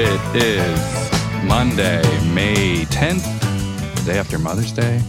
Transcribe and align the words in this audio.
It 0.00 0.36
is 0.36 1.44
Monday, 1.44 2.00
May 2.32 2.84
10th, 2.84 3.96
the 3.96 4.12
day 4.12 4.18
after 4.20 4.38
Mother's 4.38 4.70
Day. 4.70 5.02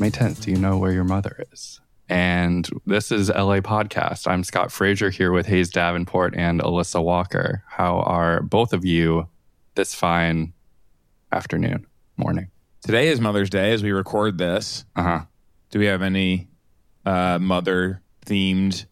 May 0.00 0.10
10th. 0.10 0.40
Do 0.40 0.50
you 0.50 0.56
know 0.56 0.76
where 0.76 0.90
your 0.90 1.04
mother 1.04 1.44
is? 1.52 1.80
And 2.08 2.68
this 2.84 3.12
is 3.12 3.28
LA 3.28 3.60
Podcast. 3.60 4.26
I'm 4.26 4.42
Scott 4.42 4.72
Frazier 4.72 5.10
here 5.10 5.30
with 5.30 5.46
Hayes 5.46 5.70
Davenport 5.70 6.34
and 6.36 6.60
Alyssa 6.60 7.00
Walker. 7.00 7.62
How 7.68 8.00
are 8.00 8.42
both 8.42 8.72
of 8.72 8.84
you 8.84 9.28
this 9.76 9.94
fine 9.94 10.52
afternoon, 11.30 11.86
morning? 12.16 12.50
Today 12.82 13.10
is 13.10 13.20
Mother's 13.20 13.50
Day 13.50 13.72
as 13.72 13.84
we 13.84 13.92
record 13.92 14.36
this. 14.36 14.84
Uh 14.96 15.02
huh. 15.04 15.20
Do 15.70 15.78
we 15.78 15.86
have 15.86 16.02
any 16.02 16.48
uh, 17.06 17.38
mother 17.40 18.02
themed 18.26 18.86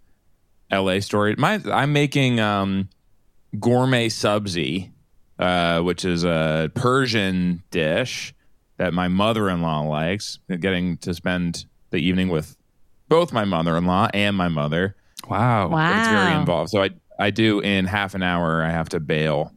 LA 0.71 1.01
story? 1.01 1.35
My, 1.37 1.61
I'm 1.69 1.93
making 1.93 2.39
um, 2.39 2.91
ghormeh 3.57 4.07
sabzi, 4.07 4.92
uh, 5.43 5.81
which 5.83 6.05
is 6.05 6.25
a 6.25 6.71
Persian 6.75 7.63
dish 7.71 8.35
that 8.77 8.95
my 8.95 9.09
mother 9.09 9.49
in 9.51 9.61
law 9.63 9.81
likes. 9.81 10.39
Getting 10.49 10.97
to 10.99 11.15
spend 11.15 11.67
the 11.91 11.99
evening 11.99 12.29
with 12.29 12.57
both 13.09 13.33
my 13.33 13.45
mother 13.45 13.77
in 13.77 13.85
law 13.87 14.09
and 14.15 14.37
my 14.37 14.49
mother. 14.49 14.97
Wow. 15.29 15.69
But 15.69 15.97
it's 15.99 16.09
very 16.09 16.35
involved. 16.41 16.71
So 16.71 16.83
I, 16.83 16.91
I 17.19 17.31
do 17.31 17.61
in 17.61 17.85
half 17.87 18.15
an 18.15 18.23
hour, 18.23 18.63
I 18.63 18.71
have 18.71 18.89
to 18.91 19.01
bail 19.01 19.53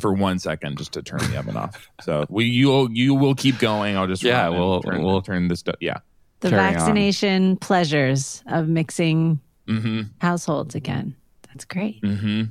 for 0.00 0.12
one 0.12 0.38
second 0.38 0.78
just 0.78 0.92
to 0.92 1.02
turn 1.02 1.18
the 1.30 1.36
oven 1.38 1.56
off. 1.56 1.88
So 2.02 2.24
we 2.30 2.46
you 2.46 2.68
will 2.68 2.90
you 2.90 3.14
will 3.14 3.34
keep 3.34 3.58
going. 3.58 3.96
I'll 3.96 4.06
just 4.06 4.22
Yeah, 4.22 4.48
we'll- 4.48 4.80
turn, 4.82 5.02
we'll- 5.02 5.22
turn 5.22 5.48
this. 5.48 5.62
do- 5.62 5.72
Yeah. 5.80 5.98
The 6.40 6.50
Carry 6.50 6.66
on. 6.68 6.74
vaccination 6.74 7.56
pleasures 7.56 8.42
of 8.46 8.68
mixing 8.68 9.40
Mm-hmm. 9.68 10.00
households 10.20 10.74
again. 10.74 11.14
That's 11.46 11.64
great. 11.64 12.02
Mm-hmm. 12.02 12.42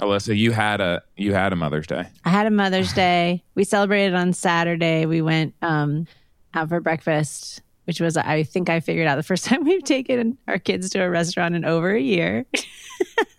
Alyssa, 0.00 0.36
you 0.36 0.52
had 0.52 0.80
a 0.80 1.02
you 1.16 1.34
had 1.34 1.52
a 1.52 1.56
Mother's 1.56 1.86
Day. 1.86 2.04
I 2.24 2.30
had 2.30 2.46
a 2.46 2.50
Mother's 2.50 2.92
Day. 2.92 3.44
We 3.54 3.64
celebrated 3.64 4.14
on 4.14 4.32
Saturday. 4.32 5.06
We 5.06 5.22
went 5.22 5.54
um, 5.62 6.06
out 6.54 6.68
for 6.68 6.80
breakfast, 6.80 7.62
which 7.84 8.00
was, 8.00 8.16
I 8.16 8.42
think 8.42 8.70
I 8.70 8.80
figured 8.80 9.06
out 9.06 9.16
the 9.16 9.22
first 9.22 9.44
time 9.46 9.64
we've 9.64 9.84
taken 9.84 10.38
our 10.48 10.58
kids 10.58 10.90
to 10.90 11.00
a 11.00 11.10
restaurant 11.10 11.54
in 11.54 11.64
over 11.64 11.90
a 11.90 12.00
year. 12.00 12.46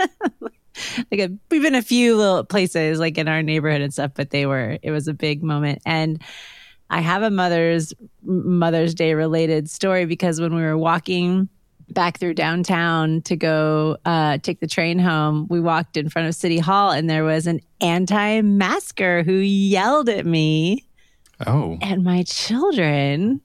like 1.11 1.19
a, 1.19 1.31
we've 1.49 1.61
been 1.61 1.75
a 1.75 1.81
few 1.81 2.15
little 2.15 2.43
places 2.43 2.99
like 2.99 3.17
in 3.17 3.27
our 3.27 3.43
neighborhood 3.43 3.81
and 3.81 3.93
stuff, 3.93 4.11
but 4.13 4.29
they 4.29 4.45
were, 4.45 4.77
it 4.81 4.91
was 4.91 5.07
a 5.07 5.13
big 5.13 5.43
moment. 5.43 5.81
And 5.85 6.21
I 6.89 7.01
have 7.01 7.23
a 7.23 7.29
Mother's 7.29 7.93
Mother's 8.23 8.93
Day 8.93 9.13
related 9.13 9.69
story 9.69 10.05
because 10.05 10.41
when 10.41 10.53
we 10.53 10.61
were 10.61 10.77
walking 10.77 11.47
back 11.93 12.19
through 12.19 12.33
downtown 12.35 13.21
to 13.23 13.35
go 13.35 13.97
uh, 14.05 14.37
take 14.39 14.59
the 14.59 14.67
train 14.67 14.99
home, 14.99 15.47
we 15.49 15.59
walked 15.59 15.97
in 15.97 16.09
front 16.09 16.27
of 16.27 16.35
City 16.35 16.57
Hall 16.57 16.91
and 16.91 17.09
there 17.09 17.23
was 17.23 17.47
an 17.47 17.59
anti 17.79 18.41
masker 18.41 19.23
who 19.23 19.33
yelled 19.33 20.09
at 20.09 20.25
me 20.25 20.85
Oh, 21.47 21.77
and 21.81 22.03
my 22.03 22.23
children. 22.23 23.41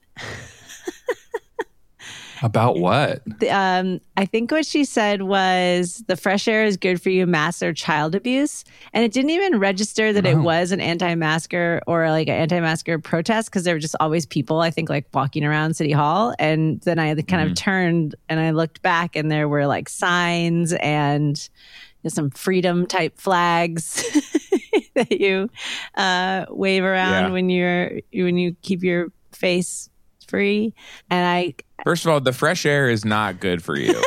About 2.43 2.77
what? 2.79 3.21
Um, 3.49 3.99
I 4.15 4.25
think 4.25 4.51
what 4.51 4.65
she 4.65 4.85
said 4.85 5.21
was 5.23 6.03
the 6.07 6.15
fresh 6.15 6.47
air 6.47 6.65
is 6.65 6.77
good 6.77 7.01
for 7.01 7.09
you, 7.09 7.25
mass 7.27 7.61
or 7.63 7.73
child 7.73 8.15
abuse. 8.15 8.63
And 8.93 9.03
it 9.03 9.11
didn't 9.11 9.31
even 9.31 9.59
register 9.59 10.13
that 10.13 10.25
it 10.25 10.37
was 10.37 10.71
an 10.71 10.81
anti 10.81 11.15
masker 11.15 11.81
or 11.87 12.09
like 12.09 12.27
an 12.27 12.35
anti 12.35 12.59
masker 12.59 12.99
protest 12.99 13.49
because 13.49 13.63
there 13.63 13.75
were 13.75 13.79
just 13.79 13.95
always 13.99 14.25
people, 14.25 14.59
I 14.59 14.69
think, 14.69 14.89
like 14.89 15.05
walking 15.13 15.43
around 15.43 15.75
City 15.75 15.91
Hall. 15.91 16.33
And 16.39 16.81
then 16.81 16.99
I 16.99 17.13
kind 17.21 17.47
of 17.49 17.55
turned 17.55 18.15
and 18.29 18.39
I 18.39 18.51
looked 18.51 18.81
back 18.81 19.15
and 19.15 19.31
there 19.31 19.47
were 19.47 19.67
like 19.67 19.89
signs 19.89 20.73
and 20.73 21.37
you 21.37 22.03
know, 22.05 22.09
some 22.09 22.29
freedom 22.29 22.85
type 22.85 23.17
flags 23.19 24.03
that 24.95 25.11
you 25.11 25.49
uh, 25.95 26.45
wave 26.49 26.83
around 26.83 27.23
Yeah. 27.25 27.31
when 27.31 27.49
you're 27.49 27.99
when 28.13 28.37
you 28.37 28.55
keep 28.61 28.83
your 28.83 29.07
face 29.31 29.89
free. 30.27 30.73
And 31.09 31.25
I 31.25 31.53
First 31.83 32.05
of 32.05 32.11
all, 32.11 32.19
the 32.19 32.33
fresh 32.33 32.65
air 32.65 32.89
is 32.89 33.05
not 33.05 33.39
good 33.39 33.63
for 33.63 33.77
you. 33.77 33.93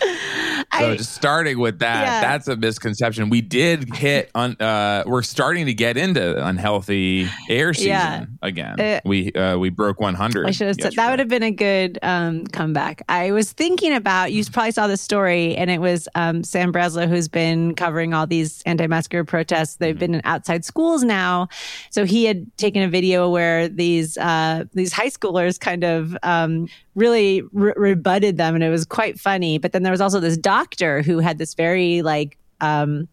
So 0.78 0.90
I- 0.92 0.96
just 0.96 1.12
starting 1.14 1.58
with 1.58 1.78
that, 1.80 2.02
Yeah. 2.04 2.20
that's 2.20 2.48
a 2.48 2.56
misconception. 2.56 3.30
We 3.30 3.40
did 3.40 3.94
hit 3.94 4.30
on. 4.34 4.56
Uh, 4.60 5.04
we're 5.06 5.22
starting 5.22 5.66
to 5.66 5.74
get 5.74 5.96
into 5.96 6.44
unhealthy 6.46 7.28
air 7.48 7.74
season 7.74 7.88
Yeah. 7.90 8.24
again. 8.42 8.80
Uh, 8.80 9.00
we 9.04 9.32
uh, 9.32 9.56
we 9.58 9.70
broke 9.70 10.00
100. 10.00 10.46
I 10.46 10.50
should 10.50 10.66
have 10.68 10.76
said 10.80 10.92
that 10.94 11.10
would 11.10 11.18
have 11.18 11.28
been 11.28 11.42
a 11.42 11.50
good 11.50 11.98
um, 12.02 12.44
comeback. 12.46 13.02
I 13.08 13.32
was 13.32 13.52
thinking 13.52 13.94
about 13.94 14.32
you 14.32 14.44
probably 14.44 14.72
saw 14.72 14.86
the 14.86 14.96
story, 14.96 15.54
and 15.56 15.70
it 15.70 15.80
was 15.80 16.08
um, 16.14 16.42
Sam 16.44 16.72
Braslow 16.72 17.08
who's 17.08 17.28
been 17.28 17.74
covering 17.74 18.14
all 18.14 18.26
these 18.26 18.62
anti-masker 18.66 19.24
protests. 19.24 19.76
They've 19.76 19.98
been 19.98 20.14
in 20.14 20.20
outside 20.24 20.64
schools 20.64 21.02
now, 21.04 21.48
so 21.90 22.04
he 22.04 22.24
had 22.24 22.46
taken 22.56 22.82
a 22.82 22.88
video 22.88 23.28
where 23.30 23.68
these 23.68 24.16
uh, 24.18 24.64
these 24.74 24.92
high 24.92 25.08
schoolers 25.10 25.58
kind 25.60 25.84
of 25.84 26.16
um, 26.22 26.68
really 26.94 27.42
re- 27.52 27.72
rebutted 27.76 28.36
them, 28.36 28.54
and 28.54 28.62
it 28.64 28.70
was 28.70 28.84
quite 28.84 29.18
funny. 29.18 29.58
But 29.58 29.72
then 29.72 29.82
there 29.82 29.90
was 29.92 30.00
also 30.00 30.20
this 30.20 30.36
doctor 30.64 31.02
who 31.02 31.18
had 31.18 31.38
this 31.38 31.54
very 31.54 32.02
like. 32.02 32.38
Um, 32.60 33.08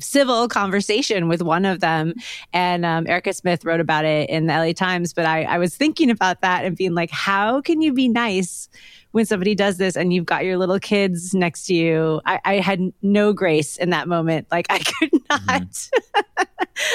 civil 0.00 0.48
conversation 0.48 1.28
with 1.28 1.40
one 1.42 1.64
of 1.64 1.78
them. 1.78 2.12
And 2.52 2.84
um, 2.84 3.06
Erika 3.06 3.32
Smith 3.32 3.64
wrote 3.64 3.78
about 3.78 4.04
it 4.04 4.28
in 4.28 4.46
the 4.46 4.52
la 4.52 4.72
times. 4.72 5.12
But 5.12 5.26
I, 5.26 5.44
I 5.44 5.58
was 5.58 5.76
thinking 5.76 6.10
about 6.10 6.40
that 6.40 6.64
and 6.64 6.76
being 6.76 6.94
like 6.94 7.10
how 7.10 7.60
can 7.60 7.80
you 7.80 7.92
be 7.92 8.08
nice 8.08 8.68
when 9.12 9.24
somebody 9.24 9.54
does 9.54 9.76
this 9.78 9.96
and 9.96 10.12
you've 10.12 10.26
got 10.26 10.44
your 10.44 10.58
little 10.58 10.80
kids 10.80 11.34
next 11.34 11.66
to 11.66 11.74
you? 11.74 12.20
I, 12.26 12.40
I 12.44 12.54
had 12.54 12.92
no 13.00 13.32
grace 13.32 13.76
in 13.76 13.90
that 13.90 14.08
moment. 14.08 14.48
Like 14.50 14.66
i 14.70 14.80
could 14.80 15.10
not 15.30 15.88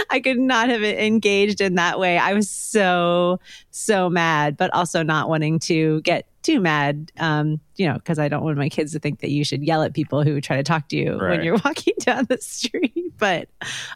i 0.10 0.20
could 0.20 0.38
not 0.38 0.68
have 0.68 0.84
engaged 0.84 1.62
in 1.62 1.76
that 1.76 1.98
way. 1.98 2.18
I 2.18 2.34
was 2.34 2.50
so 2.50 3.40
so 3.72 4.10
mad 4.10 4.58
but 4.58 4.72
also 4.74 5.02
not 5.02 5.30
wanting 5.30 5.60
to 5.60 6.02
get 6.02 6.28
too 6.42 6.60
mad 6.60 7.12
um 7.20 7.60
you 7.76 7.88
know 7.88 7.94
because 7.94 8.18
i 8.18 8.28
don't 8.28 8.44
want 8.44 8.58
my 8.58 8.70
kids 8.70 8.92
to 8.92 9.00
think 9.00 9.20
that 9.20 9.30
you 9.30 9.44
should 9.44 9.64
yell 9.64 9.84
at 9.84 9.94
people 9.94 10.24
who 10.24 10.42
try 10.42 10.58
to 10.58 10.64
talk 10.64 10.88
to 10.88 10.96
you 10.96 11.18
when 11.18 11.44
you're 11.44 11.58
walking 11.66 11.94
down 12.00 12.26
the 12.26 12.38
street. 12.38 13.14
But 13.18 13.50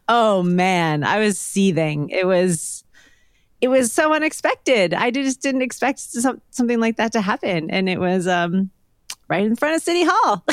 oh 0.07 0.44
man 0.44 1.03
i 1.03 1.19
was 1.19 1.39
seething. 1.39 2.09
It 2.09 2.28
was 2.28 2.83
it 3.61 3.69
was 3.69 3.91
so 3.91 4.13
unexpected. 4.13 4.94
I 4.94 5.11
just 5.11 5.41
didn't 5.41 5.61
expect 5.61 6.00
some, 6.00 6.41
something 6.51 6.79
like 6.79 6.97
that 6.97 7.13
to 7.13 7.22
happen. 7.22 7.72
And 7.72 7.89
it 7.89 8.00
was 8.00 8.28
um 8.28 8.69
right 9.27 9.44
in 9.44 9.56
front 9.56 9.75
of 9.75 9.81
city 9.81 10.03
hall. 10.06 10.45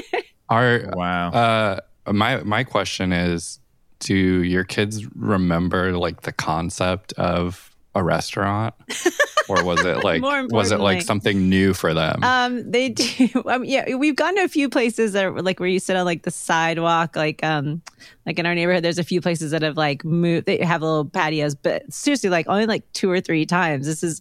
Are 0.48 0.90
Wow. 0.94 1.30
Uh, 1.30 1.80
my 2.12 2.42
my 2.44 2.64
question 2.64 3.12
is: 3.12 3.60
Do 3.98 4.14
your 4.14 4.64
kids 4.64 5.06
remember 5.14 5.96
like 5.96 6.22
the 6.22 6.32
concept 6.32 7.12
of 7.14 7.70
a 7.96 8.04
restaurant, 8.04 8.74
or 9.48 9.64
was 9.64 9.84
it 9.84 9.96
like 10.04 10.22
was 10.22 10.70
it 10.70 10.80
like 10.80 11.02
something 11.02 11.48
new 11.48 11.74
for 11.74 11.94
them? 11.94 12.22
Um, 12.22 12.70
they 12.70 12.88
do. 12.90 13.28
Um, 13.46 13.64
yeah, 13.64 13.94
we've 13.96 14.14
gone 14.14 14.36
to 14.36 14.42
a 14.42 14.48
few 14.48 14.68
places 14.68 15.14
that 15.14 15.24
are 15.24 15.42
like 15.42 15.58
where 15.58 15.68
you 15.68 15.80
sit 15.80 15.96
on 15.96 16.04
like 16.04 16.22
the 16.22 16.30
sidewalk, 16.30 17.16
like 17.16 17.42
um, 17.42 17.82
like 18.26 18.38
in 18.38 18.46
our 18.46 18.54
neighborhood. 18.54 18.84
There's 18.84 18.98
a 18.98 19.04
few 19.04 19.20
places 19.20 19.50
that 19.50 19.62
have 19.62 19.76
like 19.76 20.04
moved. 20.04 20.46
They 20.46 20.58
have 20.58 20.82
little 20.82 21.06
patios, 21.06 21.54
but 21.54 21.90
seriously, 21.92 22.30
like 22.30 22.46
only 22.48 22.66
like 22.66 22.90
two 22.92 23.10
or 23.10 23.20
three 23.20 23.46
times. 23.46 23.86
This 23.86 24.02
is 24.02 24.20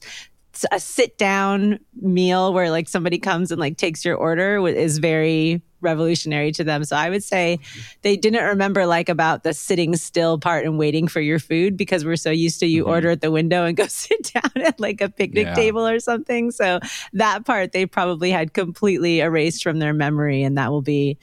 a 0.72 0.80
sit 0.80 1.18
down 1.18 1.80
meal 2.02 2.54
where 2.54 2.72
like 2.72 2.88
somebody 2.88 3.20
comes 3.20 3.52
and 3.52 3.60
like 3.60 3.78
takes 3.78 4.06
your 4.06 4.16
order 4.16 4.66
is 4.68 5.00
very 5.00 5.62
revolutionary 5.86 6.52
to 6.52 6.64
them. 6.66 6.84
So 6.84 6.98
I 6.98 7.10
would 7.10 7.24
say 7.24 7.60
they 8.02 8.18
didn't 8.18 8.44
remember 8.44 8.86
like 8.86 9.08
about 9.08 9.44
the 9.44 9.54
sitting 9.54 9.96
still 9.96 10.38
part 10.38 10.66
and 10.66 10.78
waiting 10.78 11.08
for 11.08 11.22
your 11.22 11.40
food 11.40 11.78
because 11.78 12.04
we're 12.04 12.18
so 12.18 12.32
used 12.32 12.60
to 12.60 12.66
you 12.66 12.84
Mhm. 12.84 12.90
order 12.90 13.10
at 13.12 13.22
the 13.22 13.32
window 13.32 13.64
and 13.64 13.78
go 13.78 13.88
sit 14.04 14.34
down 14.34 14.52
at 14.66 14.80
like 14.80 15.00
a 15.00 15.10
picnic 15.10 15.46
Yeah. 15.48 15.54
table 15.56 15.88
or 15.88 16.00
something. 16.00 16.52
So 16.52 16.80
that 17.14 17.46
part 17.46 17.72
they 17.72 17.86
probably 17.86 18.32
had 18.32 18.54
completely 18.54 19.22
erased 19.22 19.64
from 19.64 19.80
their 19.80 19.94
memory 19.94 20.44
and 20.44 20.58
that 20.58 20.72
will 20.72 20.82
be 20.82 21.18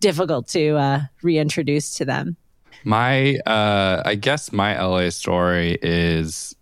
difficult 0.00 0.48
to 0.48 0.76
uh, 0.76 1.00
reintroduce 1.22 1.94
to 1.96 2.04
them. 2.04 2.36
My, 2.84 3.36
uh, 3.44 4.02
I 4.04 4.14
guess 4.14 4.52
my 4.52 4.74
LA 4.80 5.10
story 5.10 5.76
is 5.82 6.54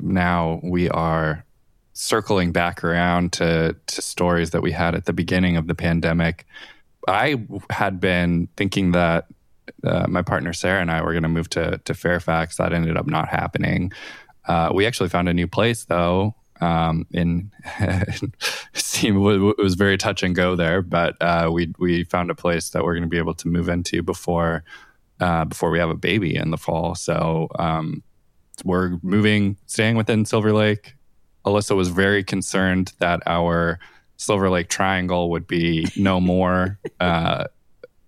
now 0.00 0.60
we 0.62 0.88
are 0.88 1.44
circling 1.96 2.52
back 2.52 2.84
around 2.84 3.32
to 3.32 3.74
to 3.86 4.02
stories 4.02 4.50
that 4.50 4.62
we 4.62 4.72
had 4.72 4.94
at 4.94 5.06
the 5.06 5.12
beginning 5.12 5.56
of 5.56 5.66
the 5.66 5.74
pandemic. 5.74 6.46
I 7.08 7.36
had 7.70 8.00
been 8.00 8.48
thinking 8.56 8.92
that 8.92 9.26
uh, 9.84 10.06
my 10.08 10.22
partner 10.22 10.52
Sarah 10.52 10.80
and 10.80 10.90
I 10.90 11.02
were 11.02 11.12
going 11.12 11.22
to 11.22 11.28
move 11.28 11.48
to 11.50 11.78
to 11.78 11.94
Fairfax. 11.94 12.56
That 12.56 12.72
ended 12.72 12.96
up 12.96 13.06
not 13.06 13.28
happening. 13.28 13.92
Uh, 14.44 14.70
we 14.74 14.86
actually 14.86 15.08
found 15.08 15.28
a 15.28 15.34
new 15.34 15.48
place 15.48 15.84
though. 15.84 16.34
Um, 16.60 17.06
in 17.12 17.50
seemed 18.72 19.16
it 19.26 19.58
was 19.58 19.74
very 19.74 19.98
touch 19.98 20.22
and 20.22 20.34
go 20.34 20.56
there, 20.56 20.82
but 20.82 21.16
uh, 21.20 21.50
we 21.52 21.72
we 21.78 22.04
found 22.04 22.30
a 22.30 22.34
place 22.34 22.70
that 22.70 22.84
we're 22.84 22.94
going 22.94 23.02
to 23.02 23.08
be 23.08 23.18
able 23.18 23.34
to 23.34 23.48
move 23.48 23.68
into 23.68 24.02
before 24.02 24.64
uh, 25.20 25.44
before 25.44 25.70
we 25.70 25.78
have 25.78 25.90
a 25.90 25.96
baby 25.96 26.36
in 26.36 26.50
the 26.50 26.56
fall. 26.56 26.94
So 26.94 27.48
um, 27.58 28.02
we're 28.64 28.98
moving, 29.02 29.56
staying 29.66 29.96
within 29.96 30.24
Silver 30.24 30.52
Lake. 30.52 30.94
Alyssa 31.46 31.76
was 31.76 31.88
very 31.88 32.24
concerned 32.24 32.92
that 32.98 33.22
our 33.26 33.78
Silver 34.16 34.50
Lake 34.50 34.68
Triangle 34.68 35.30
would 35.30 35.46
be 35.46 35.86
no 35.96 36.20
more. 36.20 36.78
Uh, 37.00 37.44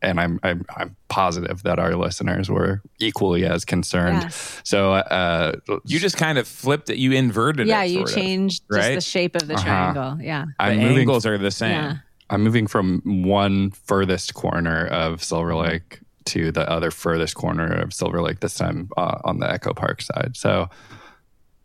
and 0.00 0.20
I'm, 0.20 0.38
I'm 0.44 0.64
I'm 0.76 0.94
positive 1.08 1.64
that 1.64 1.80
our 1.80 1.96
listeners 1.96 2.48
were 2.48 2.80
equally 3.00 3.44
as 3.44 3.64
concerned. 3.64 4.22
Yes. 4.22 4.60
So 4.62 4.92
uh, 4.92 5.56
You 5.84 5.98
just 5.98 6.16
kind 6.16 6.38
of 6.38 6.46
flipped 6.46 6.88
it. 6.88 6.98
You 6.98 7.10
inverted 7.12 7.66
Yeah, 7.66 7.82
it. 7.82 7.90
Yeah, 7.90 7.92
you 7.92 7.98
sort 8.06 8.10
of. 8.10 8.14
changed 8.14 8.62
just 8.72 8.78
right? 8.88 8.94
the 8.94 9.00
shape 9.00 9.34
of 9.34 9.48
the 9.48 9.54
Uh-huh. 9.54 9.64
triangle. 9.64 10.24
Yeah. 10.24 10.44
The 10.44 10.52
I'm 10.64 10.78
moving. 10.78 10.98
angles 11.00 11.26
are 11.26 11.36
the 11.36 11.50
same. 11.50 11.72
Yeah. 11.72 11.96
I'm 12.30 12.44
moving 12.44 12.68
from 12.68 13.02
one 13.24 13.72
furthest 13.72 14.34
corner 14.34 14.86
of 14.86 15.20
Silver 15.24 15.56
Lake 15.56 15.98
to 16.26 16.52
the 16.52 16.70
other 16.70 16.92
furthest 16.92 17.34
corner 17.34 17.66
of 17.66 17.92
Silver 17.92 18.22
Lake. 18.22 18.38
This 18.38 18.54
time 18.54 18.90
uh, 18.96 19.18
on 19.24 19.40
the 19.40 19.50
Echo 19.50 19.74
Park 19.74 20.00
side. 20.02 20.36
So 20.36 20.68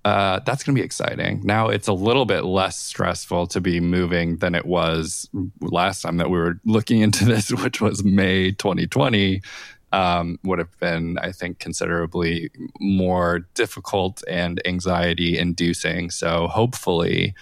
uh, 0.05 0.39
that's 0.45 0.63
going 0.63 0.75
to 0.75 0.81
be 0.81 0.85
exciting. 0.85 1.41
Now 1.43 1.69
it's 1.69 1.87
a 1.87 1.93
little 1.93 2.25
bit 2.25 2.43
less 2.43 2.77
stressful 2.77 3.47
to 3.47 3.61
be 3.61 3.79
moving 3.79 4.37
than 4.37 4.53
it 4.53 4.65
was 4.65 5.29
last 5.61 6.01
time 6.01 6.17
that 6.17 6.29
we 6.29 6.37
were 6.37 6.59
looking 6.65 7.01
into 7.01 7.25
this, 7.33 7.51
which 7.51 7.79
was 7.79 8.03
May 8.03 8.51
2020. 8.51 9.41
Um, 9.91 10.39
would 10.43 10.57
have 10.57 10.75
been, 10.79 11.19
I 11.19 11.31
think, 11.31 11.59
considerably 11.59 12.49
more 12.79 13.47
difficult 13.53 14.23
and 14.27 14.59
anxiety 14.65 15.37
inducing. 15.37 16.09
So 16.09 16.47
hopefully 16.47 17.35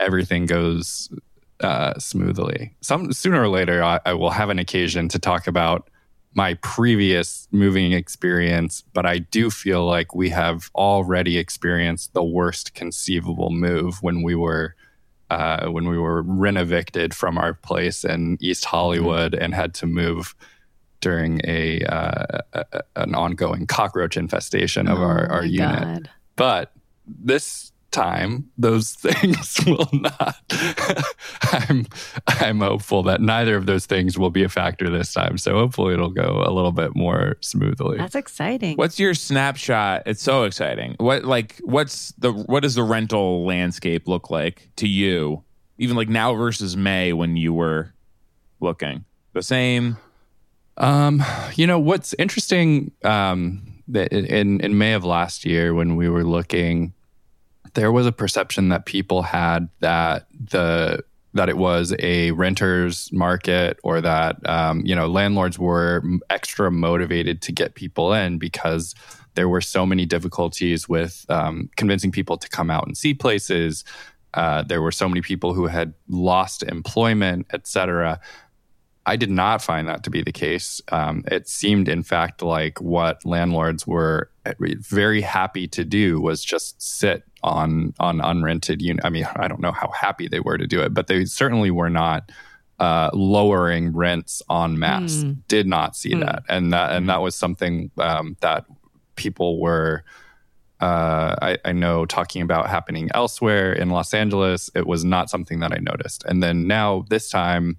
everything 0.00 0.46
goes 0.46 1.10
uh, 1.60 1.98
smoothly. 1.98 2.74
Some 2.80 3.12
sooner 3.12 3.42
or 3.42 3.48
later, 3.48 3.82
I, 3.82 4.00
I 4.06 4.14
will 4.14 4.30
have 4.30 4.48
an 4.48 4.58
occasion 4.58 5.08
to 5.10 5.18
talk 5.18 5.46
about 5.46 5.90
my 6.38 6.54
previous 6.76 7.48
moving 7.50 7.90
experience, 7.90 8.84
but 8.92 9.04
I 9.04 9.18
do 9.18 9.50
feel 9.50 9.84
like 9.84 10.14
we 10.14 10.30
have 10.30 10.70
already 10.76 11.36
experienced 11.36 12.14
the 12.14 12.22
worst 12.22 12.74
conceivable 12.74 13.50
move 13.50 14.00
when 14.02 14.22
we 14.22 14.36
were 14.36 14.76
uh, 15.30 15.66
when 15.68 15.88
we 15.88 15.98
were 15.98 16.22
renovicted 16.22 17.12
from 17.12 17.36
our 17.38 17.54
place 17.54 18.04
in 18.04 18.38
East 18.40 18.64
Hollywood 18.64 19.34
and 19.34 19.52
had 19.52 19.74
to 19.74 19.86
move 19.86 20.34
during 21.00 21.40
a, 21.44 21.80
uh, 21.82 22.40
a 22.52 22.82
an 22.94 23.16
ongoing 23.16 23.66
cockroach 23.66 24.16
infestation 24.16 24.86
of 24.86 24.98
our, 25.00 25.26
Oh 25.30 25.34
our 25.34 25.42
my 25.42 25.48
unit 25.48 25.82
God. 25.82 26.10
but 26.36 26.72
this 27.06 27.72
time 27.98 28.48
those 28.56 28.92
things 28.94 29.58
will 29.66 29.88
not 29.92 30.36
i'm 31.42 31.86
i'm 32.26 32.60
hopeful 32.60 33.02
that 33.02 33.20
neither 33.20 33.56
of 33.56 33.66
those 33.66 33.86
things 33.86 34.18
will 34.18 34.30
be 34.30 34.44
a 34.44 34.48
factor 34.48 34.88
this 34.90 35.12
time 35.12 35.36
so 35.38 35.54
hopefully 35.54 35.94
it'll 35.94 36.10
go 36.10 36.42
a 36.44 36.52
little 36.52 36.72
bit 36.72 36.94
more 36.94 37.36
smoothly 37.40 37.98
That's 37.98 38.14
exciting. 38.14 38.76
What's 38.76 38.98
your 38.98 39.14
snapshot? 39.14 40.02
It's 40.06 40.22
so 40.22 40.44
exciting. 40.44 40.96
What 40.98 41.24
like 41.24 41.56
what's 41.62 42.12
the 42.18 42.32
what 42.32 42.62
does 42.62 42.74
the 42.74 42.82
rental 42.82 43.44
landscape 43.44 44.06
look 44.08 44.30
like 44.30 44.68
to 44.76 44.88
you? 44.88 45.44
Even 45.78 45.96
like 45.96 46.08
now 46.08 46.34
versus 46.34 46.76
May 46.76 47.12
when 47.12 47.36
you 47.36 47.52
were 47.52 47.94
looking. 48.60 49.04
The 49.32 49.42
same. 49.42 49.96
Um, 50.76 51.24
you 51.54 51.66
know 51.66 51.78
what's 51.78 52.14
interesting? 52.18 52.92
Um, 53.04 53.82
that 53.88 54.12
in 54.12 54.60
in 54.60 54.78
May 54.78 54.92
of 54.92 55.04
last 55.04 55.44
year 55.44 55.74
when 55.74 55.96
we 55.96 56.08
were 56.08 56.24
looking, 56.24 56.94
there 57.74 57.92
was 57.92 58.06
a 58.06 58.12
perception 58.12 58.68
that 58.68 58.86
people 58.86 59.22
had 59.22 59.68
that 59.80 60.26
the 60.32 61.04
that 61.34 61.48
it 61.48 61.56
was 61.56 61.94
a 61.98 62.30
renters 62.32 63.10
market 63.12 63.78
or 63.82 64.00
that 64.00 64.36
um, 64.48 64.84
you 64.84 64.94
know 64.94 65.06
landlords 65.06 65.58
were 65.58 66.02
extra 66.30 66.70
motivated 66.70 67.42
to 67.42 67.52
get 67.52 67.74
people 67.74 68.12
in 68.12 68.38
because 68.38 68.94
there 69.34 69.48
were 69.48 69.60
so 69.60 69.86
many 69.86 70.04
difficulties 70.04 70.88
with 70.88 71.24
um, 71.28 71.70
convincing 71.76 72.10
people 72.10 72.36
to 72.36 72.48
come 72.48 72.70
out 72.70 72.86
and 72.86 72.96
see 72.96 73.14
places. 73.14 73.84
Uh, 74.34 74.62
there 74.62 74.82
were 74.82 74.92
so 74.92 75.08
many 75.08 75.20
people 75.20 75.54
who 75.54 75.66
had 75.66 75.94
lost 76.08 76.62
employment, 76.64 77.46
etc. 77.52 78.20
I 79.06 79.16
did 79.16 79.30
not 79.30 79.62
find 79.62 79.88
that 79.88 80.02
to 80.04 80.10
be 80.10 80.22
the 80.22 80.32
case. 80.32 80.82
Um, 80.90 81.24
it 81.30 81.48
seemed, 81.48 81.88
in 81.88 82.02
fact, 82.02 82.42
like 82.42 82.80
what 82.80 83.24
landlords 83.24 83.86
were 83.86 84.30
very 84.60 85.20
happy 85.20 85.66
to 85.68 85.84
do 85.84 86.20
was 86.20 86.44
just 86.44 86.82
sit 86.82 87.22
on 87.42 87.94
on 88.00 88.18
unrented 88.18 88.80
unit. 88.80 89.04
I 89.04 89.10
mean, 89.10 89.26
I 89.36 89.48
don't 89.48 89.60
know 89.60 89.72
how 89.72 89.90
happy 89.90 90.28
they 90.28 90.40
were 90.40 90.58
to 90.58 90.66
do 90.66 90.80
it, 90.80 90.92
but 90.94 91.06
they 91.06 91.24
certainly 91.24 91.70
were 91.70 91.90
not 91.90 92.30
uh, 92.78 93.10
lowering 93.12 93.92
rents 93.92 94.42
on 94.48 94.78
mass. 94.78 95.22
Hmm. 95.22 95.32
Did 95.48 95.66
not 95.66 95.96
see 95.96 96.12
Hmm. 96.14 96.20
that, 96.20 96.42
and 96.48 96.72
that 96.72 96.92
and 96.92 97.08
that 97.08 97.20
was 97.22 97.34
something 97.34 97.90
um, 97.98 98.36
that 98.40 98.64
people 99.16 99.60
were. 99.60 100.04
Uh, 100.80 101.34
I, 101.42 101.58
I 101.64 101.72
know 101.72 102.06
talking 102.06 102.40
about 102.40 102.68
happening 102.70 103.10
elsewhere 103.12 103.72
in 103.72 103.90
Los 103.90 104.14
Angeles, 104.14 104.70
it 104.76 104.86
was 104.86 105.04
not 105.04 105.28
something 105.28 105.58
that 105.58 105.72
I 105.72 105.78
noticed. 105.78 106.22
And 106.24 106.40
then 106.40 106.68
now 106.68 107.04
this 107.10 107.28
time, 107.30 107.78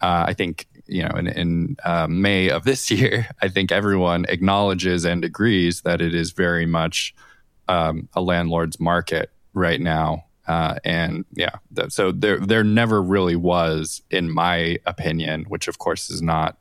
uh, 0.00 0.24
I 0.28 0.32
think 0.32 0.66
you 0.86 1.02
know 1.02 1.14
in, 1.18 1.26
in 1.26 1.76
uh, 1.84 2.06
May 2.08 2.48
of 2.48 2.64
this 2.64 2.90
year, 2.96 3.28
I 3.42 3.48
think 3.48 3.70
everyone 3.70 4.24
acknowledges 4.30 5.04
and 5.04 5.22
agrees 5.22 5.82
that 5.82 6.00
it 6.00 6.14
is 6.14 6.30
very 6.30 6.64
much 6.64 7.14
um, 7.70 8.08
a 8.14 8.20
landlord's 8.20 8.78
market 8.80 9.30
right 9.54 9.80
now. 9.80 10.24
Uh, 10.46 10.74
and 10.84 11.24
yeah, 11.34 11.54
th- 11.76 11.92
so 11.92 12.10
there 12.12 12.38
there 12.40 12.64
never 12.64 13.00
really 13.00 13.36
was, 13.36 14.02
in 14.10 14.30
my 14.34 14.76
opinion, 14.86 15.44
which 15.48 15.68
of 15.68 15.78
course 15.78 16.10
is 16.10 16.20
not 16.20 16.56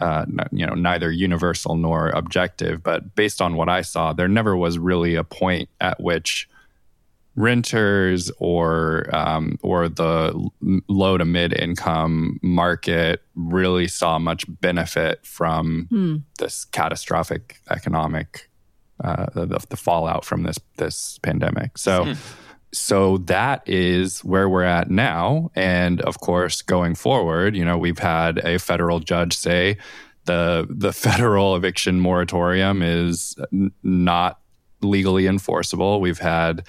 uh, 0.00 0.26
n- 0.28 0.48
you 0.52 0.66
know 0.66 0.74
neither 0.74 1.10
universal 1.10 1.74
nor 1.76 2.10
objective, 2.10 2.82
but 2.82 3.14
based 3.14 3.40
on 3.40 3.56
what 3.56 3.68
I 3.70 3.82
saw, 3.82 4.12
there 4.12 4.28
never 4.28 4.54
was 4.56 4.78
really 4.78 5.14
a 5.14 5.24
point 5.24 5.68
at 5.80 5.98
which 6.02 6.48
renters 7.36 8.30
or 8.38 9.08
um, 9.14 9.58
or 9.62 9.88
the 9.88 10.32
low 10.88 11.18
to 11.18 11.24
mid 11.24 11.52
income 11.58 12.38
market 12.42 13.22
really 13.34 13.86
saw 13.88 14.18
much 14.18 14.44
benefit 14.60 15.24
from 15.24 15.86
Hmm. 15.90 16.16
this 16.38 16.64
catastrophic 16.66 17.60
economic 17.70 18.50
uh, 19.02 19.26
the, 19.34 19.58
the 19.68 19.76
fallout 19.76 20.24
from 20.24 20.42
this 20.42 20.58
this 20.76 21.18
pandemic. 21.22 21.78
So. 21.78 22.14
So 22.72 23.18
that 23.18 23.62
is 23.64 24.22
where 24.22 24.50
we're 24.50 24.64
at 24.64 24.90
now. 24.90 25.50
And 25.54 26.02
of 26.02 26.20
course, 26.20 26.60
going 26.60 26.94
forward, 26.94 27.56
you 27.56 27.64
know, 27.64 27.78
we've 27.78 28.00
had 28.00 28.38
a 28.38 28.58
federal 28.58 28.98
judge 29.00 29.34
say 29.34 29.78
the 30.26 30.66
the 30.68 30.92
federal 31.06 31.56
eviction 31.56 32.00
moratorium 32.00 32.82
is 32.82 33.34
n- 33.52 33.72
not 33.82 34.40
legally 34.82 35.26
enforceable. 35.26 36.00
We've 36.00 36.18
had 36.18 36.66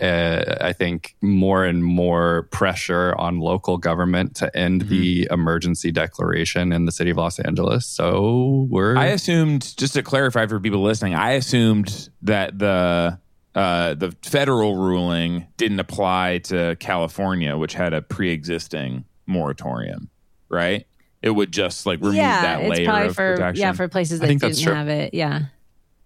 uh, 0.00 0.56
I 0.60 0.72
think 0.72 1.16
more 1.20 1.64
and 1.64 1.82
more 1.84 2.48
pressure 2.50 3.14
on 3.18 3.40
local 3.40 3.78
government 3.78 4.36
to 4.36 4.56
end 4.56 4.82
the 4.82 5.28
emergency 5.30 5.90
declaration 5.90 6.72
in 6.72 6.84
the 6.84 6.92
city 6.92 7.10
of 7.10 7.16
Los 7.16 7.38
Angeles. 7.38 7.86
So 7.86 8.66
we're 8.70 8.96
I 8.96 9.06
assumed 9.06 9.76
just 9.76 9.94
to 9.94 10.02
clarify 10.02 10.46
for 10.46 10.60
people 10.60 10.82
listening, 10.82 11.14
I 11.14 11.32
assumed 11.32 12.10
that 12.22 12.58
the 12.58 13.18
uh, 13.54 13.94
the 13.94 14.14
federal 14.22 14.76
ruling 14.76 15.46
didn't 15.56 15.80
apply 15.80 16.38
to 16.44 16.76
California, 16.78 17.56
which 17.56 17.74
had 17.74 17.92
a 17.92 18.00
pre-existing 18.00 19.04
moratorium, 19.26 20.10
right? 20.48 20.86
It 21.22 21.30
would 21.30 21.52
just 21.52 21.84
like 21.84 21.98
remove 21.98 22.14
yeah, 22.14 22.42
that 22.42 22.60
it's 22.60 22.78
layer 22.78 22.86
probably 22.86 23.08
of 23.08 23.16
for 23.16 23.32
protection. 23.32 23.60
yeah 23.60 23.72
for 23.72 23.88
places 23.88 24.20
that 24.20 24.28
think 24.28 24.40
didn't 24.42 24.72
have 24.72 24.88
it. 24.88 25.14
Yeah. 25.14 25.46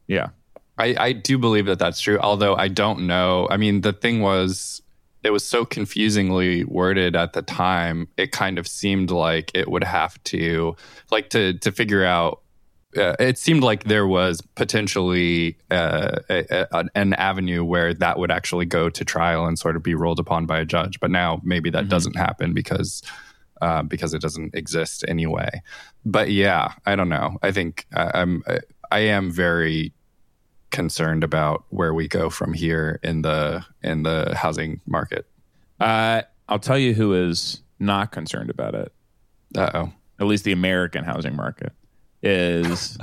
yeah. 0.06 0.28
I, 0.78 0.94
I 0.98 1.12
do 1.12 1.38
believe 1.38 1.66
that 1.66 1.78
that's 1.78 2.00
true, 2.00 2.18
although 2.18 2.54
I 2.56 2.68
don't 2.68 3.06
know. 3.06 3.46
I 3.50 3.56
mean, 3.56 3.82
the 3.82 3.92
thing 3.92 4.20
was, 4.20 4.80
it 5.22 5.30
was 5.30 5.44
so 5.44 5.64
confusingly 5.64 6.64
worded 6.64 7.14
at 7.14 7.32
the 7.34 7.42
time. 7.42 8.08
It 8.16 8.32
kind 8.32 8.58
of 8.58 8.66
seemed 8.66 9.10
like 9.10 9.50
it 9.54 9.70
would 9.70 9.84
have 9.84 10.22
to, 10.24 10.74
like, 11.10 11.30
to 11.30 11.54
to 11.58 11.70
figure 11.72 12.04
out. 12.04 12.40
Uh, 12.94 13.16
it 13.18 13.38
seemed 13.38 13.62
like 13.62 13.84
there 13.84 14.06
was 14.06 14.42
potentially 14.54 15.56
uh, 15.70 16.16
a, 16.28 16.66
a, 16.72 16.84
an 16.94 17.14
avenue 17.14 17.64
where 17.64 17.94
that 17.94 18.18
would 18.18 18.30
actually 18.30 18.66
go 18.66 18.90
to 18.90 19.02
trial 19.02 19.46
and 19.46 19.58
sort 19.58 19.76
of 19.76 19.82
be 19.82 19.94
ruled 19.94 20.18
upon 20.18 20.44
by 20.44 20.58
a 20.58 20.64
judge. 20.66 21.00
But 21.00 21.10
now 21.10 21.40
maybe 21.42 21.70
that 21.70 21.84
Mhm. 21.86 21.88
doesn't 21.88 22.16
happen 22.16 22.52
because 22.52 23.02
uh, 23.62 23.82
because 23.84 24.12
it 24.12 24.20
doesn't 24.20 24.54
exist 24.54 25.04
anyway. 25.08 25.62
But 26.04 26.32
yeah, 26.32 26.72
I 26.84 26.96
don't 26.96 27.08
know. 27.08 27.38
I 27.42 27.52
think 27.52 27.86
I, 27.94 28.10
I'm 28.14 28.42
I 28.90 28.98
am 29.00 29.30
very 29.30 29.92
concerned 30.72 31.22
about 31.22 31.64
where 31.68 31.94
we 31.94 32.08
go 32.08 32.28
from 32.30 32.52
here 32.52 32.98
in 33.02 33.22
the 33.22 33.64
in 33.82 34.02
the 34.02 34.34
housing 34.36 34.80
market. 34.86 35.26
Uh, 35.78 36.22
I'll 36.48 36.58
tell 36.58 36.78
you 36.78 36.94
who 36.94 37.14
is 37.14 37.62
not 37.78 38.10
concerned 38.10 38.50
about 38.50 38.74
it. 38.74 38.92
Uh 39.56 39.70
oh. 39.74 39.92
At 40.18 40.26
least 40.26 40.44
the 40.44 40.52
American 40.52 41.04
housing 41.04 41.36
market 41.36 41.72
is 42.22 42.98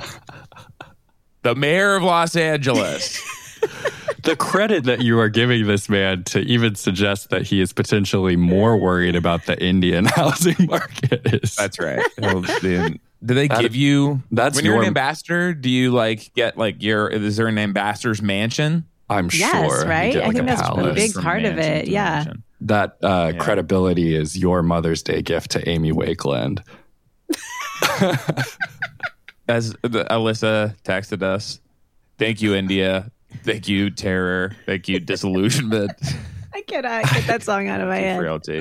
the 1.42 1.54
mayor 1.54 1.96
of 1.96 2.02
Los 2.02 2.36
Angeles. 2.36 3.20
The 4.22 4.36
credit 4.36 4.84
that 4.84 5.00
you 5.00 5.18
are 5.18 5.30
giving 5.30 5.66
this 5.66 5.88
man 5.88 6.24
to 6.24 6.40
even 6.40 6.74
suggest 6.74 7.30
that 7.30 7.42
he 7.42 7.62
is 7.62 7.72
potentially 7.72 8.36
more 8.36 8.76
worried 8.76 9.16
about 9.16 9.46
the 9.46 9.58
Indian 9.62 10.04
housing 10.14 10.56
market 10.66 11.22
is 11.32 11.54
That's 11.56 11.78
right. 11.78 12.04
Well, 12.18 12.42
then- 12.60 12.98
do 13.24 13.34
they 13.34 13.48
That- 13.48 13.60
give 13.60 13.74
you 13.76 14.22
that's 14.30 14.56
when 14.56 14.64
you're 14.64 14.74
your- 14.74 14.82
an 14.82 14.88
ambassador? 14.88 15.52
Do 15.54 15.68
you 15.70 15.90
like 15.90 16.32
get 16.34 16.56
like 16.56 16.82
your? 16.82 17.08
Is 17.08 17.36
there 17.36 17.48
an 17.48 17.58
ambassador's 17.58 18.22
mansion? 18.22 18.84
I'm 19.08 19.28
Yes, 19.32 19.50
sure. 19.52 19.82
you 19.84 19.90
right? 19.90 20.12
get 20.12 20.22
I 20.22 20.26
like 20.26 20.36
think 20.36 20.48
a 20.48 20.54
that's 20.54 20.68
a 20.68 20.92
big 20.94 21.14
part 21.14 21.44
of 21.44 21.58
it, 21.58 21.88
yeah. 21.88 22.10
mansion. 22.16 22.42
That 22.62 22.96
uh, 23.02 23.32
Yeah. 23.34 23.38
credibility 23.40 24.14
is 24.14 24.38
your 24.38 24.62
Mother's 24.62 25.02
Day 25.02 25.20
gift 25.22 25.50
to 25.52 25.68
Amy 25.68 25.92
Wakeland. 25.92 26.62
As 29.48 29.72
the, 29.82 30.04
Alyssa 30.10 30.76
texted 30.84 31.22
us, 31.22 31.60
thank 32.18 32.40
you, 32.40 32.54
India. 32.54 33.10
Thank 33.44 33.66
you, 33.68 33.90
terror. 33.90 34.52
Thank 34.66 34.88
you, 34.88 35.00
disillusionment. 35.00 35.90
I 36.54 36.62
cannot 36.62 37.04
get 37.12 37.26
that 37.26 37.42
song 37.42 37.68
out 37.68 37.80
of 37.80 37.88
my 37.88 37.96
head. 37.98 38.18
Frailty. 38.18 38.60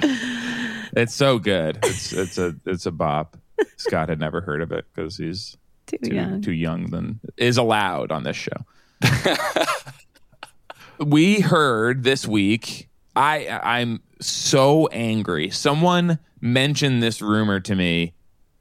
It's 0.94 1.14
so 1.14 1.38
good. 1.38 1.78
It's 1.84 2.12
it's 2.14 2.38
a 2.40 2.56
it's 2.66 2.86
a 2.88 2.92
bop. 2.92 3.38
Scott 3.78 4.10
had 4.10 4.20
never 4.20 4.42
heard 4.42 4.62
of 4.62 4.72
it 4.72 4.86
because 4.94 5.18
he's 5.18 5.58
Too 5.88 5.98
too 5.98 6.16
young. 6.16 6.42
too 6.42 6.52
young 6.52 6.86
than 6.92 7.20
is 7.38 7.58
allowed 7.58 8.12
on 8.12 8.24
this 8.24 8.36
show. 8.38 8.66
we 11.00 11.40
heard 11.40 12.04
this 12.04 12.28
week. 12.28 12.90
I 13.16 13.48
I'm 13.48 14.02
so 14.22 14.88
angry. 14.88 15.50
Someone 15.50 16.20
mentioned 16.42 17.02
this 17.02 17.22
rumor 17.22 17.60
to 17.62 17.76
me 17.76 18.14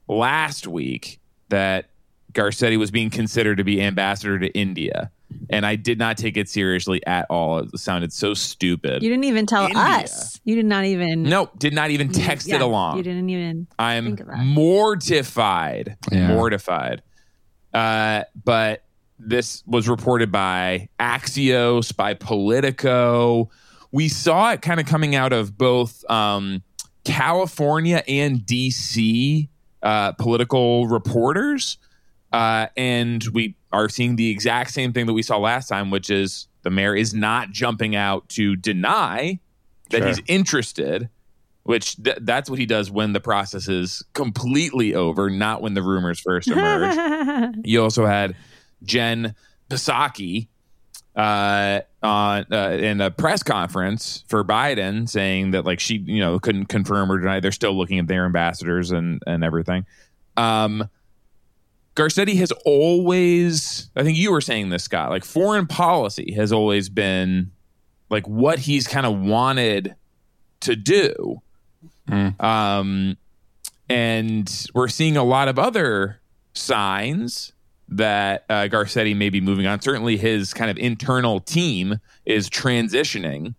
last 0.08 0.66
week 0.66 1.20
that 1.48 1.86
Garcetti 2.32 2.78
was 2.78 2.90
being 2.90 3.10
considered 3.10 3.56
to 3.58 3.64
be 3.64 3.80
ambassador 3.82 4.38
to 4.38 4.48
India, 4.48 5.10
and 5.50 5.64
I 5.66 5.76
did 5.76 5.98
not 5.98 6.16
take 6.16 6.36
it 6.36 6.48
seriously 6.48 7.04
at 7.06 7.26
all. 7.30 7.58
It 7.58 7.78
sounded 7.78 8.12
so 8.12 8.34
stupid. 8.34 9.02
You 9.02 9.10
didn't 9.10 9.24
even 9.24 9.46
tell 9.46 9.64
India. 9.64 9.78
us. 9.80 10.40
You 10.44 10.54
did 10.56 10.66
not 10.66 10.84
even. 10.84 11.22
nope, 11.24 11.58
did 11.58 11.74
not 11.74 11.90
even 11.90 12.10
text 12.10 12.48
Yeah, 12.48 12.56
it 12.56 12.62
along. 12.62 12.96
You 12.96 13.02
didn't 13.02 13.28
even. 13.28 13.66
I'm 13.78 14.04
Think 14.04 14.20
of 14.20 14.26
that. 14.28 14.38
mortified. 14.44 15.96
Yeah. 16.10 16.28
Mortified. 16.28 17.02
Uh, 17.74 18.24
but 18.44 18.84
this 19.18 19.62
was 19.66 19.88
reported 19.88 20.30
by 20.32 20.88
Axios, 21.00 21.94
by 21.94 22.14
Politico. 22.14 23.50
We 23.92 24.08
saw 24.08 24.52
it 24.52 24.62
kind 24.62 24.80
of 24.80 24.86
coming 24.86 25.14
out 25.14 25.32
of 25.32 25.56
both 25.58 26.08
um, 26.10 26.62
California 27.04 28.02
and 28.06 28.40
DC 28.40 29.48
uh, 29.82 30.12
political 30.12 30.86
reporters. 30.86 31.78
Uh, 32.32 32.66
and 32.76 33.24
we 33.32 33.56
are 33.72 33.88
seeing 33.88 34.16
the 34.16 34.30
exact 34.30 34.70
same 34.70 34.92
thing 34.92 35.06
that 35.06 35.12
we 35.12 35.22
saw 35.22 35.38
last 35.38 35.68
time, 35.68 35.90
which 35.90 36.10
is 36.10 36.46
the 36.62 36.70
mayor 36.70 36.94
is 36.94 37.12
not 37.14 37.50
jumping 37.50 37.94
out 37.96 38.28
to 38.30 38.56
deny 38.56 39.38
that 39.90 39.98
Sure. 39.98 40.06
he's 40.08 40.20
interested 40.26 41.08
which 41.64 42.02
th- 42.02 42.16
that's 42.22 42.48
what 42.48 42.58
he 42.58 42.64
does 42.64 42.90
when 42.90 43.12
the 43.12 43.20
process 43.20 43.68
is 43.68 44.02
completely 44.14 44.94
over, 44.94 45.28
not 45.28 45.60
when 45.60 45.74
the 45.74 45.82
rumors 45.82 46.18
first 46.18 46.48
emerge. 46.48 47.54
you 47.62 47.82
also 47.82 48.06
had 48.06 48.34
Jen 48.84 49.34
Psaki 49.68 50.48
uh, 51.14 51.80
on 52.02 52.46
uh, 52.50 52.70
in 52.70 53.02
a 53.02 53.10
press 53.10 53.42
conference 53.42 54.24
for 54.28 54.42
Biden 54.44 55.06
saying 55.06 55.50
that 55.50 55.66
like 55.66 55.78
she 55.78 55.96
you 55.98 56.20
know 56.20 56.38
couldn't 56.38 56.66
confirm 56.66 57.12
or 57.12 57.18
deny 57.18 57.38
they're 57.38 57.52
still 57.52 57.76
looking 57.76 57.98
at 57.98 58.06
their 58.06 58.24
ambassadors 58.24 58.90
and 58.90 59.22
and 59.26 59.44
everything. 59.44 59.84
Um, 60.38 60.88
Garcetti 61.98 62.36
has 62.36 62.52
always, 62.64 63.90
I 63.96 64.04
think 64.04 64.16
you 64.16 64.30
were 64.30 64.40
saying 64.40 64.70
this, 64.70 64.84
Scott, 64.84 65.10
like 65.10 65.24
foreign 65.24 65.66
policy 65.66 66.32
has 66.32 66.52
always 66.52 66.88
been 66.88 67.50
like 68.08 68.26
what 68.28 68.60
he's 68.60 68.86
kind 68.86 69.04
of 69.04 69.18
wanted 69.18 69.96
to 70.60 70.76
do. 70.76 71.42
Mm. 72.08 72.40
Um, 72.42 73.16
and 73.88 74.66
we're 74.74 74.88
seeing 74.88 75.16
a 75.16 75.24
lot 75.24 75.48
of 75.48 75.58
other 75.58 76.20
signs 76.54 77.52
that 77.88 78.44
uh, 78.48 78.68
Garcetti 78.70 79.16
may 79.16 79.30
be 79.30 79.40
moving 79.40 79.66
on. 79.66 79.80
Certainly, 79.80 80.18
his 80.18 80.54
kind 80.54 80.70
of 80.70 80.78
internal 80.78 81.40
team 81.40 81.98
is 82.24 82.48
transitioning. 82.48 83.54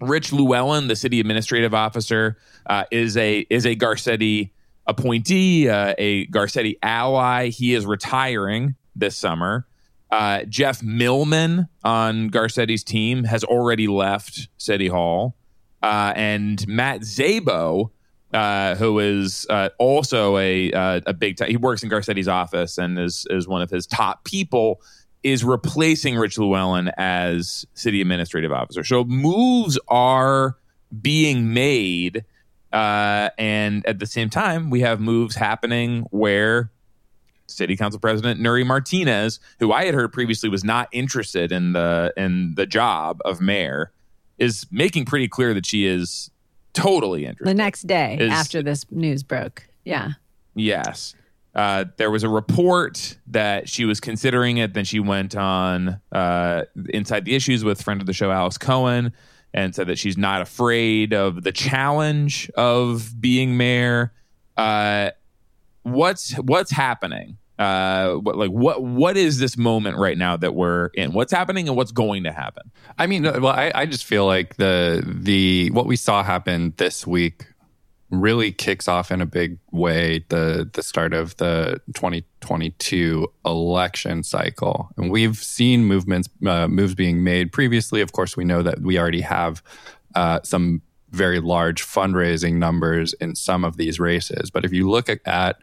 Rich 0.00 0.32
Llewellyn, 0.32 0.86
the 0.86 0.96
city 0.96 1.18
administrative 1.18 1.74
officer, 1.74 2.36
uh, 2.66 2.84
is 2.90 3.16
a 3.16 3.46
is 3.50 3.66
a 3.66 3.74
Garcetti 3.74 4.50
appointee, 4.88 5.68
uh, 5.68 5.94
a 5.98 6.26
Garcetti 6.26 6.78
ally. 6.82 7.50
He 7.50 7.74
is 7.74 7.86
retiring 7.86 8.74
this 8.96 9.16
summer. 9.16 9.66
Uh, 10.10 10.44
Jeff 10.44 10.82
Millman 10.82 11.68
on 11.84 12.30
Garcetti's 12.30 12.82
team 12.82 13.24
has 13.24 13.44
already 13.44 13.86
left 13.86 14.48
City 14.56 14.88
Hall, 14.88 15.36
uh, 15.82 16.14
and 16.16 16.66
Matt 16.66 17.02
Szabo, 17.02 17.90
uh, 18.32 18.74
who 18.76 18.98
is 18.98 19.46
uh, 19.50 19.68
also 19.78 20.38
a 20.38 20.72
uh, 20.72 21.00
a 21.06 21.12
big 21.12 21.36
time. 21.36 21.50
He 21.50 21.58
works 21.58 21.82
in 21.82 21.90
Garcetti's 21.90 22.26
office 22.26 22.78
and 22.78 22.98
is 22.98 23.26
is 23.30 23.46
one 23.46 23.62
of 23.62 23.70
his 23.70 23.86
top 23.86 24.24
people. 24.24 24.80
Is 25.24 25.42
replacing 25.42 26.16
Rich 26.16 26.38
Llewellyn 26.38 26.92
as 26.96 27.66
city 27.74 28.00
administrative 28.00 28.52
officer. 28.52 28.84
So 28.84 29.02
moves 29.02 29.76
are 29.88 30.56
being 31.02 31.52
made, 31.52 32.24
uh, 32.72 33.30
and 33.38 33.84
at 33.86 33.98
the 33.98 34.06
same 34.06 34.30
time, 34.30 34.70
we 34.70 34.80
have 34.80 35.00
moves 35.00 35.34
happening 35.36 36.06
where 36.10 36.70
City 37.46 37.76
Council 37.76 37.98
President 38.00 38.40
Nury 38.40 38.66
Martinez, 38.66 39.40
who 39.58 39.72
I 39.72 39.84
had 39.86 39.94
heard 39.94 40.12
previously 40.12 40.48
was 40.48 40.64
not 40.64 40.88
interested 40.92 41.50
in 41.50 41.72
the 41.72 42.12
in 42.16 42.54
the 42.56 42.66
job 42.66 43.20
of 43.24 43.40
mayor, 43.40 43.90
is 44.38 44.66
making 44.70 45.06
pretty 45.06 45.28
clear 45.28 45.54
that 45.54 45.64
she 45.64 45.86
is 45.86 46.30
totally 46.74 47.24
interested. 47.24 47.46
the 47.48 47.54
next 47.54 47.86
day 47.86 48.18
Is- 48.20 48.30
after 48.30 48.62
this 48.62 48.84
news 48.90 49.22
broke. 49.22 49.66
Yeah. 49.84 50.10
Yes. 50.54 51.14
Uh, 51.54 51.86
there 51.96 52.10
was 52.10 52.22
a 52.22 52.28
report 52.28 53.16
that 53.26 53.68
she 53.68 53.84
was 53.84 53.98
considering 53.98 54.58
it. 54.58 54.74
Then 54.74 54.84
she 54.84 55.00
went 55.00 55.34
on 55.34 55.98
uh, 56.12 56.64
Inside 56.90 57.24
the 57.24 57.34
Issues 57.34 57.64
with 57.64 57.82
friend 57.82 58.00
of 58.00 58.06
the 58.06 58.12
show, 58.12 58.30
Alex 58.30 58.58
Cohen, 58.58 59.12
and 59.54 59.74
said 59.74 59.86
that 59.86 59.98
she's 59.98 60.16
not 60.16 60.42
afraid 60.42 61.12
of 61.12 61.42
the 61.42 61.52
challenge 61.52 62.50
of 62.56 63.20
being 63.20 63.56
mayor. 63.56 64.12
Uh, 64.56 65.10
what's 65.82 66.32
what's 66.34 66.70
happening? 66.70 67.38
Uh, 67.58 68.14
what, 68.14 68.36
like 68.36 68.50
what 68.50 68.82
what 68.82 69.16
is 69.16 69.38
this 69.38 69.56
moment 69.56 69.96
right 69.96 70.16
now 70.16 70.36
that 70.36 70.54
we're 70.54 70.86
in? 70.94 71.12
What's 71.12 71.32
happening 71.32 71.66
and 71.68 71.76
what's 71.76 71.92
going 71.92 72.24
to 72.24 72.32
happen? 72.32 72.70
I 72.98 73.06
mean, 73.06 73.24
well, 73.24 73.48
I, 73.48 73.72
I 73.74 73.86
just 73.86 74.04
feel 74.04 74.26
like 74.26 74.56
the 74.56 75.02
the 75.04 75.70
what 75.72 75.86
we 75.86 75.96
saw 75.96 76.22
happen 76.22 76.74
this 76.76 77.06
week 77.06 77.46
really 78.10 78.52
kicks 78.52 78.88
off 78.88 79.10
in 79.10 79.20
a 79.20 79.26
big 79.26 79.58
way 79.70 80.24
the 80.28 80.68
the 80.72 80.82
start 80.82 81.12
of 81.12 81.36
the 81.36 81.80
2022 81.94 83.30
election 83.44 84.22
cycle, 84.22 84.88
and 84.96 85.10
we've 85.10 85.36
seen 85.36 85.84
movements 85.84 86.28
uh, 86.46 86.68
moves 86.68 86.94
being 86.94 87.22
made 87.22 87.52
previously. 87.52 88.00
Of 88.00 88.12
course, 88.12 88.36
we 88.36 88.44
know 88.44 88.62
that 88.62 88.80
we 88.80 88.98
already 88.98 89.20
have 89.20 89.62
uh, 90.14 90.40
some 90.42 90.82
very 91.10 91.40
large 91.40 91.84
fundraising 91.84 92.54
numbers 92.54 93.14
in 93.14 93.34
some 93.34 93.64
of 93.64 93.76
these 93.76 94.00
races, 94.00 94.50
but 94.50 94.64
if 94.64 94.72
you 94.72 94.88
look 94.88 95.08
at, 95.26 95.56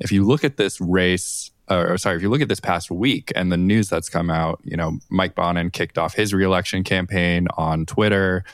if 0.00 0.10
you 0.10 0.24
look 0.24 0.44
at 0.44 0.56
this 0.56 0.80
race, 0.80 1.50
or 1.70 1.96
sorry, 1.98 2.16
if 2.16 2.22
you 2.22 2.28
look 2.28 2.42
at 2.42 2.48
this 2.48 2.60
past 2.60 2.90
week 2.90 3.32
and 3.36 3.50
the 3.52 3.56
news 3.56 3.88
that's 3.88 4.08
come 4.08 4.30
out, 4.30 4.60
you 4.64 4.76
know, 4.76 4.98
Mike 5.10 5.34
Bonin 5.34 5.70
kicked 5.70 5.98
off 5.98 6.14
his 6.14 6.34
reelection 6.34 6.84
campaign 6.84 7.46
on 7.56 7.86
Twitter. 7.86 8.44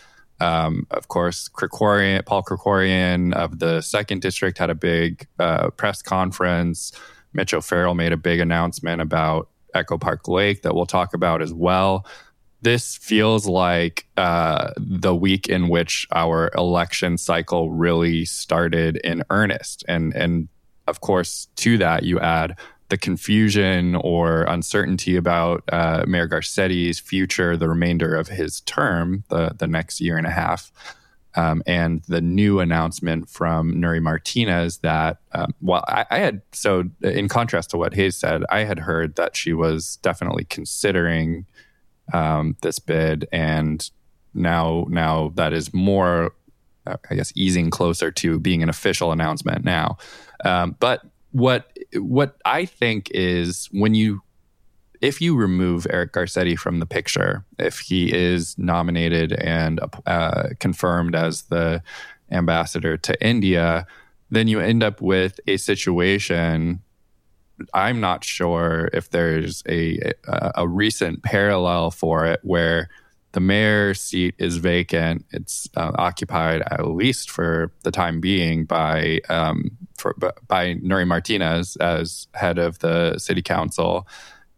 Um, 0.40 0.86
of 0.90 1.08
course, 1.08 1.48
Krikorian, 1.48 2.24
Paul 2.24 2.42
Krikorian 2.42 3.34
of 3.34 3.58
the 3.58 3.80
second 3.80 4.22
district 4.22 4.58
had 4.58 4.70
a 4.70 4.74
big 4.74 5.26
uh, 5.38 5.70
press 5.70 6.02
conference. 6.02 6.92
Mitch 7.32 7.54
O'Farrell 7.54 7.94
made 7.94 8.12
a 8.12 8.16
big 8.16 8.40
announcement 8.40 9.00
about 9.00 9.48
Echo 9.74 9.98
Park 9.98 10.26
Lake 10.28 10.62
that 10.62 10.74
we'll 10.74 10.86
talk 10.86 11.14
about 11.14 11.42
as 11.42 11.52
well. 11.52 12.06
This 12.62 12.96
feels 12.96 13.46
like 13.46 14.06
uh, 14.16 14.72
the 14.76 15.14
week 15.14 15.48
in 15.48 15.68
which 15.68 16.06
our 16.12 16.50
election 16.54 17.16
cycle 17.16 17.70
really 17.70 18.24
started 18.24 18.96
in 18.98 19.22
earnest, 19.30 19.84
and 19.88 20.14
and 20.14 20.48
of 20.86 21.00
course, 21.00 21.48
to 21.56 21.78
that, 21.78 22.02
you 22.02 22.20
add 22.20 22.58
the 22.90 22.98
confusion 22.98 23.94
or 23.94 24.42
uncertainty 24.42 25.16
about 25.16 25.62
uh, 25.72 26.04
Mayor 26.06 26.26
Garcetti's 26.26 27.00
future, 27.00 27.56
the 27.56 27.68
remainder 27.68 28.14
of 28.14 28.28
his 28.28 28.60
term, 28.62 29.24
the, 29.30 29.54
the 29.56 29.66
next 29.66 30.00
year 30.00 30.18
and 30.18 30.26
a 30.26 30.30
half, 30.30 30.70
um, 31.36 31.62
and 31.66 32.02
the 32.08 32.20
new 32.20 32.58
announcement 32.58 33.30
from 33.30 33.72
Nury 33.74 34.02
Martinez 34.02 34.78
that, 34.78 35.18
um, 35.32 35.54
well, 35.62 35.84
I, 35.86 36.04
I 36.10 36.18
had, 36.18 36.42
so 36.52 36.84
in 37.02 37.28
contrast 37.28 37.70
to 37.70 37.78
what 37.78 37.94
Hayes 37.94 38.16
said, 38.16 38.42
I 38.50 38.64
had 38.64 38.80
heard 38.80 39.14
that 39.14 39.36
she 39.36 39.52
was 39.52 39.96
definitely 40.02 40.44
considering 40.44 41.46
um, 42.12 42.56
this 42.62 42.80
bid. 42.80 43.28
And 43.30 43.88
now, 44.34 44.86
now 44.88 45.30
that 45.36 45.52
is 45.52 45.72
more, 45.72 46.34
uh, 46.86 46.96
I 47.08 47.14
guess, 47.14 47.32
easing 47.36 47.70
closer 47.70 48.10
to 48.10 48.40
being 48.40 48.64
an 48.64 48.68
official 48.68 49.12
announcement 49.12 49.64
now. 49.64 49.98
Um, 50.44 50.74
but 50.80 51.02
what 51.30 51.70
what 51.94 52.36
I 52.44 52.64
think 52.64 53.10
is 53.12 53.68
when 53.72 53.94
you 53.94 54.22
if 55.00 55.20
you 55.20 55.34
remove 55.34 55.86
Eric 55.88 56.12
Garcetti 56.12 56.58
from 56.58 56.78
the 56.78 56.86
picture, 56.86 57.44
if 57.58 57.78
he 57.78 58.12
is 58.12 58.56
nominated 58.58 59.32
and 59.32 59.80
uh, 60.06 60.48
confirmed 60.58 61.14
as 61.14 61.42
the 61.42 61.82
ambassador 62.30 62.98
to 62.98 63.26
India, 63.26 63.86
then 64.30 64.46
you 64.46 64.60
end 64.60 64.82
up 64.82 65.00
with 65.00 65.40
a 65.46 65.56
situation. 65.56 66.82
I'm 67.72 67.98
not 67.98 68.24
sure 68.24 68.90
if 68.92 69.10
there's 69.10 69.62
a 69.68 69.98
a, 70.26 70.52
a 70.56 70.68
recent 70.68 71.22
parallel 71.22 71.90
for 71.90 72.26
it 72.26 72.40
where 72.42 72.88
the 73.32 73.40
mayor's 73.40 74.00
seat 74.00 74.34
is 74.38 74.56
vacant. 74.56 75.24
It's 75.30 75.68
uh, 75.76 75.92
occupied 75.96 76.62
at 76.70 76.86
least 76.86 77.30
for 77.30 77.72
the 77.82 77.90
time 77.90 78.20
being 78.20 78.64
by 78.64 79.20
um, 79.28 79.70
for, 80.00 80.14
by 80.48 80.74
Nury 80.76 81.06
Martinez 81.06 81.76
as 81.76 82.26
head 82.34 82.58
of 82.58 82.78
the 82.80 83.18
city 83.18 83.42
council. 83.42 84.06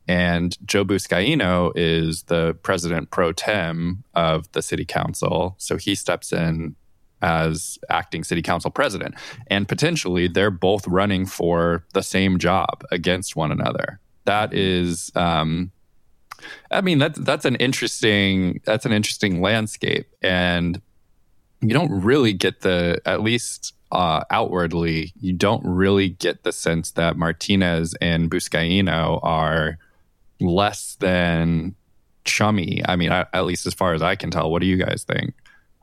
And 0.09 0.57
Joe 0.67 0.85
Buscaino 0.85 1.73
is 1.77 2.25
the 2.25 2.55
president 2.63 3.11
pro 3.11 3.33
tem 3.33 4.05
of 4.15 4.51
the 4.53 4.63
city 4.63 4.85
council. 4.85 5.55
So 5.59 5.77
he 5.77 5.95
steps 5.95 6.33
in 6.33 6.75
as 7.23 7.79
acting 7.89 8.25
city 8.25 8.43
council 8.43 8.71
president. 8.71 9.15
And 9.47 9.69
potentially 9.69 10.27
they're 10.27 10.51
both 10.51 10.87
running 10.89 11.25
for 11.25 11.85
the 11.95 12.03
same 12.03 12.39
job 12.39 12.85
against 12.91 13.37
one 13.37 13.53
another. 13.53 14.01
That 14.25 14.53
is, 14.53 15.13
um, 15.15 15.71
I 16.71 16.81
mean, 16.81 16.99
that's, 16.99 17.19
that's 17.21 17.45
an 17.45 17.57
interesting, 17.57 18.61
that's 18.65 18.85
an 18.85 18.93
interesting 18.93 19.41
landscape. 19.41 20.09
And 20.21 20.83
you 21.61 21.71
don't 21.71 21.93
really 21.93 22.33
get 22.33 22.61
the, 22.63 23.01
at 23.07 23.23
least 23.23 23.75
uh, 23.93 24.25
outwardly, 24.31 25.13
you 25.21 25.35
don't 25.35 25.63
really 25.65 26.09
get 26.09 26.43
the 26.43 26.53
sense 26.53 26.93
that 26.93 27.17
Martinez 27.17 27.95
and 28.01 28.31
Buscaino 28.31 29.21
are 29.23 29.79
less 30.41 30.97
than 30.99 31.75
chummy. 32.25 32.81
I 32.89 32.97
mean, 32.97 33.13
I, 33.13 33.27
at 33.35 33.45
least 33.45 33.67
as 33.67 33.75
far 33.75 33.93
as 33.93 34.01
I 34.03 34.17
can 34.17 34.31
tell. 34.31 34.51
What 34.51 34.63
do 34.63 34.67
you 34.67 34.79
guys 34.79 35.05
think? 35.05 35.35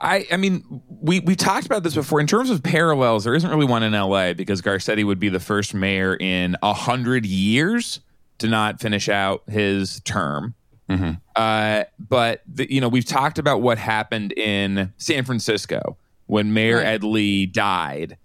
I, 0.02 0.26
I 0.32 0.38
mean, 0.38 0.82
we 0.90 1.20
we 1.20 1.36
talked 1.36 1.68
about 1.68 1.84
this 1.84 1.94
before. 1.94 2.20
In 2.20 2.26
terms 2.26 2.50
of 2.50 2.64
parallels, 2.64 3.26
there 3.26 3.36
isn't 3.36 3.50
really 3.50 3.66
one 3.66 3.84
in 3.84 3.94
L.A. 3.94 4.34
because 4.34 4.62
Garcetti 4.62 5.06
would 5.06 5.20
be 5.20 5.30
the 5.30 5.40
first 5.40 5.74
mayor 5.74 6.16
in 6.16 6.56
a 6.64 6.74
hundred 6.74 7.26
years 7.26 8.00
to 8.40 8.48
not 8.48 8.80
finish 8.80 9.08
out 9.08 9.44
his 9.48 10.00
term. 10.02 10.56
Mm-hmm. 10.90 11.12
Uh, 11.36 11.84
but 12.00 12.42
the, 12.48 12.74
you 12.74 12.82
know, 12.82 12.88
we've 12.88 13.06
talked 13.06 13.38
about 13.38 13.62
what 13.62 13.78
happened 13.78 14.32
in 14.34 14.92
San 14.98 15.26
Francisco 15.26 15.98
when 16.30 16.54
Mayor 16.54 16.78
right. 16.78 16.86
Ed 16.86 17.04
Lee 17.04 17.48
died, 17.48 18.16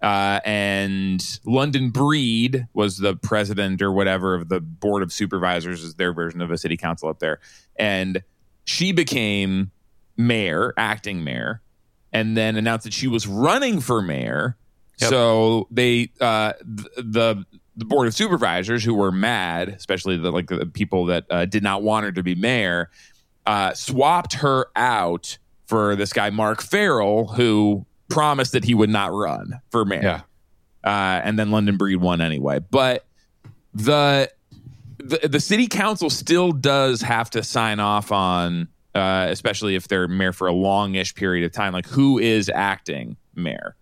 uh, 0.00 0.38
and 0.44 1.40
London 1.44 1.90
Breed 1.90 2.68
was 2.72 2.98
the 2.98 3.16
president 3.16 3.82
or 3.82 3.90
whatever 3.90 4.36
of 4.36 4.48
the 4.48 4.60
board 4.60 5.02
of 5.02 5.12
supervisors, 5.12 5.82
is 5.82 5.94
their 5.96 6.12
version 6.12 6.40
of 6.40 6.52
a 6.52 6.56
city 6.56 6.76
council 6.76 7.08
up 7.08 7.18
there, 7.18 7.40
and 7.74 8.22
she 8.64 8.92
became 8.92 9.72
mayor, 10.16 10.72
acting 10.76 11.24
mayor, 11.24 11.60
and 12.12 12.36
then 12.36 12.54
announced 12.54 12.84
that 12.84 12.92
she 12.92 13.08
was 13.08 13.26
running 13.26 13.80
for 13.80 14.00
mayor. 14.02 14.56
Yep. 15.00 15.10
So 15.10 15.66
they 15.72 16.12
uh, 16.20 16.52
the 16.62 17.44
the 17.76 17.84
board 17.84 18.06
of 18.06 18.14
supervisors 18.14 18.84
who 18.84 18.94
were 18.94 19.10
mad, 19.10 19.68
especially 19.70 20.16
the 20.16 20.30
like 20.30 20.46
the 20.46 20.64
people 20.66 21.06
that 21.06 21.24
uh, 21.28 21.44
did 21.44 21.64
not 21.64 21.82
want 21.82 22.04
her 22.04 22.12
to 22.12 22.22
be 22.22 22.36
mayor, 22.36 22.88
uh, 23.46 23.74
swapped 23.74 24.34
her 24.34 24.68
out 24.76 25.38
for 25.68 25.94
this 25.94 26.12
guy 26.12 26.30
Mark 26.30 26.62
Farrell, 26.62 27.28
who 27.28 27.86
promised 28.08 28.52
that 28.52 28.64
he 28.64 28.74
would 28.74 28.90
not 28.90 29.12
run 29.12 29.60
for 29.70 29.84
mayor. 29.84 30.02
Yeah. 30.02 30.20
Uh, 30.82 31.20
and 31.22 31.38
then 31.38 31.50
London 31.50 31.76
Breed 31.76 31.96
won 31.96 32.20
anyway. 32.20 32.60
But 32.70 33.06
the, 33.74 34.30
the 34.98 35.28
the 35.28 35.40
city 35.40 35.68
council 35.68 36.10
still 36.10 36.52
does 36.52 37.02
have 37.02 37.30
to 37.30 37.42
sign 37.42 37.80
off 37.80 38.10
on 38.10 38.68
uh, 38.94 39.28
especially 39.30 39.74
if 39.74 39.88
they're 39.88 40.08
mayor 40.08 40.32
for 40.32 40.48
a 40.48 40.52
longish 40.52 41.14
period 41.14 41.44
of 41.44 41.52
time. 41.52 41.72
Like 41.72 41.86
who 41.86 42.18
is 42.18 42.50
acting 42.52 43.16
mayor? 43.34 43.76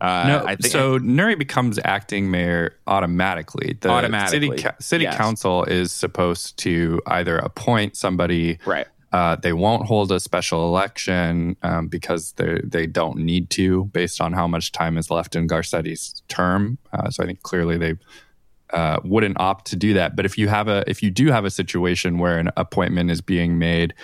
Uh, 0.00 0.24
no, 0.26 0.44
I 0.46 0.56
think 0.56 0.72
so. 0.72 0.94
I, 0.94 0.98
Nury 0.98 1.38
becomes 1.38 1.78
acting 1.84 2.30
mayor 2.30 2.78
automatically. 2.86 3.76
The 3.80 3.90
automatically, 3.90 4.56
city, 4.56 4.68
city 4.80 5.04
yes. 5.04 5.16
council 5.16 5.64
is 5.64 5.92
supposed 5.92 6.56
to 6.58 7.02
either 7.06 7.36
appoint 7.36 7.96
somebody, 7.96 8.58
right? 8.64 8.86
Uh, 9.12 9.36
they 9.36 9.52
won't 9.52 9.86
hold 9.86 10.12
a 10.12 10.20
special 10.20 10.68
election 10.68 11.56
um, 11.62 11.88
because 11.88 12.32
they 12.32 12.60
they 12.64 12.86
don't 12.86 13.18
need 13.18 13.50
to, 13.50 13.86
based 13.86 14.20
on 14.20 14.32
how 14.32 14.46
much 14.46 14.72
time 14.72 14.96
is 14.96 15.10
left 15.10 15.34
in 15.34 15.48
Garcetti's 15.48 16.22
term. 16.28 16.78
Uh, 16.92 17.10
so 17.10 17.22
I 17.24 17.26
think 17.26 17.42
clearly 17.42 17.76
they 17.76 17.94
uh, 18.72 19.00
wouldn't 19.04 19.40
opt 19.40 19.66
to 19.66 19.76
do 19.76 19.94
that. 19.94 20.14
But 20.14 20.26
if 20.26 20.38
you 20.38 20.46
have 20.48 20.68
a 20.68 20.84
if 20.86 21.02
you 21.02 21.10
do 21.10 21.28
have 21.28 21.44
a 21.44 21.50
situation 21.50 22.18
where 22.18 22.38
an 22.38 22.50
appointment 22.56 23.10
is 23.10 23.20
being 23.20 23.58
made 23.58 23.94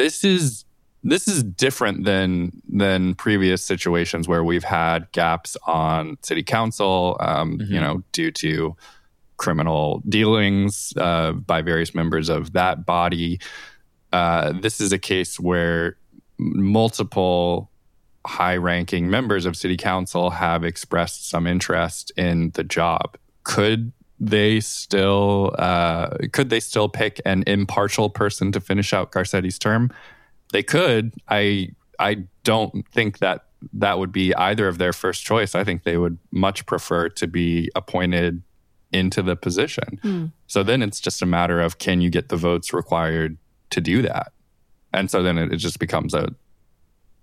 this 0.00 0.24
is 0.24 0.64
this 1.02 1.28
is 1.28 1.42
different 1.42 2.04
than 2.04 2.52
than 2.68 3.14
previous 3.14 3.62
situations 3.62 4.26
where 4.26 4.42
we've 4.42 4.64
had 4.64 5.10
gaps 5.12 5.56
on 5.66 6.16
city 6.22 6.42
council, 6.42 7.16
um, 7.20 7.58
mm-hmm. 7.58 7.72
you 7.72 7.80
know, 7.80 8.02
due 8.12 8.30
to 8.30 8.76
criminal 9.36 10.02
dealings 10.08 10.92
uh, 10.96 11.32
by 11.32 11.62
various 11.62 11.94
members 11.94 12.28
of 12.28 12.52
that 12.52 12.84
body. 12.84 13.40
Uh, 14.12 14.52
this 14.52 14.80
is 14.80 14.92
a 14.92 14.98
case 14.98 15.38
where 15.38 15.96
multiple 16.38 17.70
high-ranking 18.26 19.08
members 19.08 19.46
of 19.46 19.56
city 19.56 19.76
council 19.76 20.30
have 20.30 20.64
expressed 20.64 21.28
some 21.28 21.46
interest 21.46 22.12
in 22.16 22.50
the 22.54 22.64
job. 22.64 23.16
Could 23.44 23.92
they 24.18 24.60
still 24.60 25.54
uh, 25.58 26.10
could 26.32 26.50
they 26.50 26.60
still 26.60 26.88
pick 26.88 27.20
an 27.24 27.42
impartial 27.46 28.10
person 28.10 28.52
to 28.52 28.60
finish 28.60 28.92
out 28.92 29.12
Garcetti's 29.12 29.58
term? 29.58 29.90
They 30.52 30.62
could. 30.62 31.14
I 31.28 31.70
I 31.98 32.24
don't 32.44 32.86
think 32.92 33.18
that 33.18 33.46
that 33.72 33.98
would 33.98 34.12
be 34.12 34.34
either 34.34 34.68
of 34.68 34.78
their 34.78 34.92
first 34.92 35.24
choice. 35.24 35.54
I 35.54 35.64
think 35.64 35.84
they 35.84 35.96
would 35.96 36.18
much 36.30 36.66
prefer 36.66 37.08
to 37.10 37.26
be 37.26 37.70
appointed 37.74 38.42
into 38.92 39.22
the 39.22 39.36
position. 39.36 40.00
Mm. 40.02 40.32
So 40.46 40.62
then 40.62 40.82
it's 40.82 41.00
just 41.00 41.22
a 41.22 41.26
matter 41.26 41.60
of 41.60 41.78
can 41.78 42.00
you 42.00 42.10
get 42.10 42.28
the 42.28 42.36
votes 42.36 42.72
required 42.72 43.38
to 43.70 43.80
do 43.80 44.02
that? 44.02 44.32
And 44.92 45.10
so 45.10 45.22
then 45.22 45.38
it, 45.38 45.52
it 45.52 45.56
just 45.56 45.78
becomes 45.78 46.14
a 46.14 46.34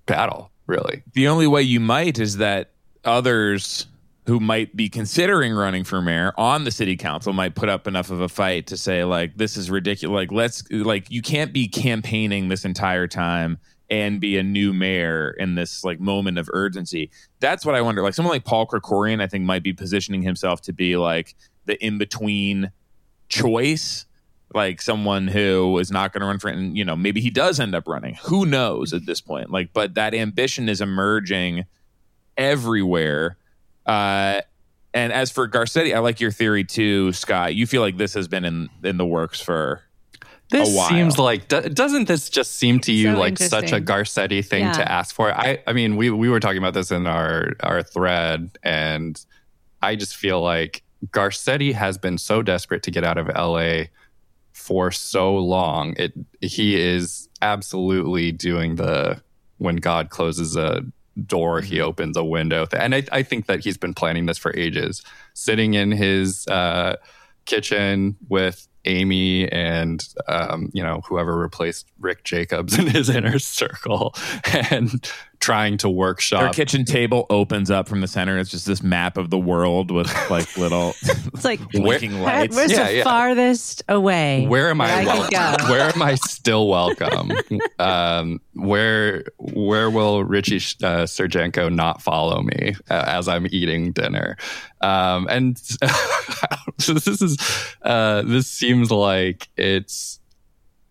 battle, 0.06 0.52
really. 0.66 1.04
The 1.14 1.28
only 1.28 1.48
way 1.48 1.62
you 1.62 1.80
might 1.80 2.18
is 2.20 2.38
that 2.38 2.72
others 3.04 3.88
who 4.28 4.42
might 4.42 4.76
be 4.76 4.90
considering 4.90 5.54
running 5.54 5.86
for 5.86 6.02
mayor 6.02 6.34
on 6.38 6.66
the 6.66 6.72
city 6.72 6.98
council 6.98 7.32
might 7.32 7.56
put 7.56 7.70
up 7.70 7.88
enough 7.88 8.12
of 8.12 8.20
a 8.20 8.28
fight 8.28 8.68
to 8.68 8.76
say 8.76 9.06
like 9.06 9.38
this 9.38 9.56
is 9.56 9.72
ridiculous 9.72 10.14
like 10.14 10.32
let's 10.32 10.70
like 10.70 11.10
you 11.10 11.22
can't 11.22 11.54
be 11.54 11.68
campaigning 11.68 12.50
this 12.50 12.66
entire 12.66 13.08
time 13.08 13.58
and 13.90 14.20
be 14.20 14.38
a 14.38 14.44
new 14.44 14.74
mayor 14.74 15.32
in 15.40 15.56
this 15.56 15.86
like 15.86 16.02
moment 16.02 16.38
of 16.38 16.50
urgency 16.52 17.10
that's 17.40 17.66
what 17.66 17.74
i 17.74 17.82
wonder 17.82 18.04
like 18.04 18.14
someone 18.14 18.34
like 18.34 18.44
paul 18.44 18.68
Krikorian 18.68 19.22
i 19.22 19.28
think 19.28 19.46
might 19.46 19.64
be 19.64 19.72
positioning 19.72 20.22
himself 20.22 20.60
to 20.60 20.74
be 20.74 20.98
like 20.98 21.34
the 21.66 21.82
in-between 21.84 22.70
choice 23.30 24.07
like 24.54 24.82
someone 24.82 25.28
who 25.28 25.78
is 25.78 25.92
not 25.92 26.14
going 26.14 26.22
to 26.22 26.28
run 26.28 26.40
for 26.40 26.50
and 26.50 26.78
you 26.78 26.86
know 26.86 26.96
maybe 26.96 27.20
he 27.20 27.30
does 27.30 27.60
end 27.60 27.76
up 27.76 27.88
running 27.88 28.16
who 28.24 28.46
knows 28.46 28.94
at 28.94 29.06
this 29.06 29.20
point 29.20 29.52
like 29.52 29.74
but 29.74 29.96
that 29.96 30.14
ambition 30.14 30.70
is 30.70 30.80
emerging 30.80 31.66
everywhere 32.38 33.38
uh, 33.88 34.42
and 34.94 35.14
as 35.14 35.32
for 35.32 35.48
Garcetti, 35.48 35.96
I 35.96 36.00
like 36.00 36.20
your 36.20 36.32
theory 36.32 36.64
too, 36.64 37.14
Scott. 37.14 37.56
You 37.56 37.66
feel 37.66 37.82
like 37.82 37.98
this 37.98 38.14
has 38.14 38.28
been 38.28 38.46
in 38.46 38.70
in 38.84 38.98
the 38.98 39.06
works 39.06 39.40
for 39.40 39.82
this 40.50 40.88
seems 40.88 41.20
like 41.20 41.48
doesn't 41.50 42.08
this 42.08 42.30
just 42.30 42.56
seem 42.56 42.80
to 42.82 42.92
you 42.92 43.14
so 43.14 43.20
like 43.20 43.38
such 43.38 43.74
a 43.74 43.82
Garcetti 43.82 44.46
thing 44.46 44.64
yeah. 44.64 44.74
to 44.74 44.92
ask 44.92 45.14
for? 45.14 45.32
I 45.32 45.62
I 45.68 45.74
mean, 45.74 45.96
we 45.96 46.10
we 46.10 46.30
were 46.30 46.40
talking 46.40 46.58
about 46.58 46.74
this 46.74 46.92
in 46.92 47.08
our 47.08 47.54
our 47.62 47.84
thread, 47.84 48.58
and 48.64 49.24
I 49.82 49.96
just 49.96 50.16
feel 50.16 50.42
like 50.42 50.84
Garcetti 51.08 51.74
has 51.74 51.98
been 51.98 52.18
so 52.18 52.42
desperate 52.42 52.84
to 52.84 52.92
get 52.92 53.04
out 53.04 53.18
of 53.18 53.28
LA 53.28 53.86
for 54.58 54.92
so 54.92 55.36
long. 55.36 55.94
It 55.98 56.14
he 56.42 56.80
is 56.80 57.30
absolutely 57.42 58.32
doing 58.32 58.76
the 58.76 59.22
when 59.60 59.78
God 59.78 60.10
closes 60.10 60.56
a 60.56 60.84
door, 61.26 61.62
he 61.62 61.76
mm-hmm. 61.76 61.88
opens 61.88 62.18
a 62.18 62.24
window. 62.24 62.68
And 62.78 62.94
I, 62.94 63.04
I, 63.12 63.24
think 63.24 63.48
that 63.48 63.64
he's 63.64 63.78
been 63.78 63.94
planning 63.94 64.26
this 64.28 64.38
for 64.38 64.56
ages, 64.56 65.02
sitting 65.34 65.74
in 65.74 65.92
his 65.92 66.48
uh, 66.48 66.98
kitchen 67.46 68.18
with 68.30 68.68
Amy 68.86 69.52
and 69.52 70.08
um, 70.28 70.70
you 70.74 70.82
know 70.82 71.02
whoever 71.08 71.38
replaced 71.38 71.88
Rick 72.00 72.24
Jacobs 72.24 72.78
in 72.80 72.88
his 72.88 73.10
inner 73.10 73.40
circle, 73.40 74.16
and 74.72 75.12
trying 75.40 75.78
to 75.78 75.90
workshop. 75.90 76.42
Her 76.42 76.50
kitchen 76.50 76.86
table 76.86 77.26
opens 77.30 77.70
up 77.70 77.88
from 77.88 78.02
the 78.02 78.08
center. 78.08 78.38
It's 78.38 78.50
just 78.50 78.66
this 78.66 78.82
map 78.82 79.18
of 79.18 79.30
the 79.30 79.38
world 79.38 79.92
with 79.92 80.12
like 80.30 80.58
little. 80.58 80.94
it's 81.04 81.46
like 81.46 81.60
blinking 81.72 82.14
where, 82.14 82.40
lights. 82.40 82.56
Where's 82.56 82.72
yeah, 82.72 82.88
the 82.88 82.96
yeah. 82.98 83.04
farthest 83.04 83.84
away? 83.88 84.46
Where 84.48 84.70
am 84.70 84.82
I? 84.82 85.06
welcome? 85.06 85.70
Where 85.70 85.90
am 85.90 86.02
I 86.02 86.16
still 86.16 86.68
welcome? 86.68 87.32
um, 87.80 88.42
where 88.54 89.26
where 89.38 89.90
will 89.90 90.24
Richie 90.24 90.58
uh, 90.58 91.06
Sergenko 91.06 91.74
not 91.74 92.02
follow 92.02 92.42
me 92.42 92.76
uh, 92.90 93.04
as 93.08 93.28
I'm 93.28 93.48
eating 93.52 93.92
dinner? 93.92 94.38
Um, 94.82 95.28
and 95.30 95.58
so 96.78 96.94
this 96.94 97.22
is 97.22 97.38
uh, 97.84 98.24
this 98.24 98.48
seems 98.48 98.92
like 98.92 99.50
it's 99.58 100.20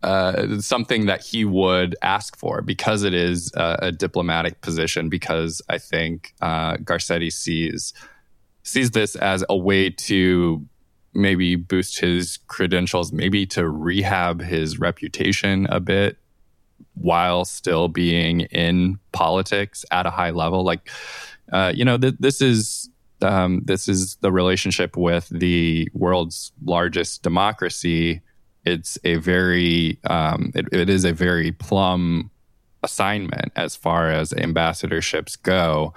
uh, 0.02 0.60
something 0.60 1.06
that 1.06 1.24
he 1.24 1.44
would 1.44 1.96
ask 2.02 2.36
for 2.36 2.62
because 2.62 3.02
it 3.02 3.14
is 3.14 3.52
a, 3.54 3.78
a 3.82 3.92
diplomatic 3.92 4.60
position. 4.60 5.08
Because 5.08 5.62
I 5.68 5.78
think 5.78 6.34
uh, 6.40 6.76
Garcetti 6.76 7.32
sees 7.32 7.92
sees 8.62 8.90
this 8.90 9.14
as 9.16 9.44
a 9.48 9.56
way 9.56 9.90
to 9.90 10.66
maybe 11.14 11.56
boost 11.56 11.98
his 12.00 12.38
credentials, 12.46 13.12
maybe 13.12 13.46
to 13.46 13.68
rehab 13.68 14.42
his 14.42 14.78
reputation 14.78 15.66
a 15.70 15.80
bit 15.80 16.18
while 16.94 17.44
still 17.44 17.88
being 17.88 18.42
in 18.42 18.98
politics 19.12 19.84
at 19.90 20.06
a 20.06 20.10
high 20.10 20.30
level. 20.30 20.64
Like, 20.64 20.90
uh, 21.52 21.72
you 21.74 21.84
know, 21.84 21.96
th- 21.96 22.16
this 22.18 22.40
is 22.40 22.90
um, 23.22 23.62
this 23.64 23.88
is 23.88 24.16
the 24.16 24.30
relationship 24.30 24.96
with 24.96 25.28
the 25.30 25.88
world's 25.94 26.52
largest 26.64 27.22
democracy. 27.22 28.20
It's 28.66 28.98
a 29.04 29.16
very, 29.16 29.98
um, 30.04 30.50
it, 30.54 30.66
it 30.72 30.90
is 30.90 31.04
a 31.04 31.12
very 31.12 31.52
plum 31.52 32.30
assignment 32.82 33.52
as 33.56 33.76
far 33.76 34.10
as 34.10 34.30
ambassadorships 34.32 35.40
go, 35.40 35.94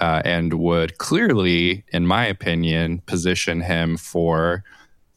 uh, 0.00 0.22
and 0.24 0.54
would 0.54 0.98
clearly, 0.98 1.84
in 1.92 2.06
my 2.06 2.26
opinion, 2.26 3.02
position 3.06 3.60
him 3.60 3.96
for, 3.96 4.64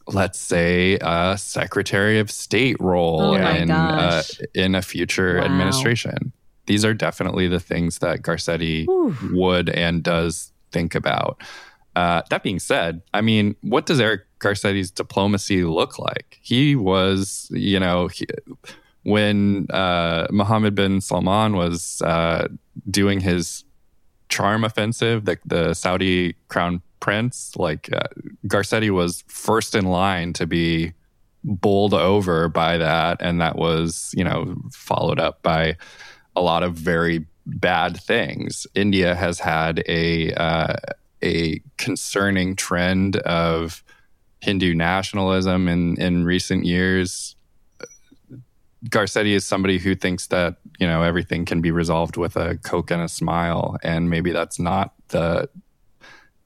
let's 0.07 0.39
say, 0.39 0.97
a 1.01 1.37
Secretary 1.37 2.19
of 2.19 2.31
State 2.31 2.77
role 2.79 3.31
Oh 3.31 3.35
in 3.35 3.71
uh, 3.71 4.23
in 4.53 4.75
a 4.75 4.81
future 4.81 5.37
Wow. 5.37 5.45
administration. 5.45 6.31
These 6.67 6.85
are 6.85 6.93
definitely 6.93 7.47
the 7.47 7.59
things 7.59 7.97
that 7.99 8.21
Garcetti 8.21 8.85
would 9.31 9.69
and 9.69 10.03
does 10.03 10.51
think 10.71 10.95
about. 10.95 11.41
Uh, 11.95 12.21
that 12.29 12.43
being 12.43 12.59
said, 12.59 13.01
I 13.13 13.21
mean, 13.21 13.55
what 13.61 13.85
does 13.85 13.99
Eric 13.99 14.21
Garcetti's 14.39 14.91
diplomacy 14.91 15.63
look 15.63 15.99
like? 15.99 16.39
He 16.41 16.75
was, 16.75 17.49
you 17.51 17.79
know, 17.79 18.07
he, 18.07 18.25
when 19.03 19.67
uh, 19.69 20.27
Mohammed 20.31 20.75
bin 20.75 21.01
Salman 21.01 21.55
was 21.55 22.01
uh, 22.01 22.47
doing 22.89 23.19
his 23.19 23.65
charm 24.29 24.63
offensive, 24.63 25.25
the, 25.25 25.37
the 25.45 25.73
Saudi 25.73 26.35
crown 26.47 26.81
prince, 26.99 27.53
like 27.57 27.89
uh, 27.93 28.07
Garcetti 28.47 28.89
was 28.89 29.23
first 29.27 29.75
in 29.75 29.85
line 29.85 30.33
to 30.33 30.47
be 30.47 30.93
bowled 31.43 31.93
over 31.93 32.47
by 32.47 32.77
that. 32.77 33.17
And 33.19 33.41
that 33.41 33.57
was, 33.57 34.13
you 34.15 34.23
know, 34.23 34.55
followed 34.71 35.19
up 35.19 35.41
by 35.41 35.75
a 36.35 36.41
lot 36.41 36.63
of 36.63 36.75
very 36.75 37.25
bad 37.45 37.97
things. 37.99 38.67
India 38.75 39.15
has 39.15 39.39
had 39.39 39.83
a 39.87 40.31
uh, 40.33 40.75
a 41.23 41.61
concerning 41.77 42.55
trend 42.55 43.17
of 43.17 43.83
Hindu 44.41 44.73
nationalism 44.73 45.67
in 45.67 45.99
in 46.01 46.25
recent 46.25 46.65
years. 46.65 47.35
Garcetti 48.85 49.33
is 49.35 49.45
somebody 49.45 49.77
who 49.77 49.93
thinks 49.93 50.27
that 50.27 50.55
you 50.79 50.87
know 50.87 51.03
everything 51.03 51.45
can 51.45 51.61
be 51.61 51.71
resolved 51.71 52.17
with 52.17 52.35
a 52.35 52.57
coke 52.57 52.91
and 52.91 53.01
a 53.01 53.07
smile, 53.07 53.77
and 53.83 54.09
maybe 54.09 54.31
that's 54.31 54.59
not 54.59 54.93
the 55.09 55.47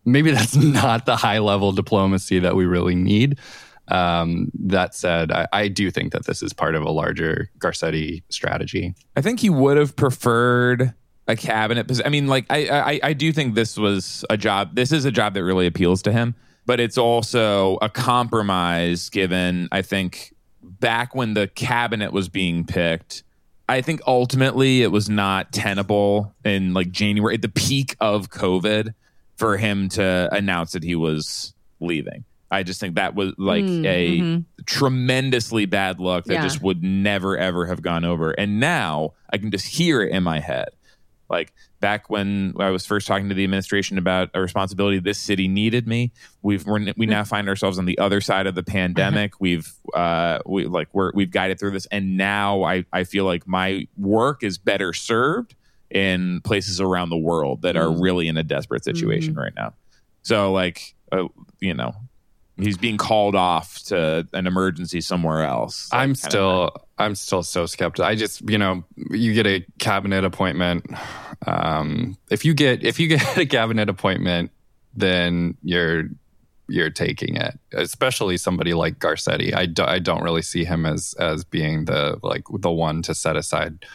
maybe 0.04 0.32
that's 0.32 0.56
not 0.82 1.06
the 1.06 1.16
high 1.16 1.40
level 1.40 1.72
diplomacy 1.72 2.40
that 2.40 2.56
we 2.56 2.66
really 2.66 2.96
need. 2.96 3.40
Um, 3.88 4.52
that 4.56 4.96
said, 4.96 5.32
I, 5.32 5.48
I 5.54 5.68
do 5.68 5.92
think 5.92 6.12
that 6.14 6.26
this 6.26 6.42
is 6.42 6.54
part 6.54 6.74
of 6.74 6.82
a 6.82 6.90
larger 6.90 7.52
Garcetti 7.60 8.24
strategy. 8.30 8.96
I 9.16 9.22
think 9.22 9.40
he 9.40 9.50
would 9.50 9.78
have 9.78 9.96
preferred 9.96 10.94
a 11.28 11.36
cabinet 11.36 11.88
position. 11.88 12.06
I 12.06 12.10
mean, 12.10 12.28
like 12.28 12.46
I, 12.50 12.68
I 12.70 13.00
I 13.04 13.14
do 13.14 13.32
think 13.34 13.56
this 13.56 13.78
was 13.78 14.24
a 14.30 14.38
job. 14.38 14.76
This 14.76 14.92
is 14.92 15.06
a 15.06 15.12
job 15.12 15.34
that 15.34 15.44
really 15.44 15.66
appeals 15.68 16.02
to 16.04 16.12
him, 16.12 16.36
but 16.66 16.80
it's 16.80 16.98
also 16.98 17.78
a 17.82 17.90
compromise. 17.90 19.10
Given 19.10 19.68
I 19.72 19.82
think 19.82 20.34
back 20.62 21.16
when 21.16 21.34
the 21.34 21.48
cabinet 21.48 22.12
was 22.14 22.30
being 22.30 22.66
picked, 22.66 23.24
I 23.70 23.82
think 23.82 24.02
ultimately 24.06 24.82
it 24.84 24.92
was 24.92 25.10
not 25.10 25.52
tenable 25.52 26.34
in 26.44 26.74
like 26.74 26.92
January 26.92 27.36
at 27.36 27.42
the 27.42 27.50
peak 27.50 27.96
of 28.00 28.30
COVID 28.30 28.94
for 29.38 29.58
him 29.58 29.90
to 29.90 30.30
announce 30.32 30.74
that 30.74 30.84
he 30.84 30.96
was 30.96 31.54
leaving. 31.80 32.24
I 32.52 32.64
just 32.64 32.80
think 32.80 32.96
that 32.96 33.16
was 33.16 33.34
like 33.38 33.66
Mm, 33.66 33.86
a 33.86 34.20
mhm. 34.20 34.46
tremendously 34.66 35.66
bad 35.66 36.00
look 36.00 36.26
that 36.26 36.36
Yeah. 36.36 36.44
just 36.44 36.62
would 36.62 36.84
never 36.84 37.36
ever 37.38 37.66
have 37.66 37.82
gone 37.82 38.06
over. 38.06 38.32
And 38.32 38.60
now 38.60 39.14
I 39.34 39.38
can 39.40 39.50
just 39.52 39.66
hear 39.66 40.02
it 40.02 40.12
in 40.12 40.24
my 40.24 40.40
head. 40.40 40.70
Like 41.30 41.54
back 41.80 42.10
when 42.10 42.54
I 42.60 42.70
was 42.70 42.86
first 42.86 43.08
talking 43.08 43.30
to 43.30 43.36
the 43.36 43.44
administration 43.44 43.98
about 43.98 44.30
a 44.34 44.42
responsibility 44.42 45.00
this 45.00 45.18
city 45.18 45.48
needed 45.48 45.88
me, 45.88 46.12
we've 46.42 46.66
we're, 46.66 46.94
we 46.98 47.06
now 47.06 47.24
find 47.24 47.50
ourselves 47.50 47.80
on 47.80 47.86
the 47.86 47.98
other 47.98 48.22
side 48.22 48.48
of 48.48 48.56
the 48.56 48.64
pandemic. 48.64 49.40
We've 49.40 49.72
uh 49.94 50.40
we 50.46 50.66
like 50.66 50.90
we're 50.94 51.12
we've 51.14 51.32
guided 51.32 51.60
through 51.60 51.72
this, 51.72 51.88
and 51.88 52.18
now 52.18 52.64
I 52.64 52.86
I 52.94 53.04
feel 53.04 53.26
like 53.26 53.48
my 53.48 53.88
work 53.98 54.44
is 54.44 54.58
better 54.58 54.94
served 54.94 55.56
in 55.90 56.42
places 56.42 56.82
around 56.82 57.10
the 57.10 57.18
world 57.18 57.62
that 57.62 57.76
are 57.76 57.92
really 57.92 58.28
in 58.28 58.38
a 58.38 58.44
desperate 58.44 58.84
situation 58.84 59.36
right 59.36 59.54
now. 59.56 59.74
So 60.22 60.52
like 60.52 60.96
uh, 61.12 61.28
you 61.60 61.74
know 61.74 61.94
he's 62.58 62.78
being 62.78 62.98
called 62.98 63.36
off 63.36 63.84
to 63.86 64.28
an 64.34 64.48
emergency 64.48 65.02
somewhere 65.02 65.44
else. 65.44 65.90
I'm 65.92 66.16
still 66.16 66.85
I'm 66.98 67.16
still 67.16 67.44
so 67.44 67.66
skeptical. 67.66 68.06
I 68.06 68.16
just 68.16 68.48
you 68.50 68.58
know 68.58 68.84
you 69.12 69.34
get 69.34 69.46
a 69.48 69.66
cabinet 69.80 70.24
appointment. 70.24 70.86
Um, 71.46 72.18
if 72.30 72.46
you 72.46 72.54
get 72.54 72.84
if 72.84 73.00
you 73.00 73.08
get 73.08 73.38
a 73.38 73.46
cabinet 73.46 73.90
appointment, 73.90 74.52
then 74.96 75.58
you're 75.62 76.04
you're 76.68 76.90
taking 76.90 77.36
it. 77.36 77.60
Especially 77.74 78.38
somebody 78.38 78.74
like 78.74 78.98
Garcetti. 79.00 79.54
I, 79.56 79.66
do, 79.68 79.84
I 79.84 80.00
don't 80.00 80.24
really 80.24 80.42
see 80.42 80.64
him 80.66 80.86
as 80.86 81.14
as 81.20 81.44
being 81.44 81.86
the 81.86 82.18
like 82.24 82.44
the 82.60 82.72
one 82.72 83.02
to 83.04 83.14
set 83.14 83.36
aside 83.36 83.86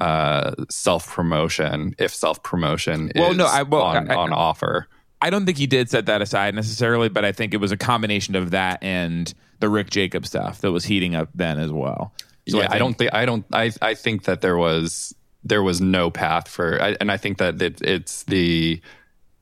uh 0.00 0.54
self 0.70 1.12
promotion 1.12 1.92
if 1.98 2.14
self 2.14 2.42
promotion 2.44 3.10
Well, 3.16 3.32
is 3.32 3.36
no, 3.36 3.46
I- 3.46 3.62
well, 3.64 3.82
on, 3.82 4.10
I- 4.10 4.14
on 4.14 4.32
offer. 4.32 4.86
I 5.20 5.30
don't 5.30 5.44
think 5.44 5.58
he 5.58 5.66
did 5.66 5.90
set 5.90 6.06
that 6.06 6.22
aside 6.22 6.54
necessarily, 6.54 7.08
but 7.08 7.24
I 7.24 7.32
think 7.32 7.52
it 7.52 7.56
was 7.56 7.72
a 7.72 7.76
combination 7.76 8.36
of 8.36 8.52
that 8.52 8.80
and 8.84 9.34
the 9.58 9.68
Rick 9.68 9.90
Jacob 9.90 10.24
stuff 10.24 10.60
that 10.60 10.70
was 10.70 10.84
heating 10.84 11.16
up 11.16 11.28
then 11.34 11.58
as 11.58 11.72
well. 11.72 12.12
So 12.48 12.58
yeah, 12.60 12.68
I, 12.70 12.78
don't 12.78 12.94
think 12.94 13.12
I 13.14 13.24
don't 13.26 13.44
I 13.52 13.70
I 13.82 13.94
think 13.94 14.24
that 14.24 14.40
there 14.40 14.56
was 14.56 15.14
there 15.44 15.62
was 15.62 15.80
no 15.80 16.10
path 16.10 16.48
for 16.48 16.80
I, 16.82 16.96
and 17.00 17.10
I 17.12 17.16
think 17.16 17.38
that 17.38 17.60
it, 17.62 17.80
it's 17.82 18.24
the 18.24 18.80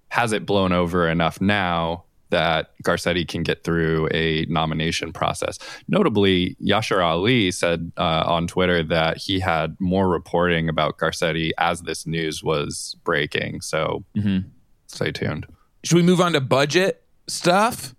has 0.08 0.32
it 0.32 0.46
blown 0.46 0.72
over 0.72 1.08
enough 1.08 1.40
now 1.40 2.04
that 2.30 2.70
Garcetti 2.82 3.26
can 3.26 3.44
get 3.44 3.62
through 3.62 4.08
a 4.12 4.44
nomination 4.46 5.12
process. 5.12 5.58
Notably, 5.88 6.56
Yashar 6.60 7.02
Ali 7.04 7.52
said 7.52 7.92
uh, 7.96 8.24
on 8.26 8.48
Twitter 8.48 8.82
that 8.82 9.16
he 9.16 9.38
had 9.38 9.76
more 9.78 10.08
reporting 10.08 10.68
about 10.68 10.98
Garcetti 10.98 11.52
as 11.58 11.82
this 11.82 12.04
news 12.06 12.42
was 12.42 12.96
breaking. 13.04 13.60
So 13.60 14.04
Mhm. 14.16 14.46
stay 14.88 15.12
tuned. 15.12 15.46
Should 15.84 15.96
we 15.96 16.02
move 16.02 16.20
on 16.20 16.32
to 16.32 16.40
budget 16.40 17.04
stuff? 17.28 17.94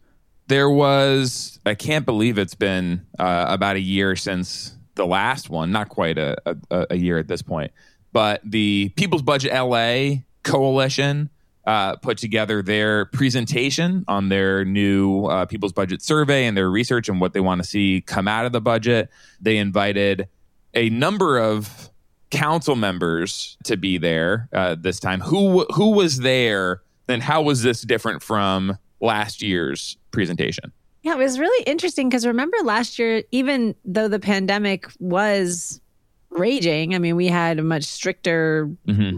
There 0.48 0.70
was, 0.70 1.60
I 1.66 1.76
can't 1.76 2.06
believe 2.06 2.38
it's 2.38 2.56
been 2.56 3.06
uh, 3.20 3.46
about 3.48 3.76
a 3.78 3.82
year 3.82 4.16
since 4.16 4.77
the 4.98 5.06
last 5.06 5.50
one, 5.50 5.72
not 5.72 5.90
quite 5.90 6.18
a, 6.18 6.36
a, 6.70 6.88
a 6.92 6.96
year 6.96 7.18
at 7.18 7.28
this 7.28 7.42
point, 7.42 7.72
but 8.12 8.42
the 8.44 8.92
People's 8.96 9.22
Budget 9.22 9.54
LA 9.54 10.24
Coalition 10.44 11.30
uh, 11.66 11.98
put 11.98 12.18
together 12.18 12.62
their 12.62 13.06
presentation 13.06 14.06
on 14.08 14.30
their 14.30 14.64
new 14.64 15.26
uh, 15.26 15.46
People's 15.46 15.74
Budget 15.74 16.02
survey 16.02 16.46
and 16.46 16.56
their 16.56 16.70
research 16.70 17.10
and 17.10 17.20
what 17.20 17.34
they 17.34 17.42
want 17.42 17.62
to 17.62 17.68
see 17.68 18.02
come 18.02 18.28
out 18.28 18.46
of 18.46 18.54
the 18.54 18.62
budget. 18.62 19.10
They 19.42 19.58
invited 19.58 20.30
a 20.74 20.90
number 20.90 21.38
of 21.38 21.90
council 22.30 22.76
members 22.76 23.58
to 23.66 23.76
be 23.78 23.98
there 23.98 24.48
uh, 24.54 24.76
this 24.80 25.00
time. 25.00 25.20
Who 25.20 25.66
who 25.74 25.92
was 25.92 26.20
there, 26.20 26.82
and 27.10 27.22
how 27.22 27.42
was 27.42 27.64
this 27.64 27.82
different 27.82 28.24
from 28.24 28.78
last 29.02 29.42
year's 29.42 29.98
presentation? 30.12 30.72
Yeah, 31.04 31.14
it 31.14 31.18
was 31.18 31.40
really 31.40 31.64
interesting 31.64 32.10
because 32.10 32.26
remember 32.26 32.58
last 32.64 33.00
year, 33.00 33.24
even 33.32 33.76
though 33.86 34.08
the 34.08 34.20
pandemic 34.20 34.88
was 35.00 35.80
raging, 36.30 36.96
I 36.96 37.00
mean, 37.00 37.16
we 37.16 37.28
had 37.28 37.64
much 37.64 37.84
stricter 37.84 38.70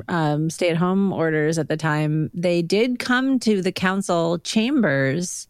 um, 0.08 0.50
stay 0.50 0.70
at 0.70 0.78
home 0.78 1.12
orders 1.12 1.58
at 1.58 1.68
the 1.68 1.78
time. 1.78 2.30
They 2.34 2.62
did 2.62 3.00
come 3.00 3.40
to 3.40 3.62
the 3.62 3.72
council 3.72 4.40
chambers 4.40 5.48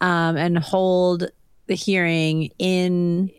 um, 0.00 0.36
and 0.36 0.58
hold 0.58 1.30
the 1.66 1.74
hearing 1.74 2.50
in 2.58 3.30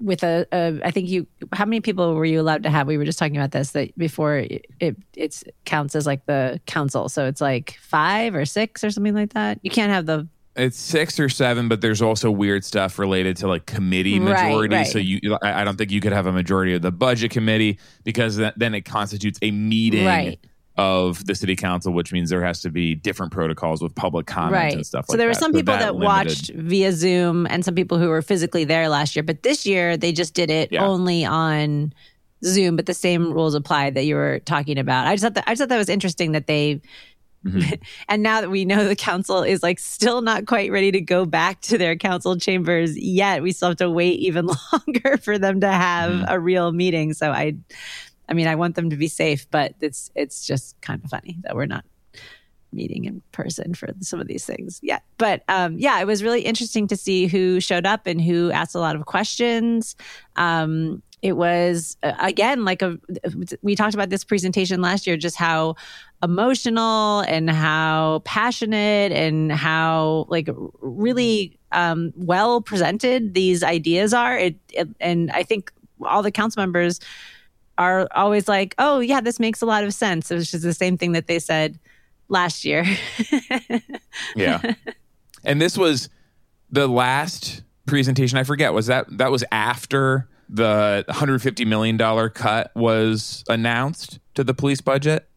with 0.00 0.24
a, 0.24 0.46
a 0.52 0.80
I 0.84 0.90
think 0.90 1.08
you 1.08 1.26
how 1.52 1.64
many 1.64 1.80
people 1.80 2.14
were 2.14 2.24
you 2.24 2.40
allowed 2.40 2.64
to 2.64 2.70
have? 2.70 2.86
We 2.86 2.98
were 2.98 3.04
just 3.04 3.18
talking 3.18 3.36
about 3.36 3.52
this 3.52 3.70
that 3.72 3.96
before 3.96 4.38
it, 4.38 4.66
it 4.80 4.96
it's 5.14 5.44
counts 5.64 5.94
as 5.94 6.06
like 6.06 6.26
the 6.26 6.60
council. 6.66 7.08
So 7.08 7.26
it's 7.26 7.40
like 7.40 7.78
5 7.80 8.34
or 8.34 8.44
6 8.44 8.84
or 8.84 8.90
something 8.90 9.14
like 9.14 9.34
that. 9.34 9.58
You 9.62 9.70
can't 9.70 9.92
have 9.92 10.06
the 10.06 10.28
It's 10.54 10.78
six 10.78 11.18
or 11.18 11.28
seven, 11.30 11.68
but 11.68 11.80
there's 11.80 12.02
also 12.02 12.30
weird 12.30 12.62
stuff 12.64 12.98
related 12.98 13.36
to 13.38 13.48
like 13.48 13.64
committee 13.64 14.18
majority. 14.18 14.74
right. 14.76 14.86
So 14.86 14.98
you, 14.98 15.38
I 15.42 15.64
don't 15.64 15.76
think 15.78 15.90
you 15.90 16.00
could 16.02 16.12
have 16.12 16.26
a 16.26 16.32
majority 16.32 16.74
of 16.74 16.82
the 16.82 16.92
budget 16.92 17.30
committee 17.30 17.78
because 18.04 18.36
that, 18.36 18.58
then 18.58 18.74
it 18.74 18.82
constitutes 18.82 19.38
a 19.40 19.50
meeting 19.50 20.04
Right. 20.04 20.38
of 20.76 21.24
the 21.24 21.34
city 21.34 21.56
council, 21.56 21.94
which 21.94 22.12
means 22.12 22.28
there 22.28 22.44
has 22.44 22.60
to 22.62 22.70
be 22.70 22.94
different 22.94 23.32
protocols 23.32 23.80
with 23.82 23.94
public 23.94 24.26
comment 24.26 24.52
right. 24.52 24.74
and 24.74 24.86
stuff. 24.86 25.06
so 25.06 25.12
like 25.14 25.18
there 25.18 25.28
were 25.28 25.32
that. 25.32 25.40
some 25.40 25.52
So 25.52 25.58
people 25.58 25.74
that, 25.74 25.94
limited- 25.94 26.06
watched 26.06 26.50
via 26.54 26.92
Zoom 26.92 27.46
and 27.46 27.64
some 27.64 27.74
people 27.74 27.98
who 27.98 28.08
were 28.10 28.20
physically 28.22 28.64
there 28.64 28.90
last 28.90 29.16
year. 29.16 29.22
But 29.22 29.42
this 29.44 29.64
year 29.64 29.96
they 29.96 30.12
just 30.12 30.34
did 30.34 30.50
it 30.50 30.70
Yeah. 30.70 30.84
only 30.84 31.24
on 31.24 31.94
Zoom, 32.44 32.76
but 32.76 32.86
the 32.86 32.94
same 32.94 33.32
rules 33.32 33.54
apply 33.54 33.88
that 33.90 34.04
you 34.04 34.16
were 34.16 34.40
talking 34.40 34.76
about. 34.76 35.06
I 35.06 35.14
just 35.14 35.22
thought 35.22 35.34
that 35.34 35.44
I 35.46 35.52
just 35.52 35.60
thought 35.60 35.68
that 35.70 35.78
was 35.78 35.88
interesting 35.88 36.32
that 36.32 36.46
they 36.46 36.80
Mhm. 37.44 37.80
and 38.08 38.22
now 38.22 38.40
that 38.40 38.50
we 38.50 38.64
know 38.64 38.86
the 38.86 38.94
council 38.96 39.42
is 39.42 39.62
like 39.62 39.78
still 39.78 40.20
not 40.22 40.46
quite 40.46 40.70
ready 40.70 40.92
to 40.92 41.00
go 41.00 41.24
back 41.24 41.60
to 41.62 41.76
their 41.78 41.96
council 41.96 42.36
chambers 42.36 42.96
yet, 42.96 43.42
we 43.42 43.52
still 43.52 43.68
have 43.70 43.78
to 43.78 43.90
wait 43.90 44.18
even 44.20 44.46
longer 44.72 45.16
for 45.18 45.38
them 45.38 45.60
to 45.60 45.68
have 45.70 46.12
Mhm. 46.12 46.24
a 46.28 46.38
real 46.38 46.72
meeting. 46.72 47.12
So 47.14 47.30
I 47.32 47.54
I 48.28 48.34
mean 48.34 48.46
I 48.46 48.54
want 48.54 48.76
them 48.76 48.90
to 48.90 48.96
be 48.96 49.08
safe, 49.08 49.46
but 49.50 49.74
it's 49.80 50.10
it's 50.14 50.46
just 50.46 50.80
kind 50.80 51.02
of 51.04 51.10
funny 51.10 51.38
that 51.42 51.54
we're 51.56 51.66
not 51.66 51.84
meeting 52.74 53.04
in 53.04 53.20
person 53.32 53.74
for 53.74 53.88
some 54.00 54.18
of 54.18 54.26
these 54.26 54.46
things 54.46 54.80
yet. 54.82 55.02
But 55.18 55.42
um, 55.48 55.76
yeah, 55.78 56.00
it 56.00 56.06
was 56.06 56.22
really 56.22 56.40
interesting 56.40 56.86
to 56.88 56.96
see 56.96 57.26
who 57.26 57.60
showed 57.60 57.84
up 57.84 58.06
and 58.06 58.18
who 58.18 58.50
asked 58.50 58.74
a 58.74 58.78
lot 58.78 58.96
of 58.96 59.04
questions. 59.04 59.94
Um, 60.36 61.02
it 61.22 61.36
was 61.36 61.96
again 62.02 62.64
like 62.64 62.82
a 62.82 62.98
we 63.62 63.76
talked 63.76 63.94
about 63.94 64.10
this 64.10 64.24
presentation 64.24 64.80
last 64.80 65.06
year 65.06 65.16
just 65.16 65.36
how 65.36 65.76
emotional 66.22 67.20
and 67.20 67.48
how 67.48 68.22
passionate 68.24 69.12
and 69.12 69.52
how 69.52 70.26
like 70.28 70.48
really 70.80 71.58
um, 71.70 72.12
well 72.16 72.60
presented 72.60 73.34
these 73.34 73.62
ideas 73.62 74.12
are. 74.12 74.36
It, 74.36 74.56
it, 74.70 74.88
and 75.00 75.30
i 75.30 75.42
think 75.42 75.72
all 76.04 76.22
the 76.22 76.32
council 76.32 76.60
members 76.60 77.00
are 77.78 78.08
always 78.14 78.48
like 78.48 78.74
oh 78.78 79.00
yeah 79.00 79.20
this 79.20 79.40
makes 79.40 79.62
a 79.62 79.66
lot 79.66 79.84
of 79.84 79.94
sense 79.94 80.30
it 80.30 80.34
was 80.34 80.50
just 80.50 80.64
the 80.64 80.74
same 80.74 80.98
thing 80.98 81.12
that 81.12 81.26
they 81.26 81.38
said 81.38 81.78
last 82.28 82.64
year. 82.64 82.84
Yeah. 84.36 84.74
And 85.44 85.60
this 85.60 85.76
was 85.76 86.08
the 86.70 86.86
last 86.86 87.62
presentation 87.86 88.38
i 88.38 88.44
forget 88.44 88.72
was 88.72 88.86
that 88.86 89.06
that 89.18 89.30
was 89.30 89.42
after 89.50 90.28
the 90.52 91.04
150 91.08 91.64
million 91.64 91.96
dollar 91.96 92.28
cut 92.28 92.70
was 92.76 93.42
announced 93.48 94.20
to 94.34 94.44
the 94.44 94.54
police 94.54 94.80
budget? 94.80 95.28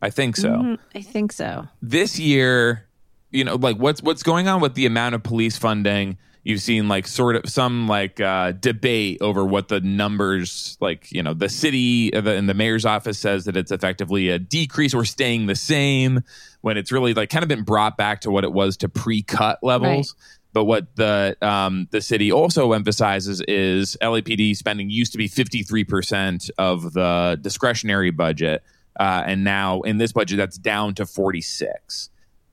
I 0.00 0.10
think 0.10 0.36
so. 0.36 0.50
Mm, 0.50 0.78
I 0.94 1.02
think 1.02 1.32
so. 1.32 1.68
This 1.80 2.18
year, 2.18 2.86
you 3.30 3.44
know, 3.44 3.56
like 3.56 3.76
what's 3.76 4.02
what's 4.02 4.22
going 4.22 4.48
on 4.48 4.60
with 4.60 4.74
the 4.74 4.86
amount 4.86 5.14
of 5.14 5.22
police 5.22 5.58
funding? 5.58 6.16
You've 6.44 6.60
seen 6.60 6.88
like 6.88 7.06
sort 7.06 7.36
of 7.36 7.48
some 7.48 7.86
like 7.86 8.20
uh, 8.20 8.52
debate 8.52 9.18
over 9.20 9.44
what 9.44 9.68
the 9.68 9.80
numbers 9.80 10.76
like. 10.80 11.10
You 11.12 11.22
know, 11.22 11.34
the 11.34 11.48
city 11.48 12.12
and 12.12 12.48
the 12.48 12.54
mayor's 12.54 12.84
office 12.84 13.18
says 13.18 13.44
that 13.44 13.56
it's 13.56 13.70
effectively 13.70 14.28
a 14.28 14.38
decrease 14.38 14.92
or 14.92 15.04
staying 15.04 15.46
the 15.46 15.54
same 15.54 16.22
when 16.62 16.76
it's 16.76 16.90
really 16.90 17.14
like 17.14 17.30
kind 17.30 17.44
of 17.44 17.48
been 17.48 17.62
brought 17.62 17.96
back 17.96 18.22
to 18.22 18.30
what 18.30 18.42
it 18.42 18.52
was 18.52 18.76
to 18.78 18.88
pre-cut 18.88 19.60
levels. 19.62 20.14
Right. 20.16 20.28
But 20.52 20.64
what 20.64 20.94
the 20.96 21.36
um, 21.40 21.88
the 21.90 22.00
city 22.00 22.30
also 22.30 22.72
emphasizes 22.72 23.40
is 23.48 23.96
LAPD 24.02 24.56
spending 24.56 24.90
used 24.90 25.12
to 25.12 25.18
be 25.18 25.28
53% 25.28 26.50
of 26.58 26.92
the 26.92 27.38
discretionary 27.40 28.10
budget, 28.10 28.62
uh, 28.98 29.22
and 29.26 29.44
now 29.44 29.80
in 29.80 29.96
this 29.96 30.12
budget 30.12 30.36
that's 30.36 30.58
down 30.58 30.94
to 30.96 31.06
46, 31.06 32.10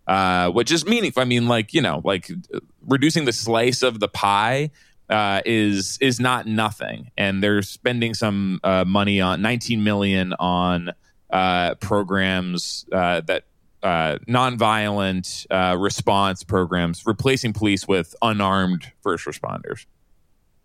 uh, 0.07 0.49
which 0.51 0.71
is 0.71 0.85
meaningful. 0.85 1.21
I 1.21 1.25
mean, 1.25 1.47
like 1.47 1.73
you 1.73 1.81
know, 1.81 2.01
like 2.05 2.31
reducing 2.87 3.25
the 3.25 3.33
slice 3.33 3.81
of 3.81 3.99
the 3.99 4.07
pie 4.07 4.71
uh, 5.09 5.41
is 5.45 5.97
is 5.99 6.19
not 6.19 6.45
nothing, 6.45 7.11
and 7.17 7.43
they're 7.43 7.61
spending 7.61 8.13
some 8.13 8.61
uh, 8.63 8.85
money 8.85 9.19
on 9.19 9.41
19 9.41 9.83
million 9.83 10.33
on 10.39 10.91
uh, 11.31 11.75
programs 11.75 12.85
uh, 12.91 13.21
that 13.21 13.43
uh, 13.83 14.17
nonviolent 14.27 15.45
uh, 15.49 15.77
response 15.77 16.43
programs, 16.43 17.05
replacing 17.05 17.53
police 17.53 17.87
with 17.87 18.15
unarmed 18.21 18.91
first 19.01 19.25
responders. 19.25 19.85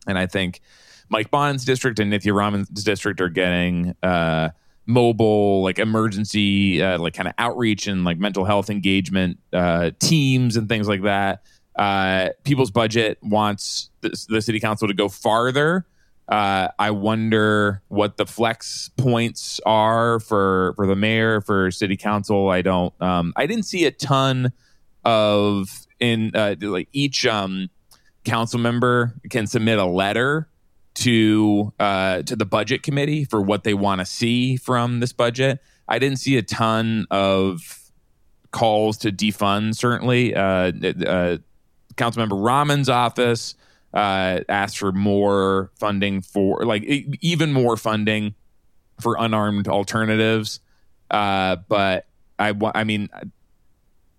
And 0.06 0.18
I 0.18 0.26
think 0.26 0.60
Mike 1.08 1.30
Bonin's 1.30 1.64
district 1.64 1.98
and 1.98 2.12
Nithya 2.12 2.32
Raman's 2.32 2.68
district 2.68 3.20
are 3.20 3.28
getting 3.28 3.94
uh, 4.02 4.50
mobile, 4.86 5.62
like 5.62 5.78
emergency, 5.78 6.82
uh, 6.82 6.98
like 6.98 7.14
kind 7.14 7.28
of 7.28 7.34
outreach 7.38 7.86
and 7.86 8.04
like 8.04 8.18
mental 8.18 8.44
health 8.44 8.70
engagement 8.70 9.38
uh, 9.52 9.90
teams 9.98 10.56
and 10.56 10.68
things 10.68 10.88
like 10.88 11.02
that. 11.02 11.42
Uh, 11.76 12.28
people's 12.44 12.70
budget 12.70 13.18
wants 13.22 13.90
the, 14.00 14.26
the 14.28 14.40
city 14.40 14.60
council 14.60 14.86
to 14.86 14.94
go 14.94 15.08
farther 15.08 15.86
uh, 16.28 16.68
I 16.78 16.90
wonder 16.90 17.82
what 17.88 18.16
the 18.16 18.26
flex 18.26 18.90
points 18.96 19.60
are 19.66 20.20
for 20.20 20.72
for 20.76 20.86
the 20.86 20.96
mayor 20.96 21.40
for 21.40 21.70
city 21.70 21.96
council. 21.96 22.48
I 22.48 22.62
don't. 22.62 22.94
Um, 23.00 23.32
I 23.36 23.46
didn't 23.46 23.64
see 23.64 23.84
a 23.84 23.90
ton 23.90 24.52
of 25.04 25.86
in 26.00 26.30
uh, 26.34 26.56
like 26.60 26.88
each 26.92 27.26
um, 27.26 27.68
council 28.24 28.58
member 28.58 29.14
can 29.28 29.46
submit 29.46 29.78
a 29.78 29.84
letter 29.84 30.48
to 30.94 31.72
uh, 31.78 32.22
to 32.22 32.36
the 32.36 32.46
budget 32.46 32.82
committee 32.82 33.24
for 33.24 33.42
what 33.42 33.64
they 33.64 33.74
want 33.74 34.00
to 34.00 34.06
see 34.06 34.56
from 34.56 35.00
this 35.00 35.12
budget. 35.12 35.60
I 35.86 35.98
didn't 35.98 36.18
see 36.18 36.38
a 36.38 36.42
ton 36.42 37.06
of 37.10 37.90
calls 38.50 38.96
to 38.98 39.12
defund. 39.12 39.76
Certainly, 39.76 40.34
uh, 40.34 40.40
uh, 40.40 41.38
Councilmember 41.96 42.30
Raman's 42.30 42.88
office 42.88 43.56
uh, 43.94 44.40
asked 44.48 44.78
for 44.78 44.92
more 44.92 45.70
funding 45.76 46.20
for 46.20 46.64
like 46.64 46.82
even 46.82 47.52
more 47.52 47.76
funding 47.76 48.34
for 49.00 49.16
unarmed 49.18 49.68
alternatives. 49.68 50.60
Uh, 51.10 51.56
but 51.68 52.06
I, 52.38 52.54
I 52.74 52.82
mean, 52.82 53.08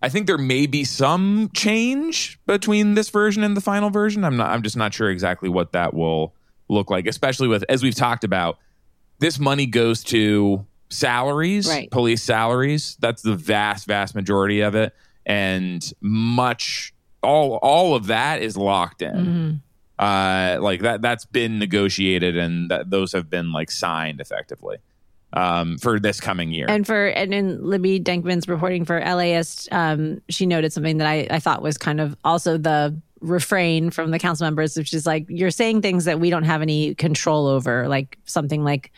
I 0.01 0.09
think 0.09 0.27
there 0.27 0.37
may 0.37 0.65
be 0.65 0.85
some 0.85 1.49
change 1.53 2.39
between 2.45 2.93
this 2.95 3.09
version 3.09 3.43
and 3.43 3.55
the 3.55 3.61
final 3.61 3.89
version. 3.89 4.23
I'm 4.23 4.37
not. 4.37 4.49
I'm 4.51 4.61
just 4.61 4.77
not 4.77 4.93
sure 4.93 5.09
exactly 5.09 5.49
what 5.49 5.73
that 5.73 5.93
will 5.93 6.33
look 6.69 6.89
like, 6.89 7.05
especially 7.05 7.49
with 7.49 7.65
as 7.67 7.83
we've 7.83 7.95
talked 7.95 8.23
about. 8.23 8.57
This 9.19 9.39
money 9.39 9.65
goes 9.65 10.03
to 10.05 10.65
salaries, 10.89 11.67
right. 11.67 11.89
police 11.91 12.21
salaries. 12.21 12.97
That's 12.99 13.21
the 13.21 13.35
vast, 13.35 13.87
vast 13.87 14.13
majority 14.15 14.61
of 14.61 14.75
it, 14.75 14.93
and 15.25 15.83
much 15.99 16.93
all 17.23 17.55
all 17.61 17.95
of 17.95 18.07
that 18.07 18.41
is 18.41 18.55
locked 18.55 19.01
in. 19.01 19.15
Mm-hmm 19.15 19.55
uh, 19.99 20.57
like 20.61 20.81
that 20.81 21.01
that's 21.01 21.25
been 21.25 21.59
negotiated 21.59 22.35
and 22.35 22.69
that 22.69 22.89
those 22.89 23.13
have 23.13 23.29
been 23.29 23.51
like 23.51 23.71
signed 23.71 24.19
effectively 24.19 24.77
um, 25.33 25.77
for 25.77 25.99
this 25.99 26.19
coming 26.19 26.51
year. 26.51 26.65
And 26.67 26.85
for 26.85 27.07
and 27.07 27.33
in 27.33 27.63
Libby 27.63 27.99
Denkmann's 27.99 28.47
reporting 28.47 28.85
for 28.85 28.99
LAist, 28.99 29.69
um, 29.71 30.21
she 30.29 30.45
noted 30.45 30.73
something 30.73 30.97
that 30.97 31.07
I, 31.07 31.27
I 31.29 31.39
thought 31.39 31.61
was 31.61 31.77
kind 31.77 31.99
of 32.01 32.15
also 32.23 32.57
the 32.57 32.99
refrain 33.21 33.89
from 33.89 34.11
the 34.11 34.19
council 34.19 34.45
members, 34.45 34.77
which 34.77 34.93
is 34.93 35.05
like 35.05 35.25
you're 35.29 35.51
saying 35.51 35.81
things 35.81 36.05
that 36.05 36.19
we 36.19 36.29
don't 36.29 36.43
have 36.43 36.61
any 36.61 36.95
control 36.95 37.47
over, 37.47 37.87
like 37.87 38.17
something 38.25 38.63
like 38.63 38.91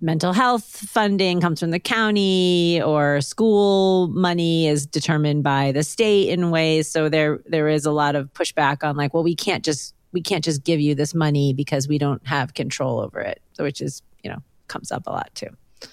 mental 0.00 0.32
health 0.32 0.64
funding 0.64 1.40
comes 1.40 1.58
from 1.58 1.70
the 1.70 1.80
county 1.80 2.80
or 2.82 3.20
school 3.20 4.06
money 4.08 4.68
is 4.68 4.86
determined 4.86 5.42
by 5.42 5.72
the 5.72 5.82
state 5.82 6.28
in 6.28 6.50
ways 6.50 6.88
so 6.88 7.08
there 7.08 7.40
there 7.46 7.68
is 7.68 7.84
a 7.84 7.90
lot 7.90 8.14
of 8.14 8.32
pushback 8.32 8.84
on 8.84 8.96
like 8.96 9.12
well 9.12 9.24
we 9.24 9.34
can't 9.34 9.64
just 9.64 9.94
we 10.12 10.20
can't 10.20 10.44
just 10.44 10.64
give 10.64 10.80
you 10.80 10.94
this 10.94 11.14
money 11.14 11.52
because 11.52 11.88
we 11.88 11.98
don't 11.98 12.26
have 12.26 12.54
control 12.54 13.00
over 13.00 13.20
it, 13.20 13.40
which 13.58 13.80
is, 13.80 14.02
you 14.22 14.30
know, 14.30 14.38
comes 14.66 14.90
up 14.90 15.06
a 15.06 15.10
lot 15.10 15.30
too. 15.34 15.50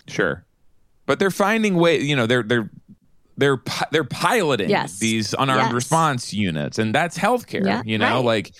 Sure. 0.07 0.45
But 1.05 1.19
they're 1.19 1.31
finding 1.31 1.75
way, 1.75 1.99
you 1.99 2.15
know, 2.15 2.25
they're 2.25 2.43
they're 2.43 2.69
they're 3.37 3.61
they're 3.91 4.03
piloting 4.03 4.69
yes. 4.69 4.99
these 4.99 5.33
unarmed 5.37 5.65
yes. 5.65 5.73
response 5.73 6.33
units 6.33 6.79
and 6.79 6.95
that's 6.95 7.17
healthcare, 7.17 7.65
yeah, 7.65 7.81
you 7.85 7.97
know, 7.97 8.17
right. 8.17 8.25
like 8.25 8.55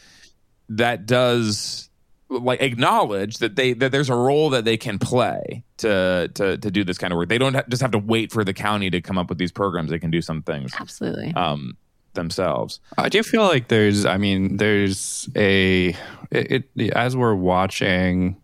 that 0.70 1.06
does 1.06 1.90
like 2.30 2.62
acknowledge 2.62 3.38
that 3.38 3.56
they 3.56 3.74
that 3.74 3.92
there's 3.92 4.10
a 4.10 4.16
role 4.16 4.50
that 4.50 4.66
they 4.66 4.78
can 4.78 5.00
play 5.00 5.64
to 5.78 6.30
to 6.34 6.58
to 6.58 6.72
do 6.72 6.84
this 6.84 6.98
kind 6.98 7.14
of 7.14 7.18
work. 7.18 7.30
They 7.30 7.38
don't 7.38 7.54
ha- 7.54 7.64
just 7.70 7.82
have 7.82 7.92
to 7.92 8.00
wait 8.00 8.32
for 8.32 8.44
the 8.44 8.54
county 8.54 8.90
to 8.90 9.02
come 9.02 9.18
up 9.18 9.30
with 9.30 9.38
these 9.38 9.52
programs. 9.52 9.92
They 9.92 10.00
can 10.00 10.12
do 10.12 10.22
some 10.22 10.42
things. 10.42 10.74
Absolutely. 10.78 11.34
Um, 11.36 11.78
themselves. 12.16 12.80
I 12.98 13.10
do 13.10 13.24
feel 13.24 13.44
like 13.44 13.68
there's, 13.68 14.06
I 14.06 14.18
mean, 14.18 14.58
there's 14.58 15.30
a, 15.36 15.96
it, 16.32 16.70
it, 16.76 16.92
as 16.94 17.16
we're 17.16 17.36
watching 17.36 18.38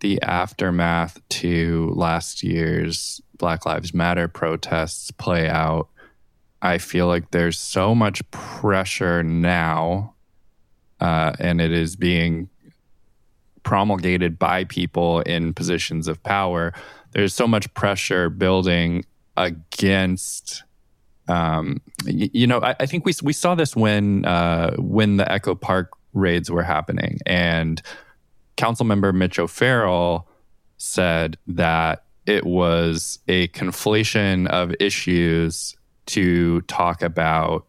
the 0.00 0.20
aftermath 0.22 1.20
to 1.28 1.92
last 1.94 2.42
year's 2.42 3.20
Black 3.36 3.66
Lives 3.66 3.94
Matter 3.94 4.28
protests 4.28 5.10
play 5.10 5.48
out, 5.48 5.88
I 6.60 6.78
feel 6.78 7.06
like 7.06 7.30
there's 7.30 7.58
so 7.58 7.94
much 7.94 8.28
pressure 8.30 9.22
now, 9.22 10.14
uh, 11.00 11.32
and 11.38 11.60
it 11.60 11.72
is 11.72 11.94
being 11.94 12.48
promulgated 13.62 14.38
by 14.38 14.64
people 14.64 15.20
in 15.20 15.54
positions 15.54 16.08
of 16.08 16.22
power. 16.22 16.72
There's 17.12 17.34
so 17.34 17.46
much 17.46 17.72
pressure 17.74 18.28
building 18.28 19.04
against 19.36 20.64
um, 21.28 21.80
you, 22.04 22.30
you 22.32 22.46
know, 22.46 22.60
I, 22.60 22.74
I, 22.80 22.86
think 22.86 23.04
we 23.04 23.12
we 23.22 23.32
saw 23.32 23.54
this 23.54 23.76
when 23.76 24.24
uh, 24.24 24.74
when 24.76 25.18
the 25.18 25.30
Echo 25.30 25.54
Park 25.54 25.90
raids 26.14 26.50
were 26.50 26.62
happening, 26.62 27.18
and 27.26 27.80
Councilmember 28.56 29.14
Mitch 29.14 29.38
O'Farrell 29.38 30.26
said 30.78 31.36
that 31.46 32.04
it 32.26 32.44
was 32.44 33.18
a 33.28 33.48
conflation 33.48 34.46
of 34.48 34.74
issues 34.80 35.76
to 36.06 36.62
talk 36.62 37.02
about 37.02 37.66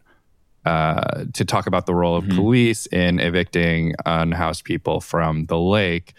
uh, 0.66 1.26
to 1.34 1.46
talk 1.46 1.68
about 1.68 1.86
the 1.86 1.96
role 1.96 2.16
of 2.16 2.26
mm-hmm. 2.26 2.36
police 2.36 2.86
in 2.88 3.20
evicting 3.20 3.94
unhoused 4.06 4.64
people 4.64 5.02
from 5.02 5.46
the 5.46 5.60
lake. 5.60 6.14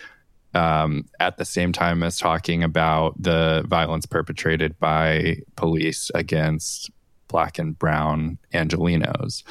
Um, 0.52 1.04
at 1.20 1.36
the 1.36 1.44
same 1.44 1.70
time 1.70 2.02
as 2.02 2.18
talking 2.18 2.64
about 2.64 3.14
the 3.22 3.64
violence 3.68 4.04
perpetrated 4.04 4.76
by 4.80 5.42
police 5.54 6.10
against 6.12 6.90
black 7.30 7.58
and 7.58 7.78
brown 7.78 8.38
Angelenos. 8.52 9.42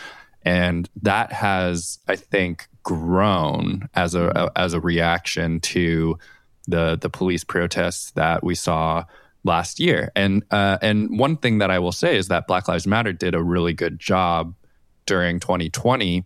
And 0.44 0.89
that 1.02 1.32
has, 1.32 2.00
I 2.08 2.15
think, 2.15 2.68
grown 2.84 3.89
as 3.94 4.15
a, 4.15 4.28
a 4.36 4.52
as 4.56 4.74
a 4.74 4.80
reaction 4.80 5.60
to 5.60 6.18
the 6.68 6.98
the 7.00 7.10
police 7.10 7.44
protests 7.44 8.12
that 8.12 8.44
we 8.44 8.56
saw 8.56 9.04
last 9.44 9.80
year. 9.80 10.12
And 10.15 10.44
uh, 10.52 10.78
and 10.82 11.20
one 11.20 11.38
thing 11.38 11.58
that 11.60 11.72
I 11.72 11.80
will 11.80 11.92
say 11.92 12.18
is 12.18 12.28
that 12.30 12.48
Black 12.48 12.68
Lives 12.68 12.88
Matter 12.88 13.13
did 13.13 13.36
a 13.36 13.44
really 13.44 13.74
good 13.74 14.00
job 14.00 14.56
during 15.06 15.39
2020 15.39 16.24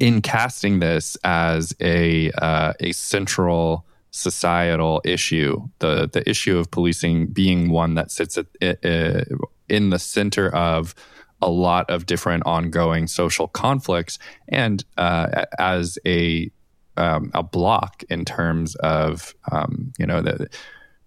in 0.00 0.22
casting 0.22 0.80
this 0.80 1.16
as 1.24 1.74
a 1.80 2.30
uh, 2.32 2.72
a 2.80 2.92
central 2.92 3.86
societal 4.10 5.00
issue. 5.04 5.68
The 5.80 6.08
the 6.12 6.28
issue 6.28 6.58
of 6.58 6.70
policing 6.70 7.28
being 7.28 7.70
one 7.70 7.94
that 7.94 8.10
sits 8.10 8.38
at, 8.38 8.46
uh, 8.62 9.24
in 9.68 9.90
the 9.90 9.98
center 9.98 10.54
of 10.54 10.94
a 11.42 11.50
lot 11.50 11.88
of 11.90 12.06
different 12.06 12.44
ongoing 12.46 13.06
social 13.06 13.48
conflicts, 13.48 14.18
and 14.48 14.84
uh, 14.96 15.44
as 15.58 15.98
a 16.06 16.50
um, 16.96 17.30
a 17.34 17.42
block 17.42 18.04
in 18.08 18.24
terms 18.24 18.76
of 18.76 19.34
um, 19.50 19.92
you 19.98 20.06
know 20.06 20.22
the, 20.22 20.48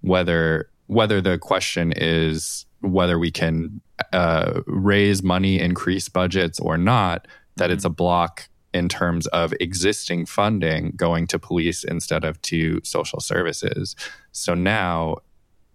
whether 0.02 0.70
whether 0.88 1.22
the 1.22 1.38
question 1.38 1.93
is 1.96 2.65
whether 2.82 3.17
we 3.17 3.32
can 3.32 3.82
uh, 4.13 4.62
raise 4.67 5.24
money, 5.24 5.60
increase 5.60 6.10
budgets 6.10 6.60
or 6.60 6.78
not, 6.78 7.28
that 7.56 7.65
mm-hmm. 7.65 7.74
it's 7.74 7.86
a 7.86 7.89
block 7.89 8.48
in 8.74 8.88
terms 8.88 9.26
of 9.28 9.54
existing 9.60 10.26
funding 10.26 10.93
going 10.96 11.26
to 11.28 11.39
police 11.39 11.84
instead 11.84 12.24
of 12.24 12.39
to 12.43 12.80
social 12.84 13.20
services. 13.20 13.96
So 14.32 14.54
now, 14.54 15.17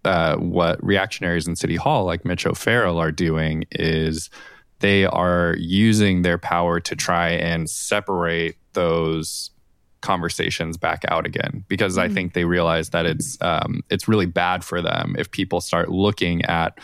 uh, 0.05 0.35
what 0.37 0.83
reactionaries 0.83 1.47
in 1.47 1.55
City 1.55 1.75
Hall, 1.75 2.05
like 2.05 2.25
Mitch 2.25 2.45
O'Farrell, 2.45 2.97
are 2.99 3.11
doing 3.11 3.65
is 3.71 4.29
they 4.79 5.05
are 5.05 5.55
using 5.57 6.23
their 6.23 6.37
power 6.37 6.79
to 6.81 6.95
try 6.95 7.29
and 7.29 7.69
separate 7.69 8.57
those 8.73 9.51
conversations 10.01 10.75
back 10.75 11.03
out 11.07 11.25
again 11.25 11.63
because 11.69 11.93
mm-hmm. 11.93 12.11
I 12.11 12.13
think 12.13 12.33
they 12.33 12.43
realize 12.43 12.89
that 12.89 13.05
it's 13.05 13.37
um, 13.41 13.81
it's 13.89 14.07
really 14.07 14.25
bad 14.25 14.63
for 14.63 14.81
them 14.81 15.15
if 15.17 15.31
people 15.31 15.61
start 15.61 15.89
looking 15.89 16.43
at 16.43 16.77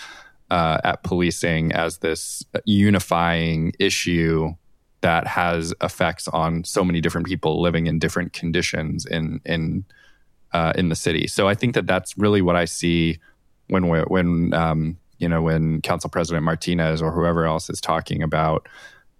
uh, 0.49 0.79
at 0.83 1.03
policing 1.03 1.73
as 1.73 1.97
this 1.97 2.43
unifying 2.65 3.73
issue 3.77 4.53
that 5.01 5.27
has 5.27 5.73
effects 5.81 6.27
on 6.29 6.63
so 6.63 6.83
many 6.83 7.01
different 7.01 7.27
people 7.27 7.61
living 7.61 7.87
in 7.87 7.99
different 7.99 8.31
conditions 8.31 9.05
in 9.05 9.41
in 9.45 9.83
uh, 10.53 10.73
in 10.75 10.89
the 10.89 10.95
city. 10.95 11.27
So 11.27 11.47
I 11.47 11.55
think 11.55 11.75
that 11.75 11.87
that's 11.87 12.17
really 12.17 12.41
what 12.41 12.55
I 12.55 12.65
see 12.65 13.19
when 13.67 13.87
when 13.87 14.53
um, 14.53 14.97
you 15.17 15.29
know 15.29 15.41
when 15.41 15.81
Council 15.81 16.09
President 16.09 16.43
Martinez 16.43 17.01
or 17.01 17.11
whoever 17.11 17.45
else 17.45 17.69
is 17.69 17.81
talking 17.81 18.23
about 18.23 18.67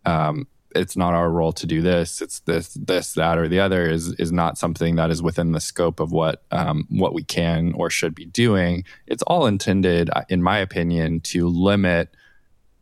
um, 0.05 0.47
it's 0.75 0.95
not 0.95 1.13
our 1.13 1.29
role 1.29 1.51
to 1.53 1.65
do 1.65 1.81
this. 1.81 2.21
It's 2.21 2.39
this, 2.41 2.73
this, 2.73 3.13
that, 3.13 3.37
or 3.37 3.47
the 3.47 3.59
other 3.59 3.89
is 3.89 4.13
is 4.13 4.31
not 4.31 4.57
something 4.57 4.95
that 4.95 5.09
is 5.09 5.21
within 5.21 5.51
the 5.51 5.59
scope 5.59 5.99
of 5.99 6.11
what 6.11 6.43
um, 6.51 6.85
what 6.89 7.13
we 7.13 7.23
can 7.23 7.73
or 7.73 7.89
should 7.89 8.13
be 8.13 8.25
doing. 8.25 8.83
It's 9.07 9.23
all 9.23 9.45
intended, 9.45 10.09
uh, 10.13 10.23
in 10.29 10.43
my 10.43 10.57
opinion, 10.57 11.21
to 11.21 11.47
limit, 11.47 12.15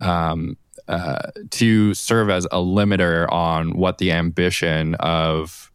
um, 0.01 0.57
uh, 0.87 1.31
to 1.51 1.93
serve 1.93 2.29
as 2.29 2.45
a 2.45 2.57
limiter 2.57 3.31
on 3.31 3.77
what 3.77 3.97
the 3.97 4.11
ambition 4.11 4.95
of 4.95 5.71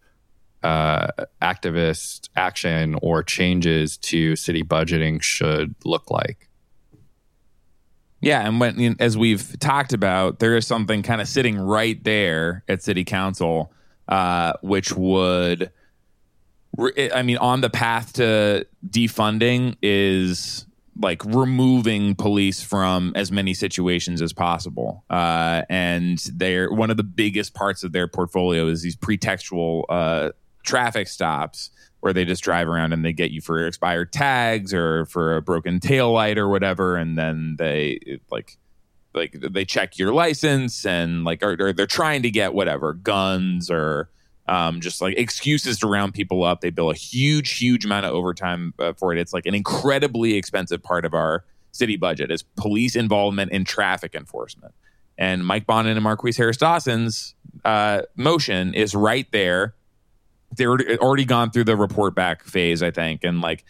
uh, 0.62 1.08
activist 1.40 2.28
action 2.36 2.96
or 3.02 3.22
changes 3.22 3.96
to 3.98 4.36
city 4.36 4.62
budgeting 4.62 5.22
should 5.22 5.74
look 5.84 6.10
like. 6.10 6.48
Yeah, 8.20 8.46
and 8.46 8.60
when 8.60 8.96
as 9.00 9.18
we've 9.18 9.58
talked 9.58 9.92
about, 9.92 10.38
there 10.38 10.56
is 10.56 10.64
something 10.64 11.02
kind 11.02 11.20
of 11.20 11.26
sitting 11.26 11.58
right 11.58 12.02
there 12.04 12.62
at 12.68 12.80
City 12.80 13.02
Council, 13.02 13.72
uh, 14.06 14.52
which 14.62 14.92
would, 14.92 15.72
I 16.78 17.22
mean, 17.22 17.38
on 17.38 17.62
the 17.62 17.70
path 17.70 18.12
to 18.14 18.64
defunding 18.88 19.76
is 19.82 20.66
like 21.00 21.24
removing 21.24 22.14
police 22.14 22.62
from 22.62 23.12
as 23.16 23.32
many 23.32 23.54
situations 23.54 24.20
as 24.20 24.32
possible. 24.32 25.04
Uh, 25.10 25.62
and 25.68 26.18
they're 26.34 26.70
one 26.70 26.90
of 26.90 26.96
the 26.96 27.02
biggest 27.02 27.54
parts 27.54 27.82
of 27.82 27.92
their 27.92 28.06
portfolio 28.06 28.68
is 28.68 28.82
these 28.82 28.96
pretextual 28.96 29.84
uh, 29.88 30.30
traffic 30.62 31.08
stops 31.08 31.70
where 32.02 32.12
they 32.12 32.24
just 32.24 32.42
drive 32.42 32.66
around 32.66 32.92
and 32.92 33.04
they 33.04 33.12
get 33.12 33.30
you 33.30 33.40
for 33.40 33.64
expired 33.64 34.12
tags 34.12 34.74
or 34.74 35.06
for 35.06 35.36
a 35.36 35.40
broken 35.40 35.78
tail 35.78 36.10
light 36.10 36.36
or 36.36 36.48
whatever. 36.48 36.96
And 36.96 37.16
then 37.16 37.54
they 37.58 38.18
like 38.28 38.58
like 39.14 39.36
they 39.40 39.64
check 39.64 39.98
your 39.98 40.12
license 40.12 40.84
and 40.84 41.22
like 41.22 41.44
or, 41.44 41.56
or 41.60 41.72
they're 41.72 41.86
trying 41.86 42.22
to 42.22 42.30
get 42.30 42.54
whatever 42.54 42.94
guns 42.94 43.70
or 43.70 44.10
um, 44.48 44.80
just 44.80 45.00
like 45.00 45.16
excuses 45.16 45.78
to 45.78 45.86
round 45.86 46.12
people 46.12 46.42
up. 46.42 46.60
They 46.60 46.70
bill 46.70 46.90
a 46.90 46.94
huge 46.94 47.52
huge 47.52 47.84
amount 47.84 48.04
of 48.04 48.14
overtime 48.14 48.74
uh, 48.80 48.94
for 48.94 49.12
it. 49.12 49.18
It's 49.20 49.32
like 49.32 49.46
an 49.46 49.54
incredibly 49.54 50.34
expensive 50.34 50.82
part 50.82 51.04
of 51.04 51.14
our 51.14 51.44
city 51.70 51.96
budget. 51.96 52.32
Is 52.32 52.42
police 52.42 52.96
involvement 52.96 53.52
in 53.52 53.64
traffic 53.64 54.16
enforcement. 54.16 54.74
And 55.16 55.46
mike 55.46 55.66
bonin 55.66 55.96
and 55.96 56.04
marqueece 56.04 56.36
harris 56.36 56.56
dawson's 56.56 57.36
uh, 57.64 58.02
motion 58.16 58.74
is 58.74 58.96
right 58.96 59.30
there 59.30 59.74
they're 60.56 60.78
already 60.98 61.24
gone 61.24 61.50
through 61.50 61.64
the 61.64 61.76
report 61.76 62.14
back 62.14 62.44
phase, 62.44 62.82
I 62.82 62.90
think, 62.90 63.24
and 63.24 63.40
like 63.40 63.64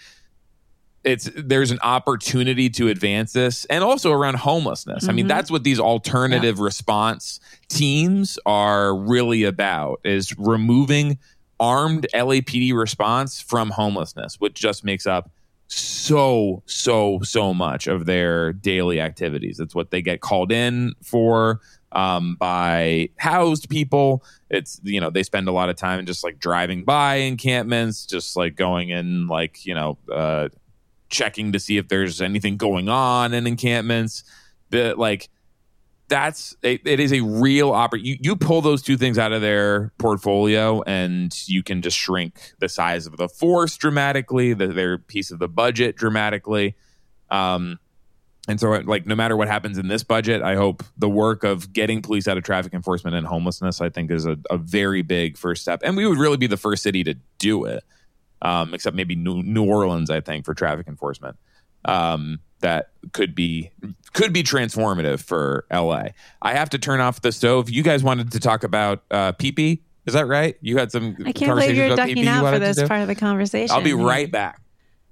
it's 1.04 1.28
there's 1.36 1.70
an 1.70 1.80
opportunity 1.82 2.70
to 2.70 2.88
advance 2.88 3.32
this 3.32 3.64
and 3.66 3.82
also 3.82 4.12
around 4.12 4.36
homelessness. 4.36 5.02
Mm-hmm. 5.04 5.10
I 5.10 5.12
mean, 5.12 5.22
mm-hmm. 5.24 5.28
that's 5.28 5.50
what 5.50 5.64
these 5.64 5.80
alternative 5.80 6.58
yeah. 6.58 6.64
response 6.64 7.40
teams 7.68 8.38
are 8.46 8.96
really 8.96 9.44
about 9.44 10.00
is 10.04 10.36
removing 10.38 11.18
armed 11.58 12.06
LAPD 12.14 12.74
response 12.74 13.40
from 13.40 13.70
homelessness, 13.70 14.40
which 14.40 14.54
just 14.54 14.84
makes 14.84 15.06
up 15.06 15.30
so 15.68 16.62
so 16.66 17.20
so 17.22 17.54
much 17.54 17.86
of 17.86 18.04
their 18.04 18.52
daily 18.52 19.00
activities. 19.00 19.58
It's 19.58 19.74
what 19.74 19.90
they 19.90 20.02
get 20.02 20.20
called 20.20 20.52
in 20.52 20.94
for 21.02 21.60
um, 21.92 22.36
by 22.36 23.10
housed 23.18 23.68
people. 23.68 24.24
It's 24.50 24.80
you 24.82 25.00
know 25.00 25.10
they 25.10 25.22
spend 25.22 25.48
a 25.48 25.52
lot 25.52 25.68
of 25.68 25.76
time 25.76 26.04
just 26.06 26.24
like 26.24 26.38
driving 26.38 26.84
by 26.84 27.16
encampments, 27.16 28.06
just 28.06 28.36
like 28.36 28.56
going 28.56 28.90
in 28.90 29.28
like 29.28 29.64
you 29.64 29.74
know 29.74 29.98
uh, 30.12 30.48
checking 31.08 31.52
to 31.52 31.60
see 31.60 31.76
if 31.76 31.88
there's 31.88 32.20
anything 32.20 32.56
going 32.56 32.88
on 32.88 33.34
in 33.34 33.46
encampments. 33.46 34.24
That 34.70 34.98
like 34.98 35.28
that's 36.08 36.54
it 36.62 37.00
is 37.00 37.12
a 37.12 37.20
real 37.20 37.72
opportunity. 37.72 38.10
You, 38.10 38.16
you 38.20 38.36
pull 38.36 38.60
those 38.60 38.82
two 38.82 38.98
things 38.98 39.18
out 39.18 39.32
of 39.32 39.40
their 39.40 39.92
portfolio, 39.98 40.82
and 40.82 41.34
you 41.46 41.62
can 41.62 41.80
just 41.80 41.96
shrink 41.96 42.52
the 42.58 42.68
size 42.68 43.06
of 43.06 43.16
the 43.16 43.28
force 43.28 43.76
dramatically, 43.76 44.52
the, 44.52 44.66
their 44.66 44.98
piece 44.98 45.30
of 45.30 45.38
the 45.38 45.48
budget 45.48 45.96
dramatically. 45.96 46.76
Um, 47.30 47.78
and 48.48 48.58
so, 48.58 48.70
like, 48.70 49.06
no 49.06 49.14
matter 49.14 49.36
what 49.36 49.46
happens 49.46 49.78
in 49.78 49.86
this 49.86 50.02
budget, 50.02 50.42
I 50.42 50.56
hope 50.56 50.82
the 50.98 51.08
work 51.08 51.44
of 51.44 51.72
getting 51.72 52.02
police 52.02 52.26
out 52.26 52.36
of 52.36 52.42
traffic 52.42 52.74
enforcement 52.74 53.14
and 53.14 53.24
homelessness, 53.24 53.80
I 53.80 53.88
think, 53.88 54.10
is 54.10 54.26
a, 54.26 54.36
a 54.50 54.56
very 54.56 55.02
big 55.02 55.38
first 55.38 55.62
step. 55.62 55.80
And 55.84 55.96
we 55.96 56.06
would 56.06 56.18
really 56.18 56.36
be 56.36 56.48
the 56.48 56.56
first 56.56 56.82
city 56.82 57.04
to 57.04 57.14
do 57.38 57.64
it, 57.64 57.84
um, 58.42 58.74
except 58.74 58.96
maybe 58.96 59.14
New, 59.14 59.44
New, 59.44 59.64
Orleans, 59.64 60.10
I 60.10 60.20
think, 60.20 60.44
for 60.44 60.54
traffic 60.54 60.88
enforcement. 60.88 61.36
Um, 61.84 62.40
that 62.60 62.90
could 63.12 63.34
be 63.34 63.70
could 64.12 64.32
be 64.32 64.42
transformative 64.42 65.20
for 65.20 65.64
LA. 65.72 66.06
I 66.40 66.54
have 66.54 66.70
to 66.70 66.78
turn 66.78 67.00
off 67.00 67.20
the 67.20 67.30
stove. 67.30 67.70
You 67.70 67.82
guys 67.84 68.02
wanted 68.02 68.32
to 68.32 68.40
talk 68.40 68.64
about 68.64 69.04
uh, 69.10 69.32
pee 69.32 69.82
Is 70.06 70.14
that 70.14 70.26
right? 70.26 70.56
You 70.60 70.78
had 70.78 70.90
some. 70.90 71.16
I 71.24 71.32
can't 71.32 71.54
believe 71.54 71.76
you're 71.76 71.94
ducking 71.94 72.26
out 72.26 72.52
for 72.52 72.58
this 72.58 72.82
part 72.88 73.02
of 73.02 73.08
the 73.08 73.14
conversation. 73.14 73.74
I'll 73.74 73.82
be 73.82 73.94
right 73.94 74.30
back. 74.30 74.60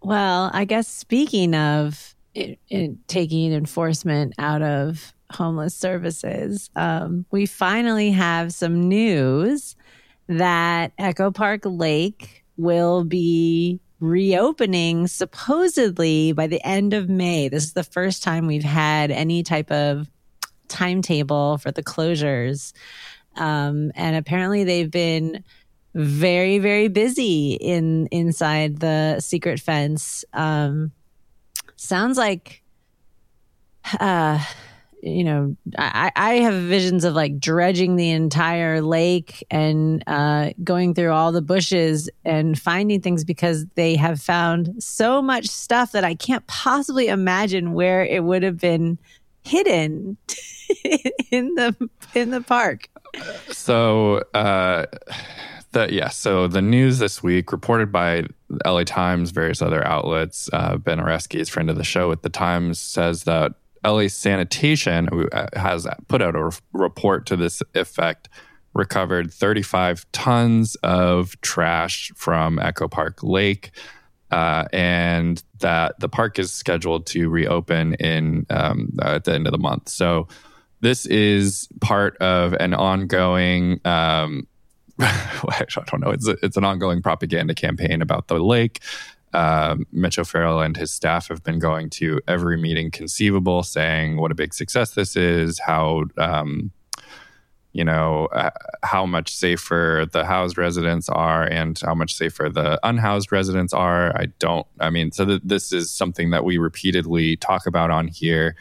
Well, 0.03 0.51
I 0.53 0.65
guess 0.65 0.89
speaking 0.89 1.55
of 1.55 2.15
it, 2.41 2.59
it, 2.69 3.09
taking 3.09 3.53
enforcement 3.53 4.35
out 4.39 4.63
of 4.63 5.15
homeless 5.31 5.75
services, 5.75 6.71
um, 6.75 7.25
we 7.31 7.47
finally 7.47 8.11
have 8.11 8.53
some 8.53 8.89
news 8.89 9.77
that 10.29 10.93
Echo 10.99 11.31
Park 11.31 11.63
Lake 11.65 12.45
will 12.57 13.05
be 13.05 13.81
reopening 14.01 15.07
supposedly 15.07 16.33
by 16.33 16.47
the 16.47 16.65
end 16.67 16.95
of 16.95 17.09
May. 17.09 17.49
This 17.49 17.65
is 17.65 17.73
the 17.75 17.85
first 17.85 18.23
time 18.23 18.47
we've 18.47 18.63
had 18.63 19.11
any 19.11 19.43
type 19.43 19.71
of 19.71 20.11
timetable 20.69 21.59
for 21.59 21.71
the 21.71 21.83
closures. 21.83 22.73
Um, 23.37 23.93
and 23.95 24.17
apparently 24.17 24.65
they've 24.65 24.91
been 24.91 25.45
very, 25.95 26.59
very 26.59 26.89
busy 26.89 27.55
in 27.55 28.07
inside 28.07 28.79
the 28.81 29.21
secret 29.21 29.61
fence. 29.61 30.25
Um, 30.33 30.93
sounds 31.81 32.19
like 32.19 32.63
uh 33.99 34.39
you 35.03 35.25
know, 35.25 35.57
I, 35.79 36.13
I 36.15 36.35
have 36.35 36.55
visions 36.55 37.05
of 37.05 37.15
like 37.15 37.39
dredging 37.39 37.97
the 37.97 38.11
entire 38.11 38.83
lake 38.83 39.45
and 39.51 40.05
uh, 40.07 40.51
going 40.63 40.95
through 40.95 41.13
all 41.13 41.33
the 41.33 41.43
bushes 41.43 42.11
and 42.25 42.59
finding 42.59 43.01
things 43.01 43.25
because 43.25 43.65
they 43.77 43.97
have 43.97 44.21
found 44.21 44.75
so 44.83 45.23
much 45.23 45.47
stuff 45.47 45.93
that 45.93 46.05
I 46.05 46.15
can't 46.15 46.47
possibly 46.47 47.09
imagine 47.09 47.73
where 47.73 48.05
it 48.05 48.25
would 48.25 48.43
have 48.43 48.59
been 48.59 48.99
hidden 49.43 50.19
in 51.31 51.55
the 51.55 51.89
in 52.15 52.31
the 52.31 52.43
park. 52.43 52.89
So 53.49 54.23
uh, 54.35 54.85
The, 55.73 55.93
yeah, 55.93 56.09
so 56.09 56.49
the 56.49 56.63
news 56.63 56.99
this 56.99 57.23
week, 57.23 57.53
reported 57.53 57.93
by 57.93 58.25
LA 58.67 58.83
Times, 58.83 59.31
various 59.31 59.63
other 59.63 59.87
outlets, 59.87 60.51
uh, 60.53 60.77
Ben 60.77 60.99
Oreskes 60.99 61.49
friend 61.49 61.71
of 61.71 61.77
the 61.77 61.85
show 61.85 62.11
at 62.11 62.23
the 62.23 62.29
Times, 62.29 62.81
says 62.81 63.25
that 63.25 63.53
LA 63.85 64.09
Sanitation 64.09 65.09
uh, 65.33 65.47
has 65.55 65.87
put 66.09 66.23
out 66.23 66.35
a 66.35 66.51
report 66.73 67.27
to 67.27 67.37
this 67.37 67.63
effect, 67.75 68.29
recovered 68.75 69.33
35 69.33 70.11
tons 70.11 70.75
of 70.83 71.41
trash 71.41 72.11
from 72.17 72.59
Echo 72.59 72.89
Park 72.89 73.23
Lake. 73.23 73.71
Uh, 74.33 74.65
and 74.73 75.43
that 75.59 75.99
the 75.99 76.09
park 76.09 76.39
is 76.39 76.53
scheduled 76.53 77.05
to 77.05 77.29
reopen 77.29 77.95
in 77.95 78.47
um, 78.49 78.97
at 79.03 79.25
the 79.25 79.35
end 79.35 79.49
of 79.49 79.51
the 79.51 79.59
month. 79.59 79.89
So 79.89 80.29
this 80.83 81.05
is 81.07 81.69
part 81.81 82.17
of 82.19 82.53
an 82.55 82.73
ongoing. 82.73 83.81
Um, 83.85 84.47
I 85.03 85.65
don't 85.87 86.01
know. 86.01 86.11
It's 86.11 86.29
a, 86.29 86.37
it's 86.43 86.57
an 86.57 86.65
ongoing 86.65 87.03
propaganda 87.03 87.55
campaign 87.55 88.03
about 88.03 88.29
the 88.29 88.39
lake. 88.39 88.81
Um, 89.33 89.87
Mitch 89.93 90.19
O'Farrell 90.19 90.61
and 90.61 90.77
his 90.77 90.93
staff 90.93 91.29
have 91.29 91.45
been 91.45 91.59
going 91.59 91.89
to 91.91 92.21
every 92.27 92.57
meeting 92.57 92.91
conceivable, 92.91 93.63
saying 93.63 94.17
what 94.17 94.33
a 94.33 94.35
big 94.35 94.53
success 94.53 94.93
this 94.93 95.17
is, 95.17 95.61
how 95.61 96.05
um, 96.19 96.73
you 97.73 97.85
know 97.85 98.27
uh, 98.27 98.51
how 98.83 99.07
much 99.07 99.35
safer 99.35 100.07
the 100.13 100.25
housed 100.25 100.59
residents 100.59 101.09
are 101.09 101.45
and 101.45 101.79
how 101.85 101.95
much 101.95 102.15
safer 102.15 102.49
the 102.49 102.81
unhoused 102.83 103.31
residents 103.31 103.73
are 103.73 104.17
i 104.19 104.27
don't 104.39 104.67
i 104.81 104.91
mean 104.91 105.13
so 105.13 105.25
th- 105.25 105.41
this 105.45 105.73
is 105.73 105.91
something 105.91 106.31
that 106.31 106.45
we 106.45 106.59
repeatedly 106.59 107.37
talk 107.37 107.67
about 107.67 107.91
on 107.91 108.09
here 108.09 108.57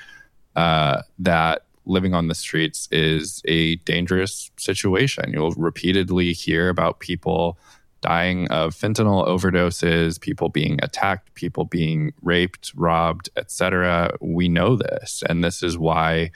uh, 0.55 1.01
that 1.17 1.63
living 1.89 2.13
on 2.13 2.27
the 2.27 2.35
streets 2.35 2.87
is 2.91 3.41
a 3.45 3.75
dangerous 3.77 4.51
situation. 4.57 5.33
You'll 5.33 5.51
repeatedly 5.51 6.33
hear 6.33 6.69
about 6.69 6.99
people 6.99 7.57
dying 8.01 8.47
of 8.49 8.73
fentanyl 8.73 9.27
overdoses 9.27 10.21
people 10.21 10.47
being 10.47 10.79
attacked 10.81 11.33
people 11.33 11.65
being 11.65 12.13
raped 12.21 12.71
robbed 12.75 13.29
etc 13.35 14.09
we 14.21 14.47
know 14.47 14.77
this 14.77 15.21
and 15.27 15.43
this 15.43 15.61
is 15.61 15.77
why 15.77 16.31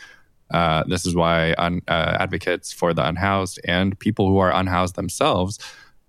uh, 0.51 0.83
this 0.87 1.05
is 1.05 1.15
why 1.15 1.53
un, 1.57 1.81
uh, 1.87 2.17
advocates 2.19 2.73
for 2.73 2.93
the 2.93 3.07
unhoused 3.07 3.61
and 3.63 3.97
people 3.99 4.27
who 4.27 4.39
are 4.39 4.53
unhoused 4.53 4.95
themselves 4.95 5.57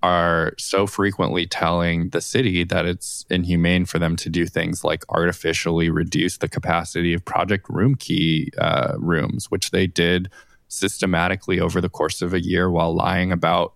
are 0.05 0.53
so 0.59 0.87
frequently 0.87 1.47
telling 1.47 2.11
the 2.11 2.21
city 2.21 2.63
that 2.63 2.85
it's 2.85 3.25
inhumane 3.31 3.87
for 3.87 3.99
them 3.99 4.17
to 4.17 4.29
do 4.29 4.45
things 4.45 4.85
like 4.85 5.03
artificially 5.09 5.89
reduce 5.89 6.37
the 6.37 6.49
capacity 6.49 7.15
of 7.15 7.25
Project 7.25 7.71
Room 7.71 7.95
Key 7.95 8.53
uh, 8.59 8.97
rooms, 8.99 9.51
which 9.51 9.71
they 9.71 9.87
did 9.87 10.31
systematically 10.69 11.59
over 11.59 11.81
the 11.81 11.89
course 11.89 12.21
of 12.21 12.35
a 12.35 12.45
year 12.45 12.71
while 12.71 12.95
lying 12.95 13.33
about 13.33 13.73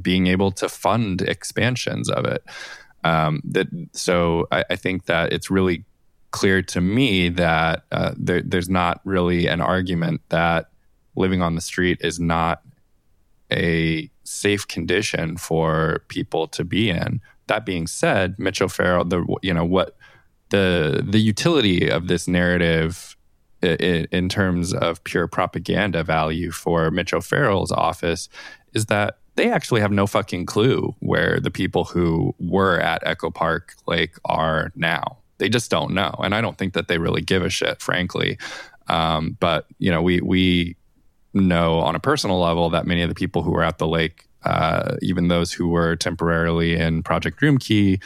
being 0.00 0.28
able 0.28 0.52
to 0.52 0.68
fund 0.68 1.22
expansions 1.22 2.08
of 2.08 2.24
it. 2.24 2.44
Um, 3.02 3.42
that 3.44 3.66
so 3.92 4.46
I, 4.52 4.64
I 4.70 4.76
think 4.76 5.06
that 5.06 5.32
it's 5.32 5.50
really 5.50 5.84
clear 6.30 6.62
to 6.62 6.80
me 6.80 7.30
that 7.30 7.82
uh, 7.90 8.12
there, 8.16 8.42
there's 8.42 8.68
not 8.68 9.00
really 9.04 9.48
an 9.48 9.60
argument 9.60 10.20
that 10.28 10.70
living 11.16 11.42
on 11.42 11.56
the 11.56 11.60
street 11.60 11.98
is 12.00 12.20
not 12.20 12.62
a 13.52 14.10
safe 14.24 14.66
condition 14.66 15.36
for 15.36 16.02
people 16.08 16.48
to 16.48 16.64
be 16.64 16.90
in. 16.90 17.20
That 17.46 17.66
being 17.66 17.86
said, 17.86 18.38
Mitch 18.38 18.62
O'Farrell, 18.62 19.04
the 19.04 19.24
you 19.42 19.52
know 19.52 19.64
what 19.64 19.96
the 20.50 21.04
the 21.06 21.20
utility 21.20 21.90
of 21.90 22.08
this 22.08 22.26
narrative 22.26 23.16
in, 23.62 24.06
in 24.10 24.28
terms 24.28 24.72
of 24.74 25.02
pure 25.04 25.26
propaganda 25.26 26.04
value 26.04 26.50
for 26.50 26.90
Mitch 26.90 27.12
O'Farrell's 27.12 27.72
office 27.72 28.28
is 28.72 28.86
that 28.86 29.18
they 29.36 29.50
actually 29.50 29.80
have 29.80 29.90
no 29.90 30.06
fucking 30.06 30.46
clue 30.46 30.94
where 31.00 31.40
the 31.40 31.50
people 31.50 31.84
who 31.84 32.34
were 32.38 32.78
at 32.78 33.04
Echo 33.04 33.30
Park 33.30 33.74
Lake 33.86 34.14
are 34.24 34.70
now. 34.76 35.18
They 35.38 35.48
just 35.48 35.70
don't 35.70 35.92
know, 35.92 36.14
and 36.22 36.34
I 36.34 36.40
don't 36.40 36.56
think 36.56 36.74
that 36.74 36.86
they 36.86 36.98
really 36.98 37.20
give 37.20 37.42
a 37.42 37.50
shit, 37.50 37.82
frankly. 37.82 38.38
Um, 38.86 39.36
but 39.40 39.66
you 39.78 39.90
know, 39.90 40.02
we 40.02 40.20
we 40.20 40.76
know 41.34 41.80
on 41.80 41.94
a 41.94 42.00
personal 42.00 42.40
level 42.40 42.70
that 42.70 42.86
many 42.86 43.02
of 43.02 43.08
the 43.08 43.14
people 43.14 43.42
who 43.42 43.50
were 43.50 43.64
at 43.64 43.78
the 43.78 43.86
lake, 43.86 44.26
uh, 44.44 44.96
even 45.02 45.28
those 45.28 45.52
who 45.52 45.68
were 45.68 45.96
temporarily 45.96 46.76
in 46.76 47.02
Project 47.02 47.42
Room 47.42 47.58
Key, 47.58 48.00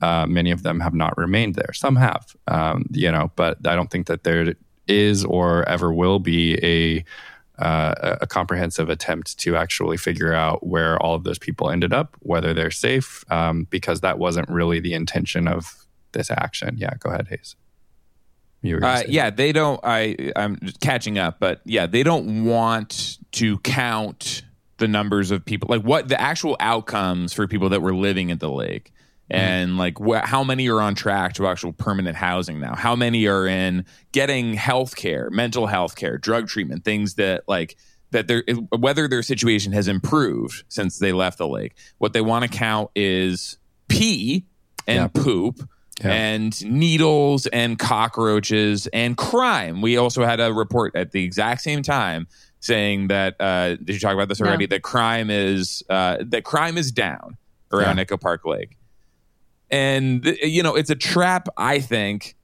uh, 0.00 0.26
many 0.26 0.50
of 0.50 0.62
them 0.62 0.80
have 0.80 0.94
not 0.94 1.16
remained 1.16 1.54
there. 1.54 1.72
Some 1.72 1.96
have, 1.96 2.34
um, 2.48 2.86
you 2.90 3.10
know, 3.10 3.30
but 3.36 3.66
I 3.66 3.74
don't 3.74 3.90
think 3.90 4.06
that 4.08 4.24
there 4.24 4.54
is 4.86 5.24
or 5.24 5.66
ever 5.68 5.92
will 5.92 6.18
be 6.18 6.58
a 6.62 7.04
uh, 7.62 8.16
a 8.20 8.26
comprehensive 8.26 8.88
attempt 8.88 9.38
to 9.38 9.56
actually 9.56 9.96
figure 9.96 10.34
out 10.34 10.66
where 10.66 11.00
all 11.00 11.14
of 11.14 11.22
those 11.22 11.38
people 11.38 11.70
ended 11.70 11.92
up, 11.92 12.16
whether 12.18 12.52
they're 12.52 12.70
safe, 12.70 13.24
um, 13.30 13.68
because 13.70 14.00
that 14.00 14.18
wasn't 14.18 14.48
really 14.48 14.80
the 14.80 14.92
intention 14.92 15.46
of 15.46 15.86
this 16.12 16.32
action. 16.32 16.76
Yeah, 16.76 16.94
go 16.98 17.10
ahead, 17.10 17.28
Hayes. 17.28 17.54
Uh, 18.82 19.02
yeah, 19.08 19.30
they 19.30 19.52
don't. 19.52 19.78
I 19.84 20.32
I'm 20.34 20.58
catching 20.80 21.18
up, 21.18 21.38
but 21.38 21.60
yeah, 21.64 21.86
they 21.86 22.02
don't 22.02 22.44
want 22.44 23.18
to 23.32 23.58
count 23.58 24.42
the 24.78 24.88
numbers 24.88 25.30
of 25.30 25.44
people, 25.44 25.68
like 25.70 25.82
what 25.82 26.08
the 26.08 26.20
actual 26.20 26.56
outcomes 26.60 27.32
for 27.32 27.46
people 27.46 27.68
that 27.68 27.82
were 27.82 27.94
living 27.94 28.30
at 28.30 28.40
the 28.40 28.50
lake, 28.50 28.92
mm-hmm. 29.30 29.36
and 29.36 29.78
like 29.78 29.98
wh- 29.98 30.24
how 30.24 30.42
many 30.42 30.68
are 30.68 30.80
on 30.80 30.94
track 30.94 31.34
to 31.34 31.46
actual 31.46 31.72
permanent 31.72 32.16
housing 32.16 32.58
now? 32.58 32.74
How 32.74 32.96
many 32.96 33.26
are 33.26 33.46
in 33.46 33.84
getting 34.12 34.54
health 34.54 34.96
care, 34.96 35.30
mental 35.30 35.66
health 35.66 35.94
care, 35.94 36.18
drug 36.18 36.48
treatment, 36.48 36.84
things 36.84 37.14
that 37.14 37.44
like 37.46 37.76
that 38.14 38.28
their 38.28 38.44
whether 38.70 39.08
their 39.08 39.22
situation 39.22 39.72
has 39.72 39.88
improved 39.88 40.64
since 40.68 40.98
they 40.98 41.12
left 41.12 41.38
the 41.38 41.48
lake. 41.48 41.74
What 41.98 42.12
they 42.12 42.20
want 42.20 42.44
to 42.44 42.48
count 42.48 42.90
is 42.94 43.58
pee 43.88 44.46
and 44.86 45.02
yep. 45.02 45.14
poop 45.14 45.68
yeah. 46.02 46.12
and 46.12 46.64
needles 46.64 47.46
and 47.46 47.78
cockroaches 47.78 48.86
and 48.88 49.16
crime. 49.16 49.80
We 49.80 49.96
also 49.96 50.24
had 50.24 50.40
a 50.40 50.52
report 50.52 50.96
at 50.96 51.12
the 51.12 51.22
exact 51.22 51.62
same 51.62 51.82
time 51.82 52.26
saying 52.60 53.08
that 53.08 53.36
uh, 53.40 53.76
did 53.76 53.90
you 53.90 54.00
talk 54.00 54.14
about 54.14 54.28
this 54.28 54.40
already? 54.40 54.64
No. 54.64 54.68
That 54.68 54.82
crime 54.82 55.30
is 55.30 55.82
uh, 55.90 56.18
that 56.20 56.44
crime 56.44 56.78
is 56.78 56.90
down 56.90 57.36
around 57.72 57.96
yeah. 57.96 58.02
Echo 58.02 58.16
Park 58.16 58.44
Lake, 58.44 58.76
and 59.70 60.24
you 60.42 60.62
know 60.62 60.74
it's 60.74 60.90
a 60.90 60.96
trap. 60.96 61.48
I 61.56 61.80
think 61.80 62.36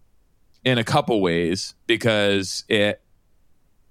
in 0.65 0.79
a 0.79 0.85
couple 0.85 1.21
ways 1.21 1.75
because 1.87 2.65
it 2.69 3.01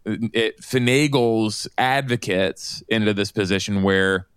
it 0.05 0.62
finagles 0.62 1.68
advocates 1.78 2.84
into 2.88 3.14
this 3.14 3.32
position 3.32 3.84
where 3.84 4.28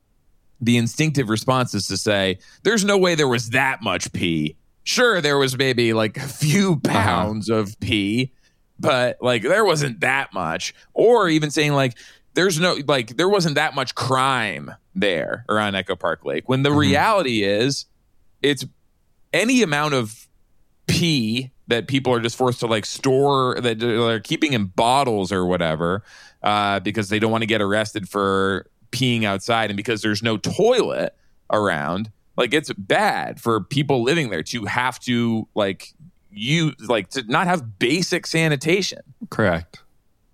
the 0.60 0.76
instinctive 0.76 1.28
response 1.28 1.74
is 1.74 1.86
to 1.88 1.96
say, 1.96 2.38
"There's 2.62 2.84
no 2.84 2.96
way 2.96 3.14
there 3.14 3.28
was 3.28 3.50
that 3.50 3.82
much 3.82 4.12
pee." 4.12 4.56
Sure 4.84 5.20
there 5.20 5.38
was 5.38 5.56
maybe 5.56 5.92
like 5.92 6.16
a 6.16 6.20
few 6.20 6.80
uh-huh. 6.84 6.92
pounds 6.92 7.50
uh-huh. 7.50 7.60
of 7.60 7.80
pee 7.80 8.32
but 8.78 9.16
like 9.20 9.42
there 9.42 9.64
wasn't 9.64 10.00
that 10.00 10.32
much 10.32 10.74
or 10.94 11.28
even 11.28 11.50
saying 11.50 11.72
like 11.72 11.96
there's 12.34 12.58
no 12.58 12.76
like 12.86 13.16
there 13.16 13.28
wasn't 13.28 13.54
that 13.54 13.74
much 13.74 13.94
crime 13.94 14.74
there 14.94 15.44
around 15.48 15.74
echo 15.74 15.94
park 15.94 16.24
lake 16.24 16.48
when 16.48 16.62
the 16.62 16.70
mm-hmm. 16.70 16.78
reality 16.78 17.42
is 17.42 17.86
it's 18.42 18.64
any 19.32 19.62
amount 19.62 19.94
of 19.94 20.28
pee 20.86 21.50
that 21.68 21.86
people 21.86 22.12
are 22.12 22.20
just 22.20 22.36
forced 22.36 22.60
to 22.60 22.66
like 22.66 22.84
store 22.84 23.58
that 23.60 23.78
they're 23.78 24.20
keeping 24.20 24.52
in 24.52 24.66
bottles 24.66 25.32
or 25.32 25.46
whatever 25.46 26.02
uh, 26.42 26.80
because 26.80 27.08
they 27.08 27.18
don't 27.18 27.30
want 27.30 27.42
to 27.42 27.46
get 27.46 27.62
arrested 27.62 28.08
for 28.08 28.66
peeing 28.90 29.24
outside 29.24 29.70
and 29.70 29.76
because 29.76 30.02
there's 30.02 30.22
no 30.22 30.36
toilet 30.36 31.14
around 31.50 32.10
like 32.36 32.54
it's 32.54 32.72
bad 32.74 33.40
for 33.40 33.60
people 33.60 34.02
living 34.02 34.30
there 34.30 34.42
to 34.42 34.64
have 34.64 34.98
to 35.00 35.46
like 35.54 35.92
you 36.30 36.72
like 36.80 37.10
to 37.10 37.22
not 37.24 37.46
have 37.46 37.78
basic 37.78 38.26
sanitation. 38.26 39.00
Correct. 39.30 39.82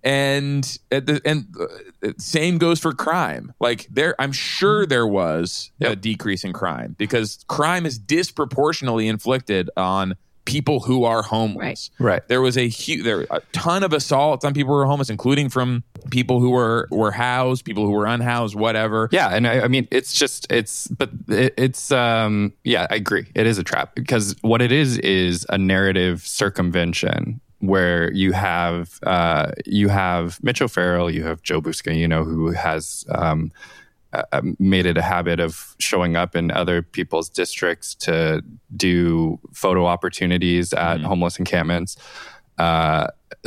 And 0.01 0.63
the, 0.89 1.21
and 1.25 1.53
uh, 1.59 2.13
same 2.17 2.57
goes 2.57 2.79
for 2.79 2.93
crime. 2.93 3.53
Like 3.59 3.87
there, 3.91 4.15
I'm 4.17 4.31
sure 4.31 4.85
there 4.85 5.05
was 5.05 5.71
yep. 5.79 5.91
a 5.91 5.95
decrease 5.97 6.45
in 6.45 6.53
crime 6.53 6.95
because 6.97 7.43
crime 7.49 7.85
is 7.85 7.99
disproportionately 7.99 9.09
inflicted 9.09 9.69
on 9.75 10.15
people 10.45 10.79
who 10.79 11.03
are 11.03 11.21
homeless. 11.21 11.91
Right. 11.99 12.11
right. 12.13 12.27
There 12.27 12.41
was 12.41 12.57
a 12.57 12.67
huge, 12.67 13.03
there 13.03 13.25
a 13.29 13.41
ton 13.51 13.83
of 13.83 13.93
assaults 13.93 14.43
on 14.43 14.53
people 14.53 14.73
who 14.73 14.79
were 14.79 14.85
homeless, 14.85 15.09
including 15.09 15.49
from 15.49 15.83
people 16.09 16.39
who 16.39 16.49
were 16.49 16.87
were 16.91 17.11
housed, 17.11 17.65
people 17.65 17.85
who 17.85 17.91
were 17.91 18.05
unhoused, 18.05 18.55
whatever. 18.55 19.09
Yeah, 19.11 19.29
and 19.29 19.47
I, 19.47 19.61
I 19.61 19.67
mean, 19.67 19.87
it's 19.91 20.13
just 20.13 20.51
it's, 20.51 20.87
but 20.87 21.09
it, 21.27 21.53
it's 21.57 21.91
um, 21.91 22.53
yeah, 22.63 22.87
I 22.89 22.95
agree. 22.95 23.27
It 23.35 23.45
is 23.47 23.57
a 23.57 23.63
trap 23.63 23.95
because 23.95 24.35
what 24.41 24.61
it 24.61 24.71
is 24.71 24.97
is 24.99 25.45
a 25.49 25.57
narrative 25.57 26.21
circumvention 26.21 27.41
where 27.59 28.11
you 28.13 28.31
have 28.31 28.99
uh, 29.03 29.51
you 29.65 29.89
have 29.89 30.41
Mitch 30.43 30.61
O'Farrell, 30.61 31.11
you 31.11 31.23
have 31.23 31.41
Joe 31.41 31.61
Buscaino, 31.61 31.97
you 31.97 32.07
know, 32.07 32.23
who 32.23 32.51
has 32.51 33.05
um, 33.09 33.51
uh, 34.13 34.23
um, 34.31 34.55
made 34.59 34.85
it 34.85 34.97
a 34.97 35.01
habit 35.01 35.39
of 35.39 35.75
showing 35.79 36.15
up 36.15 36.35
in 36.35 36.51
other 36.51 36.81
people's 36.81 37.29
districts 37.29 37.93
to 37.95 38.43
do 38.75 39.39
photo 39.53 39.85
opportunities 39.85 40.73
at 40.73 40.97
mm-hmm. 40.97 41.05
homeless 41.05 41.37
encampments. 41.37 41.95
Uh, 42.57 43.07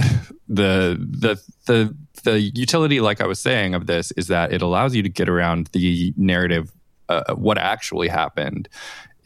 the 0.49 0.97
the 0.99 1.43
the 1.67 1.95
the 2.25 2.41
utility, 2.41 3.01
like 3.01 3.21
I 3.21 3.27
was 3.27 3.41
saying, 3.41 3.75
of 3.75 3.87
this 3.87 4.13
is 4.13 4.29
that 4.29 4.53
it 4.53 4.63
allows 4.63 4.95
you 4.95 5.03
to 5.03 5.09
get 5.09 5.29
around 5.29 5.69
the 5.73 6.15
narrative 6.17 6.73
uh, 7.09 7.35
what 7.35 7.59
actually 7.59 8.09
happened 8.09 8.69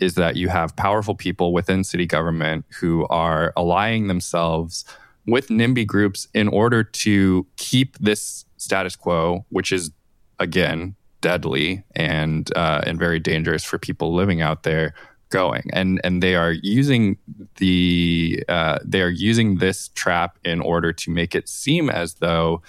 is 0.01 0.15
that 0.15 0.37
you 0.37 0.49
have 0.49 0.75
powerful 0.77 1.15
people 1.15 1.53
within 1.53 1.85
city 1.85 2.07
government 2.07 2.65
who 2.81 3.07
are 3.09 3.53
allying 3.57 4.09
themselves 4.09 4.85
with 5.27 5.49
NIMBY 5.49 5.87
groups 5.87 6.29
in 6.35 6.49
order 6.49 6.83
to 6.83 7.47
keep 7.57 7.97
this 7.99 8.45
status 8.57 8.97
quo, 8.97 9.45
which 9.51 9.73
is 9.73 9.91
again 10.39 10.96
deadly 11.21 11.83
and 11.95 12.55
uh, 12.57 12.83
and 12.87 12.99
very 12.99 13.21
dangerous 13.21 13.65
for 13.65 13.79
people 13.79 14.15
living 14.15 14.41
out 14.41 14.63
there, 14.63 14.95
going. 15.31 15.69
And 15.73 16.01
and 16.05 16.23
they 16.23 16.35
are 16.35 16.53
using 16.53 17.19
the 17.57 18.45
uh, 18.49 18.79
they 18.85 19.03
are 19.03 19.09
using 19.09 19.57
this 19.57 19.89
trap 19.89 20.39
in 20.45 20.61
order 20.61 20.93
to 20.93 21.11
make 21.11 21.35
it 21.35 21.49
seem 21.49 21.91
as 21.91 22.15
though 22.15 22.63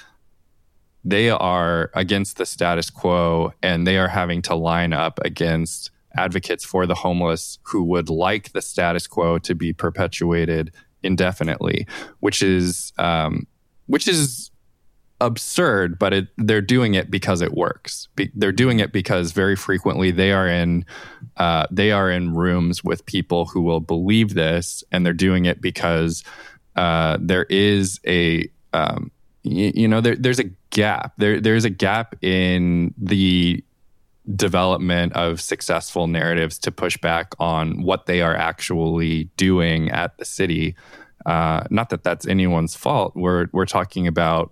they 1.03 1.29
are 1.29 1.89
against 1.93 2.37
the 2.37 2.45
status 2.45 2.89
quo 2.89 3.53
and 3.63 3.87
they 3.87 3.97
are 3.97 4.09
having 4.09 4.41
to 4.41 4.55
line 4.55 4.91
up 4.91 5.19
against 5.23 5.89
advocates 6.17 6.65
for 6.65 6.85
the 6.85 6.95
homeless 6.95 7.59
who 7.63 7.83
would 7.83 8.09
like 8.09 8.51
the 8.51 8.61
status 8.61 9.07
quo 9.07 9.37
to 9.37 9.55
be 9.55 9.71
perpetuated 9.71 10.71
indefinitely, 11.03 11.87
which 12.19 12.41
is 12.41 12.91
um, 12.97 13.47
which 13.85 14.07
is 14.07 14.51
absurd, 15.19 15.97
but 15.97 16.13
it, 16.13 16.27
they're 16.37 16.61
doing 16.61 16.93
it 16.93 17.09
because 17.09 17.41
it 17.41 17.53
works. 17.53 18.07
Be, 18.15 18.31
they're 18.35 18.51
doing 18.51 18.79
it 18.79 18.91
because 18.91 19.31
very 19.31 19.55
frequently 19.55 20.11
they 20.11 20.31
are 20.31 20.47
in 20.47 20.85
uh, 21.37 21.67
they 21.71 21.91
are 21.91 22.09
in 22.09 22.33
rooms 22.35 22.83
with 22.83 23.05
people 23.05 23.45
who 23.45 23.61
will 23.61 23.79
believe 23.79 24.33
this, 24.33 24.83
and 24.91 25.05
they're 25.05 25.13
doing 25.13 25.45
it 25.45 25.61
because 25.61 26.23
uh, 26.75 27.17
there 27.19 27.45
is 27.45 27.99
a 28.05 28.49
um, 28.73 29.11
you, 29.43 29.71
you 29.73 29.87
know 29.87 30.01
there, 30.01 30.15
there's 30.15 30.39
a 30.39 30.49
gap. 30.69 31.13
There 31.17 31.39
there's 31.39 31.65
a 31.65 31.69
gap 31.69 32.15
in 32.23 32.93
the 32.97 33.63
development 34.35 35.13
of 35.13 35.39
successful 35.39 36.07
narratives 36.07 36.59
to 36.59 36.71
push 36.71 36.97
back 36.97 37.33
on 37.39 37.81
what 37.81 38.07
they 38.07 38.21
are 38.21 38.35
actually 38.35 39.25
doing 39.37 39.89
at 39.89 40.17
the 40.17 40.25
city. 40.25 40.75
Uh, 41.25 41.63
not 41.69 41.89
that 41.89 42.03
that's 42.03 42.27
anyone's 42.27 42.75
fault. 42.75 43.15
We're 43.15 43.47
we're 43.51 43.65
talking 43.65 44.05
about 44.05 44.51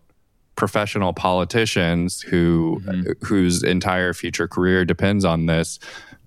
professional 0.55 1.13
politicians 1.13 2.21
who 2.21 2.81
mm-hmm. 2.85 3.25
whose 3.25 3.63
entire 3.63 4.13
future 4.13 4.47
career 4.47 4.85
depends 4.85 5.25
on 5.25 5.45
this 5.45 5.79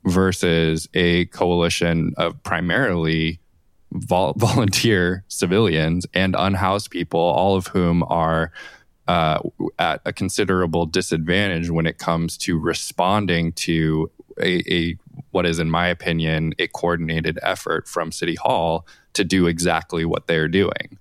versus 0.04 0.88
a 0.94 1.26
coalition 1.26 2.14
of 2.16 2.42
primarily 2.42 3.40
vol- 3.92 4.34
volunteer 4.36 5.24
civilians 5.28 6.06
and 6.14 6.34
unhoused 6.38 6.90
people 6.90 7.20
all 7.20 7.56
of 7.56 7.68
whom 7.68 8.02
are 8.04 8.52
uh, 9.08 9.40
at 9.78 10.02
a 10.04 10.12
considerable 10.12 10.84
disadvantage 10.84 11.70
when 11.70 11.86
it 11.86 11.96
comes 11.96 12.36
to 12.36 12.58
responding 12.58 13.52
to 13.52 14.10
a, 14.40 14.62
a, 14.72 14.96
what 15.30 15.46
is, 15.46 15.58
in 15.58 15.70
my 15.70 15.88
opinion, 15.88 16.52
a 16.58 16.68
coordinated 16.68 17.38
effort 17.42 17.88
from 17.88 18.12
City 18.12 18.34
Hall 18.34 18.86
to 19.14 19.24
do 19.24 19.46
exactly 19.46 20.04
what 20.04 20.26
they're 20.26 20.46
doing. 20.46 20.98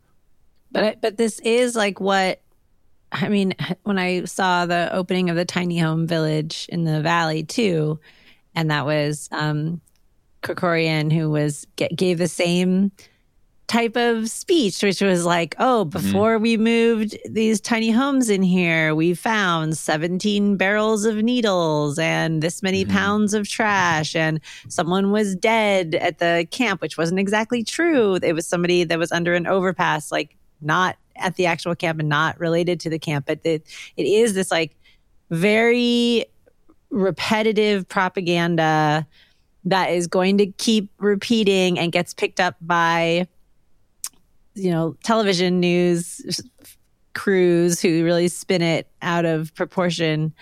But 0.71 1.01
but 1.01 1.17
this 1.17 1.39
is 1.39 1.75
like 1.75 1.99
what 1.99 2.41
I 3.11 3.29
mean. 3.29 3.53
When 3.83 3.97
I 3.97 4.25
saw 4.25 4.65
the 4.65 4.89
opening 4.93 5.29
of 5.29 5.35
the 5.35 5.45
tiny 5.45 5.77
home 5.77 6.07
village 6.07 6.67
in 6.69 6.83
the 6.83 7.01
valley 7.01 7.43
too, 7.43 7.99
and 8.53 8.69
that 8.69 8.85
was 8.85 9.29
um, 9.31 9.81
Krekorian 10.43 11.11
who 11.11 11.29
was 11.29 11.65
gave 11.95 12.17
the 12.17 12.27
same 12.27 12.91
type 13.67 13.97
of 13.97 14.29
speech, 14.29 14.81
which 14.81 15.01
was 15.01 15.25
like, 15.25 15.55
oh, 15.59 15.83
mm-hmm. 15.83 15.89
before 15.89 16.35
mm-hmm. 16.35 16.43
we 16.43 16.57
moved 16.57 17.17
these 17.29 17.59
tiny 17.59 17.91
homes 17.91 18.29
in 18.29 18.41
here, 18.41 18.95
we 18.95 19.13
found 19.13 19.77
17 19.77 20.55
barrels 20.55 21.03
of 21.03 21.17
needles 21.17 21.99
and 21.99 22.41
this 22.41 22.63
many 22.63 22.85
mm-hmm. 22.85 22.93
pounds 22.95 23.33
of 23.33 23.47
trash, 23.47 24.15
and 24.15 24.39
someone 24.69 25.11
was 25.11 25.35
dead 25.35 25.95
at 25.95 26.19
the 26.19 26.47
camp, 26.49 26.81
which 26.81 26.97
wasn't 26.97 27.19
exactly 27.19 27.63
true. 27.63 28.17
It 28.23 28.33
was 28.33 28.47
somebody 28.47 28.85
that 28.85 28.97
was 28.97 29.11
under 29.11 29.33
an 29.33 29.47
overpass, 29.47 30.11
like 30.11 30.35
not 30.61 30.97
at 31.19 31.35
the 31.35 31.45
actual 31.45 31.75
camp 31.75 31.99
and 31.99 32.09
not 32.09 32.39
related 32.39 32.79
to 32.81 32.89
the 32.89 32.99
camp. 32.99 33.25
But 33.27 33.39
it, 33.43 33.65
it 33.95 34.03
is 34.03 34.33
this 34.33 34.51
like 34.51 34.75
very 35.29 36.25
repetitive 36.89 37.87
propaganda 37.87 39.05
that 39.65 39.91
is 39.91 40.07
going 40.07 40.37
to 40.37 40.47
keep 40.47 40.89
repeating 40.97 41.77
and 41.77 41.91
gets 41.91 42.13
picked 42.13 42.39
up 42.39 42.55
by 42.61 43.27
you 44.57 44.71
know, 44.71 44.97
television 45.03 45.59
news 45.59 46.41
crews 47.17 47.81
who 47.81 48.05
really 48.05 48.27
spin 48.27 48.61
it 48.61 48.87
out 49.01 49.25
of 49.25 49.53
proportion. 49.55 50.33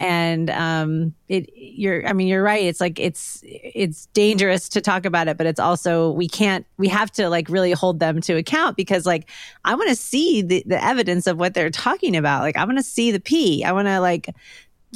And 0.00 0.50
um 0.50 1.14
it 1.28 1.48
you're 1.54 2.06
i 2.08 2.12
mean 2.12 2.26
you're 2.26 2.42
right. 2.42 2.64
It's 2.64 2.80
like 2.80 2.98
it's 2.98 3.40
it's 3.44 4.06
dangerous 4.06 4.68
to 4.70 4.80
talk 4.80 5.06
about 5.06 5.28
it 5.28 5.36
but 5.38 5.46
it's 5.46 5.60
also 5.60 6.10
we 6.10 6.26
can't 6.28 6.66
we 6.76 6.88
have 6.88 7.10
to 7.12 7.28
like 7.28 7.48
really 7.48 7.70
hold 7.70 8.00
them 8.00 8.20
to 8.22 8.34
account 8.34 8.76
because 8.76 9.06
like 9.06 9.30
i 9.64 9.74
want 9.74 9.88
to 9.88 9.96
see 9.96 10.42
the, 10.42 10.64
the 10.66 10.82
evidence 10.84 11.26
of 11.28 11.38
what 11.38 11.54
they're 11.54 11.70
talking 11.70 12.16
about. 12.16 12.42
Like 12.42 12.56
i 12.56 12.64
want 12.64 12.78
to 12.78 12.84
see 12.84 13.12
the 13.12 13.20
p. 13.20 13.62
I 13.64 13.70
want 13.70 13.86
to 13.86 14.00
like 14.00 14.28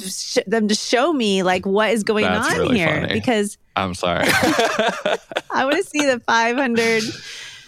sh- 0.05 0.37
them 0.45 0.67
to 0.67 0.75
show 0.75 1.13
me 1.13 1.41
like 1.43 1.65
what 1.65 1.89
is 1.91 2.03
going 2.03 2.25
That's 2.25 2.53
on 2.53 2.59
really 2.59 2.77
here 2.77 3.01
funny. 3.01 3.13
because 3.13 3.57
i'm 3.77 3.93
sorry. 3.95 4.25
I 5.51 5.65
want 5.65 5.77
to 5.77 5.83
see 5.83 6.05
the 6.05 6.19
500 6.19 7.03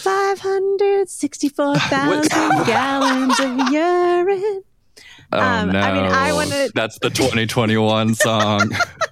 564,000 0.00 2.66
gallons 2.66 3.40
of 3.40 3.72
urine. 3.72 4.62
Oh, 5.32 5.38
um, 5.38 5.70
no. 5.70 5.80
I 5.80 5.92
mean, 5.92 6.10
I 6.10 6.32
want 6.32 6.50
to. 6.50 6.72
That's 6.74 6.98
the 6.98 7.10
2021 7.10 8.14
song. 8.14 8.72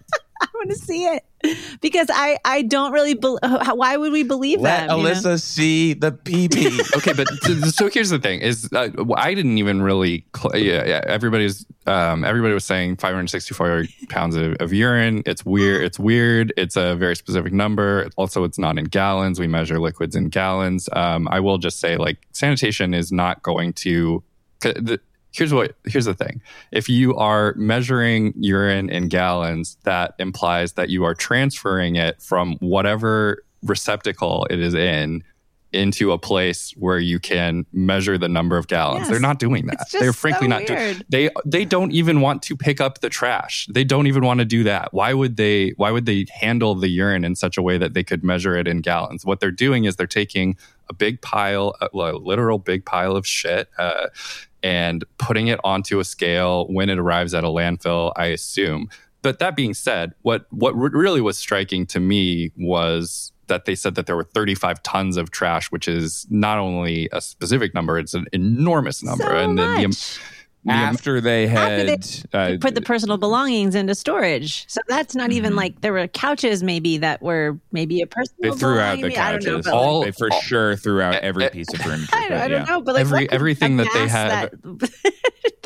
I 0.68 0.74
want 0.74 0.80
to 0.80 0.86
see 0.86 1.04
it 1.04 1.80
because 1.80 2.08
I 2.12 2.38
I 2.44 2.62
don't 2.62 2.92
really. 2.92 3.14
Be- 3.14 3.38
why 3.74 3.96
would 3.96 4.12
we 4.12 4.22
believe 4.22 4.60
Let 4.60 4.88
that? 4.88 4.90
Alyssa 4.90 5.16
you 5.16 5.28
know? 5.30 5.36
see 5.36 5.94
the 5.94 6.12
PP. 6.12 6.96
okay, 6.96 7.12
but 7.12 7.28
so 7.72 7.88
here's 7.88 8.10
the 8.10 8.18
thing: 8.18 8.40
is 8.40 8.68
uh, 8.72 8.90
I 9.16 9.34
didn't 9.34 9.58
even 9.58 9.82
really. 9.82 10.26
Cl- 10.36 10.56
yeah, 10.56 10.84
yeah, 10.86 11.00
everybody's 11.06 11.64
um, 11.86 12.24
everybody 12.24 12.54
was 12.54 12.64
saying 12.64 12.96
564 12.96 13.84
pounds 14.10 14.36
of, 14.36 14.54
of, 14.60 14.72
urine. 14.72 15.22
It's 15.24 15.44
weird. 15.44 15.84
It's 15.84 15.98
weird. 15.98 16.52
It's 16.56 16.76
a 16.76 16.94
very 16.96 17.16
specific 17.16 17.52
number. 17.52 18.08
Also, 18.16 18.44
it's 18.44 18.58
not 18.58 18.78
in 18.78 18.84
gallons. 18.84 19.40
We 19.40 19.46
measure 19.46 19.80
liquids 19.80 20.14
in 20.14 20.28
gallons. 20.28 20.88
Um, 20.92 21.28
I 21.30 21.40
will 21.40 21.58
just 21.58 21.80
say, 21.80 21.96
like, 21.96 22.18
sanitation 22.32 22.94
is 22.94 23.10
not 23.10 23.42
going 23.42 23.72
to. 23.74 24.22
The, 24.60 25.00
here's 25.32 25.52
what 25.52 25.74
here's 25.84 26.06
the 26.06 26.14
thing 26.14 26.40
if 26.72 26.88
you 26.88 27.14
are 27.16 27.54
measuring 27.56 28.32
urine 28.36 28.88
in 28.90 29.08
gallons 29.08 29.76
that 29.84 30.14
implies 30.18 30.72
that 30.74 30.88
you 30.88 31.04
are 31.04 31.14
transferring 31.14 31.96
it 31.96 32.20
from 32.22 32.56
whatever 32.60 33.44
receptacle 33.62 34.46
it 34.50 34.60
is 34.60 34.74
in 34.74 35.22
into 35.72 36.12
a 36.12 36.18
place 36.18 36.72
where 36.78 36.98
you 36.98 37.18
can 37.18 37.66
measure 37.72 38.16
the 38.16 38.28
number 38.28 38.56
of 38.56 38.68
gallons. 38.68 39.00
Yes. 39.00 39.10
They're 39.10 39.20
not 39.20 39.38
doing 39.38 39.66
that. 39.66 39.86
They're 39.92 40.14
frankly 40.14 40.46
so 40.46 40.50
not 40.50 40.66
doing 40.66 41.02
they 41.08 41.30
they 41.44 41.64
don't 41.64 41.92
even 41.92 42.20
want 42.20 42.42
to 42.44 42.56
pick 42.56 42.80
up 42.80 43.00
the 43.00 43.10
trash. 43.10 43.66
They 43.70 43.84
don't 43.84 44.06
even 44.06 44.24
want 44.24 44.38
to 44.38 44.46
do 44.46 44.64
that. 44.64 44.94
Why 44.94 45.12
would 45.12 45.36
they 45.36 45.70
why 45.76 45.90
would 45.90 46.06
they 46.06 46.26
handle 46.32 46.74
the 46.74 46.88
urine 46.88 47.24
in 47.24 47.34
such 47.34 47.58
a 47.58 47.62
way 47.62 47.76
that 47.76 47.92
they 47.92 48.02
could 48.02 48.24
measure 48.24 48.56
it 48.56 48.66
in 48.66 48.80
gallons? 48.80 49.26
What 49.26 49.40
they're 49.40 49.50
doing 49.50 49.84
is 49.84 49.96
they're 49.96 50.06
taking 50.06 50.56
a 50.88 50.94
big 50.94 51.20
pile, 51.20 51.74
a, 51.82 51.88
a 51.92 52.16
literal 52.16 52.58
big 52.58 52.86
pile 52.86 53.14
of 53.14 53.26
shit, 53.26 53.68
uh, 53.78 54.06
and 54.62 55.04
putting 55.18 55.48
it 55.48 55.60
onto 55.64 56.00
a 56.00 56.04
scale 56.04 56.66
when 56.68 56.88
it 56.88 56.98
arrives 56.98 57.34
at 57.34 57.44
a 57.44 57.48
landfill, 57.48 58.12
I 58.16 58.26
assume. 58.26 58.88
But 59.22 59.38
that 59.40 59.56
being 59.56 59.74
said, 59.74 60.14
what 60.22 60.46
what 60.50 60.74
really 60.76 61.20
was 61.20 61.38
striking 61.38 61.86
to 61.86 62.00
me 62.00 62.52
was 62.56 63.32
that 63.48 63.64
they 63.64 63.74
said 63.74 63.94
that 63.96 64.06
there 64.06 64.16
were 64.16 64.24
35 64.24 64.82
tons 64.82 65.16
of 65.16 65.30
trash, 65.30 65.70
which 65.70 65.88
is 65.88 66.26
not 66.30 66.58
only 66.58 67.08
a 67.12 67.20
specific 67.20 67.74
number, 67.74 67.98
it's 67.98 68.14
an 68.14 68.26
enormous 68.32 69.02
number. 69.02 69.24
So 69.24 69.36
and 69.36 69.56
much. 69.56 70.18
The, 70.18 70.20
after 70.66 71.20
they 71.20 71.46
had 71.46 71.88
after 71.88 72.24
they 72.30 72.54
uh, 72.54 72.58
put 72.60 72.74
the 72.74 72.80
personal 72.80 73.16
belongings 73.16 73.74
into 73.74 73.94
storage. 73.94 74.64
So 74.68 74.80
that's 74.88 75.14
not 75.14 75.32
even 75.32 75.50
mm-hmm. 75.50 75.58
like 75.58 75.80
there 75.80 75.92
were 75.92 76.08
couches 76.08 76.62
maybe 76.62 76.98
that 76.98 77.22
were 77.22 77.58
maybe 77.72 78.00
a 78.00 78.06
personal. 78.06 78.52
They 78.52 78.58
threw 78.58 78.78
out 78.78 79.00
the 79.00 79.10
couches. 79.10 79.66
Know, 79.66 79.72
all, 79.72 80.02
they 80.02 80.12
for 80.12 80.32
all, 80.32 80.40
sure 80.40 80.76
threw 80.76 81.00
out 81.00 81.16
every 81.16 81.48
piece 81.50 81.72
of 81.72 81.80
furniture. 81.80 82.08
I, 82.12 82.26
I 82.26 82.48
don't 82.48 82.50
yeah. 82.50 82.64
know, 82.64 82.80
but 82.80 82.94
like 82.94 83.00
Every, 83.02 83.30
everything 83.30 83.76
that 83.78 83.88
they 83.92 84.08
had. 84.08 84.50
That, 84.62 85.12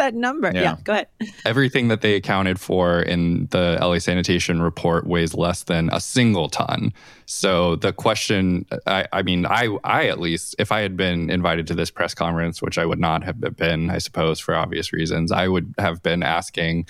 that 0.02 0.14
number. 0.14 0.50
Yeah. 0.52 0.62
yeah, 0.62 0.76
go 0.82 0.92
ahead. 0.92 1.06
Everything 1.46 1.88
that 1.88 2.00
they 2.00 2.14
accounted 2.14 2.58
for 2.58 3.00
in 3.00 3.46
the 3.50 3.78
LA 3.80 3.98
sanitation 3.98 4.60
report 4.60 5.06
weighs 5.06 5.34
less 5.34 5.62
than 5.62 5.88
a 5.92 6.00
single 6.00 6.48
ton. 6.48 6.92
So 7.26 7.76
the 7.76 7.92
question, 7.92 8.66
I, 8.86 9.06
I, 9.12 9.22
mean, 9.22 9.46
I, 9.46 9.68
I 9.84 10.06
at 10.06 10.18
least, 10.18 10.56
if 10.58 10.72
I 10.72 10.80
had 10.80 10.96
been 10.96 11.30
invited 11.30 11.66
to 11.68 11.74
this 11.74 11.90
press 11.90 12.14
conference, 12.14 12.60
which 12.60 12.78
I 12.78 12.84
would 12.84 12.98
not 12.98 13.22
have 13.22 13.40
been, 13.56 13.90
I 13.90 13.98
suppose, 13.98 14.40
for 14.40 14.54
obvious 14.54 14.92
reasons, 14.92 15.30
I 15.30 15.46
would 15.46 15.72
have 15.78 16.02
been 16.02 16.22
asking 16.22 16.86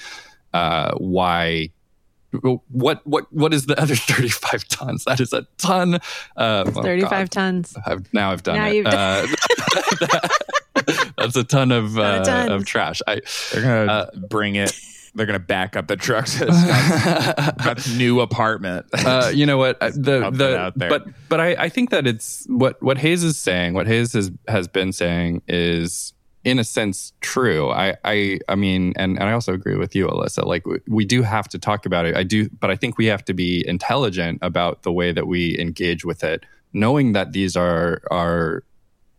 uh, 0.53 0.95
why. 0.97 1.71
What 2.71 3.07
what 3.07 3.31
what 3.31 3.53
is 3.53 3.67
the 3.67 3.79
other 3.79 3.95
thirty 4.11 4.31
five 4.31 4.67
tons? 4.69 5.05
That 5.05 5.21
is 5.21 5.35
a 5.35 5.47
ton. 5.59 5.99
Uh, 6.35 6.65
thirty 6.65 7.03
five 7.03 7.27
oh 7.27 7.35
tons. 7.35 7.77
I've, 7.85 8.11
now 8.15 8.31
I've 8.33 8.43
done 8.43 8.57
now 8.57 8.69
it. 8.69 8.87
Uh, 8.87 9.27
that's 11.17 11.37
a 11.37 11.45
ton 11.45 11.73
of 11.73 11.99
uh, 11.99 12.49
of 12.51 12.65
trash. 12.67 13.01
I, 13.07 13.21
They're 13.53 13.63
gonna 13.63 13.93
uh, 13.93 14.11
bring 14.29 14.57
it 14.57 14.73
they're 15.15 15.27
gonna 15.27 15.39
back 15.39 15.77
up 15.77 15.89
the 15.89 15.97
trucks. 15.97 16.39
to 16.39 16.53
Scott's, 16.53 17.63
Scott's 17.63 17.95
new 17.97 18.21
apartment. 18.21 18.87
uh, 18.93 19.31
you 19.33 19.47
know 19.47 19.59
what 19.59 19.77
uh, 19.83 19.91
the 19.91 20.31
the 20.31 20.59
out 20.59 20.79
there. 20.79 20.89
but 20.89 21.07
but 21.29 21.41
I, 21.41 21.51
I 21.65 21.69
think 21.69 21.91
that 21.91 22.07
it's 22.07 22.47
what 22.49 22.83
what 22.83 22.99
Hayes 22.99 23.23
is 23.23 23.39
saying. 23.39 23.75
What 23.75 23.87
Hayes 23.87 24.13
has 24.15 24.31
has 24.49 24.69
been 24.69 24.93
saying 24.93 25.43
is 25.49 26.15
in 26.45 26.59
a 26.59 26.65
sense 26.65 27.13
true. 27.21 27.71
I 27.71 27.97
I 28.05 28.41
I 28.49 28.55
mean, 28.55 28.95
and 28.97 29.19
and 29.19 29.29
I 29.29 29.33
also 29.33 29.53
agree 29.53 29.77
with 29.77 29.95
you, 29.95 30.07
Alyssa. 30.09 30.45
Like 30.47 30.67
we, 30.67 30.79
we 30.89 31.05
do 31.05 31.23
have 31.23 31.49
to 31.49 31.59
talk 31.59 31.85
about 31.87 32.07
it. 32.07 32.17
I 32.17 32.23
do, 32.23 32.49
but 32.49 32.71
I 32.71 32.77
think 32.77 32.97
we 32.97 33.07
have 33.07 33.25
to 33.27 33.35
be 33.35 33.67
intelligent 33.69 34.39
about 34.43 34.83
the 34.83 34.93
way 34.93 35.13
that 35.13 35.27
we 35.27 35.59
engage 35.59 36.05
with 36.05 36.25
it, 36.25 36.45
knowing 36.73 37.13
that 37.13 37.33
these 37.33 37.55
are 37.55 38.03
are 38.11 38.65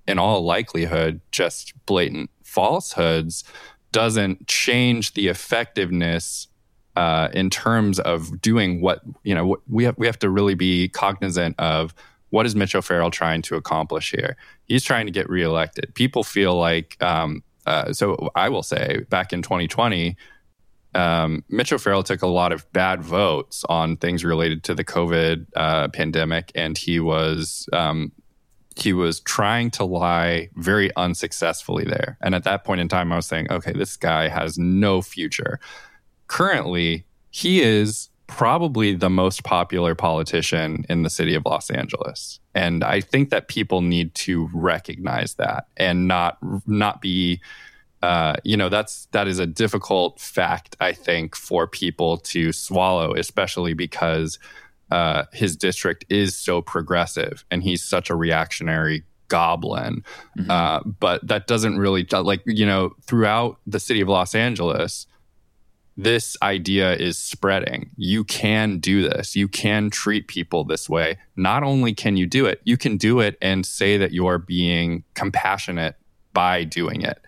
in 0.07 0.19
all 0.19 0.43
likelihood 0.43 1.21
just 1.31 1.73
blatant 1.85 2.29
falsehoods 2.43 3.43
doesn't 3.91 4.47
change 4.47 5.13
the 5.13 5.27
effectiveness 5.27 6.47
uh, 6.95 7.29
in 7.33 7.49
terms 7.49 7.99
of 7.99 8.41
doing 8.41 8.81
what 8.81 9.01
you 9.23 9.33
know. 9.33 9.57
We 9.69 9.85
have 9.85 9.97
we 9.97 10.05
have 10.05 10.19
to 10.19 10.29
really 10.29 10.55
be 10.55 10.89
cognizant 10.89 11.55
of 11.59 11.93
what 12.29 12.45
is 12.45 12.55
Mitch 12.55 12.75
O'Farrell 12.75 13.11
trying 13.11 13.41
to 13.43 13.55
accomplish 13.55 14.11
here. 14.11 14.35
He's 14.65 14.83
trying 14.83 15.05
to 15.05 15.11
get 15.11 15.29
reelected. 15.29 15.93
People 15.95 16.23
feel 16.23 16.55
like 16.55 17.01
um, 17.01 17.43
uh, 17.65 17.93
so. 17.93 18.29
I 18.35 18.49
will 18.49 18.63
say, 18.63 19.05
back 19.09 19.33
in 19.33 19.41
2020, 19.41 20.15
um, 20.95 21.43
Mitch 21.49 21.73
O'Farrell 21.73 22.03
took 22.03 22.21
a 22.21 22.27
lot 22.27 22.51
of 22.51 22.71
bad 22.73 23.01
votes 23.01 23.63
on 23.69 23.97
things 23.97 24.23
related 24.23 24.63
to 24.65 24.75
the 24.75 24.83
COVID 24.83 25.47
uh, 25.55 25.87
pandemic, 25.89 26.51
and 26.53 26.77
he 26.77 26.99
was 26.99 27.67
um, 27.73 28.11
he 28.75 28.93
was 28.93 29.19
trying 29.21 29.71
to 29.71 29.83
lie 29.83 30.49
very 30.55 30.93
unsuccessfully 30.95 31.85
there. 31.85 32.17
And 32.21 32.33
at 32.33 32.43
that 32.43 32.63
point 32.63 32.81
in 32.81 32.87
time, 32.87 33.11
I 33.11 33.17
was 33.17 33.27
saying, 33.27 33.51
okay, 33.51 33.73
this 33.73 33.95
guy 33.95 34.27
has 34.27 34.57
no 34.57 35.01
future. 35.01 35.59
Currently, 36.27 37.05
he 37.29 37.61
is 37.61 38.09
probably 38.27 38.95
the 38.95 39.09
most 39.09 39.43
popular 39.43 39.93
politician 39.93 40.85
in 40.89 41.03
the 41.03 41.09
city 41.09 41.35
of 41.35 41.45
Los 41.45 41.69
Angeles. 41.69 42.39
And 42.55 42.83
I 42.83 43.01
think 43.01 43.29
that 43.29 43.47
people 43.47 43.81
need 43.81 44.15
to 44.15 44.49
recognize 44.53 45.35
that 45.35 45.67
and 45.77 46.07
not 46.07 46.37
not 46.65 47.01
be 47.01 47.41
uh, 48.01 48.35
you 48.43 48.57
know 48.57 48.69
that's 48.69 49.07
that 49.11 49.27
is 49.27 49.39
a 49.39 49.45
difficult 49.45 50.19
fact 50.19 50.75
I 50.79 50.93
think 50.93 51.35
for 51.35 51.67
people 51.67 52.17
to 52.17 52.51
swallow, 52.51 53.13
especially 53.13 53.73
because 53.73 54.39
uh, 54.93 55.25
his 55.33 55.57
district 55.57 56.05
is 56.07 56.35
so 56.35 56.61
progressive 56.61 57.43
and 57.49 57.63
he's 57.63 57.83
such 57.83 58.11
a 58.11 58.15
reactionary 58.15 59.03
goblin. 59.27 60.03
Mm-hmm. 60.37 60.51
Uh, 60.51 60.81
but 60.81 61.27
that 61.27 61.47
doesn't 61.47 61.79
really 61.79 62.05
like 62.11 62.43
you 62.45 62.65
know 62.65 62.91
throughout 63.01 63.57
the 63.65 63.79
city 63.79 64.01
of 64.01 64.07
Los 64.07 64.35
Angeles, 64.35 65.07
this 65.97 66.37
idea 66.43 66.93
is 66.93 67.17
spreading. 67.17 67.89
You 67.97 68.23
can 68.23 68.77
do 68.77 69.01
this. 69.01 69.35
You 69.35 69.47
can 69.47 69.89
treat 69.89 70.27
people 70.27 70.63
this 70.63 70.87
way. 70.87 71.17
Not 71.35 71.63
only 71.63 71.95
can 71.95 72.15
you 72.15 72.27
do 72.27 72.45
it, 72.45 72.61
you 72.63 72.77
can 72.77 72.97
do 72.97 73.19
it 73.19 73.35
and 73.41 73.65
say 73.65 73.97
that 73.97 74.11
you're 74.11 74.37
being 74.37 75.03
compassionate 75.15 75.95
by 76.33 76.65
doing 76.65 77.01
it. 77.01 77.19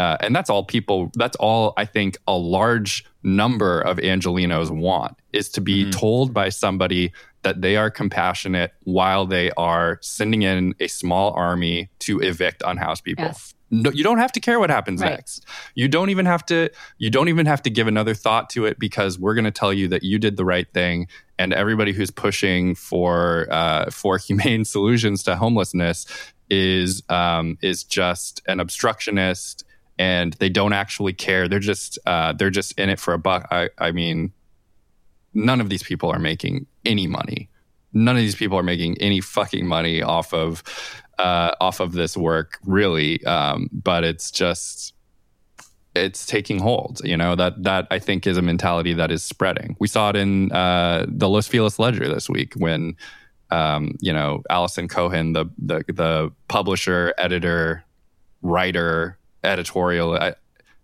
Uh, 0.00 0.16
and 0.20 0.34
that's 0.34 0.48
all 0.48 0.64
people, 0.64 1.10
that's 1.14 1.36
all 1.36 1.74
I 1.76 1.84
think 1.84 2.16
a 2.26 2.36
large 2.36 3.04
number 3.22 3.80
of 3.82 3.98
Angelenos 3.98 4.70
want 4.70 5.14
is 5.34 5.50
to 5.50 5.60
be 5.60 5.84
Mhm. 5.84 5.92
told 5.92 6.32
by 6.32 6.48
somebody 6.48 7.12
that 7.42 7.60
they 7.60 7.76
are 7.76 7.90
compassionate 7.90 8.72
while 8.84 9.26
they 9.26 9.50
are 9.58 9.98
sending 10.00 10.40
in 10.42 10.74
a 10.80 10.88
small 10.88 11.32
army 11.34 11.90
to 12.06 12.18
evict 12.20 12.62
unhoused 12.66 13.04
people. 13.04 13.26
Yes. 13.26 13.52
No, 13.70 13.90
you 13.90 14.02
don't 14.02 14.18
have 14.18 14.32
to 14.32 14.40
care 14.40 14.58
what 14.58 14.70
happens 14.70 15.00
Right. 15.02 15.10
next. 15.10 15.44
You 15.74 15.86
don't 15.86 16.10
even 16.10 16.26
have 16.26 16.44
to 16.46 16.70
you 16.98 17.10
don't 17.10 17.28
even 17.28 17.46
have 17.46 17.62
to 17.66 17.70
give 17.70 17.86
another 17.86 18.14
thought 18.14 18.48
to 18.50 18.64
it 18.66 18.78
because 18.78 19.18
we're 19.18 19.34
going 19.34 19.44
to 19.44 19.58
tell 19.62 19.72
you 19.72 19.86
that 19.88 20.02
you 20.02 20.18
did 20.18 20.36
the 20.38 20.44
right 20.44 20.66
thing 20.72 21.06
and 21.38 21.52
everybody 21.52 21.92
who's 21.92 22.10
pushing 22.10 22.74
for 22.74 23.46
uh, 23.50 23.90
for 23.90 24.16
humane 24.28 24.64
solutions 24.64 25.22
to 25.24 25.36
homelessness 25.36 26.06
is 26.50 27.02
um, 27.10 27.58
is 27.62 27.84
just 27.84 28.42
an 28.48 28.58
obstructionist 28.60 29.64
and 30.00 30.32
they 30.40 30.48
don't 30.48 30.72
actually 30.72 31.12
care. 31.12 31.46
They're 31.46 31.58
just 31.60 31.98
uh, 32.06 32.32
they're 32.32 32.48
just 32.48 32.72
in 32.78 32.88
it 32.88 32.98
for 32.98 33.12
a 33.12 33.18
buck. 33.18 33.46
I, 33.50 33.68
I 33.76 33.92
mean, 33.92 34.32
none 35.34 35.60
of 35.60 35.68
these 35.68 35.82
people 35.82 36.10
are 36.10 36.18
making 36.18 36.66
any 36.86 37.06
money. 37.06 37.50
None 37.92 38.16
of 38.16 38.22
these 38.22 38.34
people 38.34 38.58
are 38.58 38.62
making 38.62 38.96
any 38.98 39.20
fucking 39.20 39.66
money 39.66 40.00
off 40.00 40.32
of 40.32 40.64
uh, 41.18 41.54
off 41.60 41.80
of 41.80 41.92
this 41.92 42.16
work, 42.16 42.58
really. 42.64 43.22
Um, 43.26 43.68
but 43.74 44.02
it's 44.02 44.30
just 44.30 44.94
it's 45.94 46.24
taking 46.24 46.60
hold. 46.60 47.02
You 47.04 47.18
know 47.18 47.36
that 47.36 47.62
that 47.62 47.86
I 47.90 47.98
think 47.98 48.26
is 48.26 48.38
a 48.38 48.42
mentality 48.42 48.94
that 48.94 49.10
is 49.10 49.22
spreading. 49.22 49.76
We 49.80 49.86
saw 49.86 50.08
it 50.08 50.16
in 50.16 50.50
uh, 50.50 51.04
the 51.08 51.28
Los 51.28 51.46
Feliz 51.46 51.78
Ledger 51.78 52.08
this 52.08 52.26
week 52.26 52.54
when 52.54 52.96
um, 53.50 53.98
you 54.00 54.14
know 54.14 54.42
Allison 54.48 54.88
Cohen, 54.88 55.34
the 55.34 55.44
the 55.58 55.84
the 55.92 56.32
publisher, 56.48 57.12
editor, 57.18 57.84
writer, 58.40 59.18
editorial. 59.44 60.14
uh, 60.14 60.32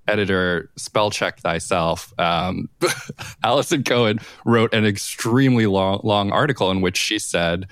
Editor, 0.09 0.71
spell 0.77 1.11
check 1.11 1.41
thyself. 1.41 2.15
Um, 2.17 2.69
Allison 3.43 3.83
Cohen 3.83 4.21
wrote 4.45 4.73
an 4.73 4.87
extremely 4.87 5.67
long, 5.67 6.01
long 6.05 6.31
article 6.31 6.71
in 6.71 6.81
which 6.81 6.97
she 6.97 7.19
said 7.19 7.67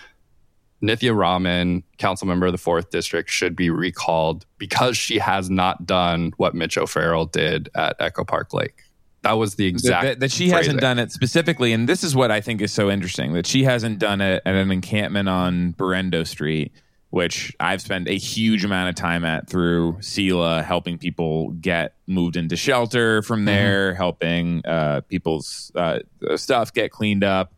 Nithya 0.83 1.17
Raman, 1.17 1.85
council 1.99 2.27
member 2.27 2.47
of 2.47 2.53
the 2.53 2.59
fourth 2.59 2.91
district, 2.91 3.31
should 3.31 3.55
be 3.55 3.71
recalled 3.71 4.47
because 4.59 4.97
she 4.97 5.19
has 5.19 5.49
not 5.49 5.87
done 5.87 6.33
what 6.37 6.57
Mitch 6.57 6.77
O'Farrell 6.77 7.27
did 7.27 7.69
at 7.77 7.95
Echo 8.01 8.25
Park 8.25 8.53
Lake. 8.53 8.83
That 9.23 9.35
was 9.35 9.55
the 9.55 9.67
exact 9.67 10.03
that- 10.05 10.19
that 10.21 10.33
she 10.33 10.49
phrasing. 10.51 10.57
hasn't 10.57 10.81
done 10.81 10.99
it 10.99 11.13
specifically, 11.13 11.73
and 11.73 11.89
this 11.89 12.03
is 12.03 12.17
what 12.17 12.33
I 12.33 12.41
think 12.41 12.61
is 12.61 12.73
so 12.73 12.91
interesting 12.91 13.33
that 13.35 13.47
she 13.47 13.63
hasn't 13.63 14.01
done 14.01 14.21
it 14.21 14.43
at 14.45 14.55
an 14.57 14.73
encampment 14.73 15.29
on 15.29 15.73
Berendo 15.75 16.27
Street, 16.27 16.73
which 17.15 17.55
I've 17.61 17.81
spent 17.81 18.09
a 18.09 18.19
huge 18.19 18.65
amount 18.65 18.89
of 18.89 18.97
time 18.97 19.25
at 19.25 19.49
through 19.49 19.99
SELAH, 20.01 20.65
helping 20.65 20.99
people 20.99 21.53
get 21.53 21.95
moved 22.09 22.35
into 22.35 22.57
shelter 22.57 23.21
Mm-hmm. 23.21 23.27
from 23.27 23.45
there, 23.45 23.95
helping 23.95 24.67
uh, 24.67 25.03
people's 25.03 25.71
uh, 25.77 26.01
stuff 26.35 26.73
get 26.73 26.91
cleaned 26.91 27.23
up. 27.23 27.55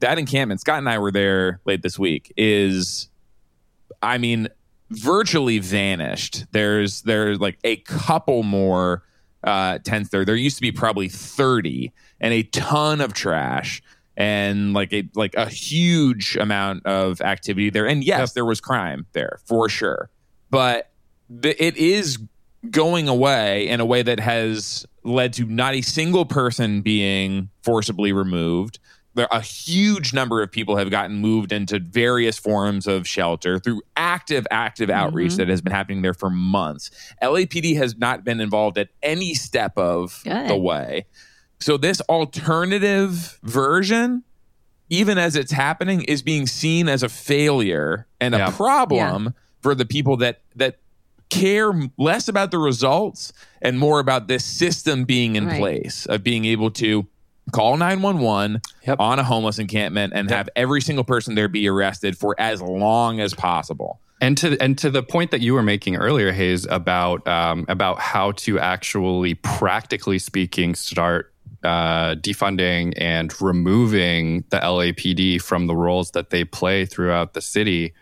That 0.00 0.18
encampment, 0.18 0.60
Scott 0.60 0.76
and 0.80 0.88
I 0.88 0.98
were 0.98 1.10
there 1.10 1.62
late 1.64 1.80
this 1.80 1.98
week, 1.98 2.30
is, 2.36 3.08
I 4.02 4.18
mean, 4.18 4.48
virtually 4.90 5.60
vanished. 5.60 6.44
There's 6.52 7.00
there's 7.00 7.40
like 7.40 7.58
a 7.64 7.76
couple 7.76 8.42
more 8.42 9.02
uh, 9.42 9.78
tents 9.78 10.10
there. 10.10 10.26
There 10.26 10.36
used 10.36 10.56
to 10.56 10.62
be 10.62 10.72
probably 10.72 11.08
30 11.08 11.90
and 12.20 12.34
a 12.34 12.42
ton 12.42 13.00
of 13.00 13.14
trash 13.14 13.82
and 14.16 14.72
like 14.74 14.92
a 14.92 15.08
like 15.14 15.34
a 15.34 15.48
huge 15.48 16.36
amount 16.36 16.84
of 16.86 17.20
activity 17.20 17.70
there. 17.70 17.86
And 17.86 18.04
yes, 18.04 18.32
there 18.32 18.44
was 18.44 18.60
crime 18.60 19.06
there 19.12 19.38
for 19.46 19.68
sure. 19.68 20.10
But 20.50 20.90
the, 21.28 21.60
it 21.62 21.76
is 21.76 22.18
going 22.70 23.08
away 23.08 23.68
in 23.68 23.80
a 23.80 23.86
way 23.86 24.02
that 24.02 24.20
has 24.20 24.84
led 25.02 25.32
to 25.34 25.46
not 25.46 25.74
a 25.74 25.80
single 25.80 26.26
person 26.26 26.82
being 26.82 27.48
forcibly 27.62 28.12
removed. 28.12 28.78
There 29.14 29.26
a 29.32 29.40
huge 29.40 30.12
number 30.12 30.40
of 30.42 30.52
people 30.52 30.76
have 30.76 30.88
gotten 30.90 31.16
moved 31.16 31.50
into 31.52 31.80
various 31.80 32.38
forms 32.38 32.86
of 32.86 33.08
shelter 33.08 33.58
through 33.58 33.82
active, 33.96 34.46
active 34.52 34.88
outreach 34.88 35.32
Mhm. 35.32 35.36
that 35.38 35.48
has 35.48 35.60
been 35.60 35.72
happening 35.72 36.02
there 36.02 36.14
for 36.14 36.30
months. 36.30 36.90
LAPD 37.22 37.74
has 37.76 37.96
not 37.96 38.24
been 38.24 38.40
involved 38.40 38.78
at 38.78 38.88
any 39.02 39.34
step 39.34 39.76
of 39.76 40.20
Good. 40.22 40.48
the 40.48 40.56
way. 40.56 41.06
So 41.60 41.76
this 41.76 42.00
alternative 42.02 43.38
version, 43.42 44.24
even 44.88 45.18
as 45.18 45.36
it's 45.36 45.52
happening, 45.52 46.02
is 46.02 46.22
being 46.22 46.46
seen 46.46 46.88
as 46.88 47.02
a 47.02 47.08
failure 47.08 48.06
and 48.20 48.34
Yeah. 48.34 48.48
a 48.48 48.52
problem 48.52 49.34
for 49.62 49.74
the 49.74 49.84
people 49.84 50.16
that 50.18 50.40
that 50.56 50.76
care 51.28 51.70
less 51.96 52.26
about 52.26 52.50
the 52.50 52.58
results 52.58 53.32
and 53.62 53.78
more 53.78 54.00
about 54.00 54.26
this 54.26 54.44
system 54.44 55.04
being 55.04 55.36
in 55.36 55.46
Right. 55.46 55.58
place 55.60 56.04
of 56.06 56.24
being 56.24 56.44
able 56.44 56.72
to 56.72 57.06
call 57.52 57.76
911 57.76 58.60
Yep. 58.86 58.98
on 58.98 59.18
a 59.20 59.22
homeless 59.24 59.58
encampment 59.60 60.12
and 60.14 60.28
have 60.30 60.48
every 60.56 60.80
single 60.80 61.04
person 61.04 61.36
there 61.36 61.46
be 61.48 61.68
arrested 61.68 62.16
for 62.18 62.34
as 62.38 62.60
long 62.60 63.20
as 63.20 63.32
possible. 63.34 64.00
And 64.20 64.36
to 64.38 64.60
and 64.60 64.76
to 64.78 64.90
the 64.90 65.02
point 65.02 65.30
that 65.30 65.40
you 65.40 65.54
were 65.54 65.62
making 65.62 65.96
earlier, 65.96 66.32
Hayes, 66.32 66.66
about 66.68 67.26
um, 67.28 67.64
about 67.68 68.00
how 68.00 68.32
to 68.32 68.58
actually, 68.58 69.34
practically 69.34 70.18
speaking, 70.18 70.74
start 70.74 71.29
uh, 71.62 72.14
defunding 72.16 72.92
and 72.96 73.38
removing 73.40 74.44
the 74.50 74.58
LAPD 74.58 75.40
from 75.42 75.66
the 75.66 75.76
roles 75.76 76.12
that 76.12 76.30
they 76.30 76.44
play 76.44 76.86
throughout 76.86 77.34
the 77.34 77.40
city. 77.40 77.92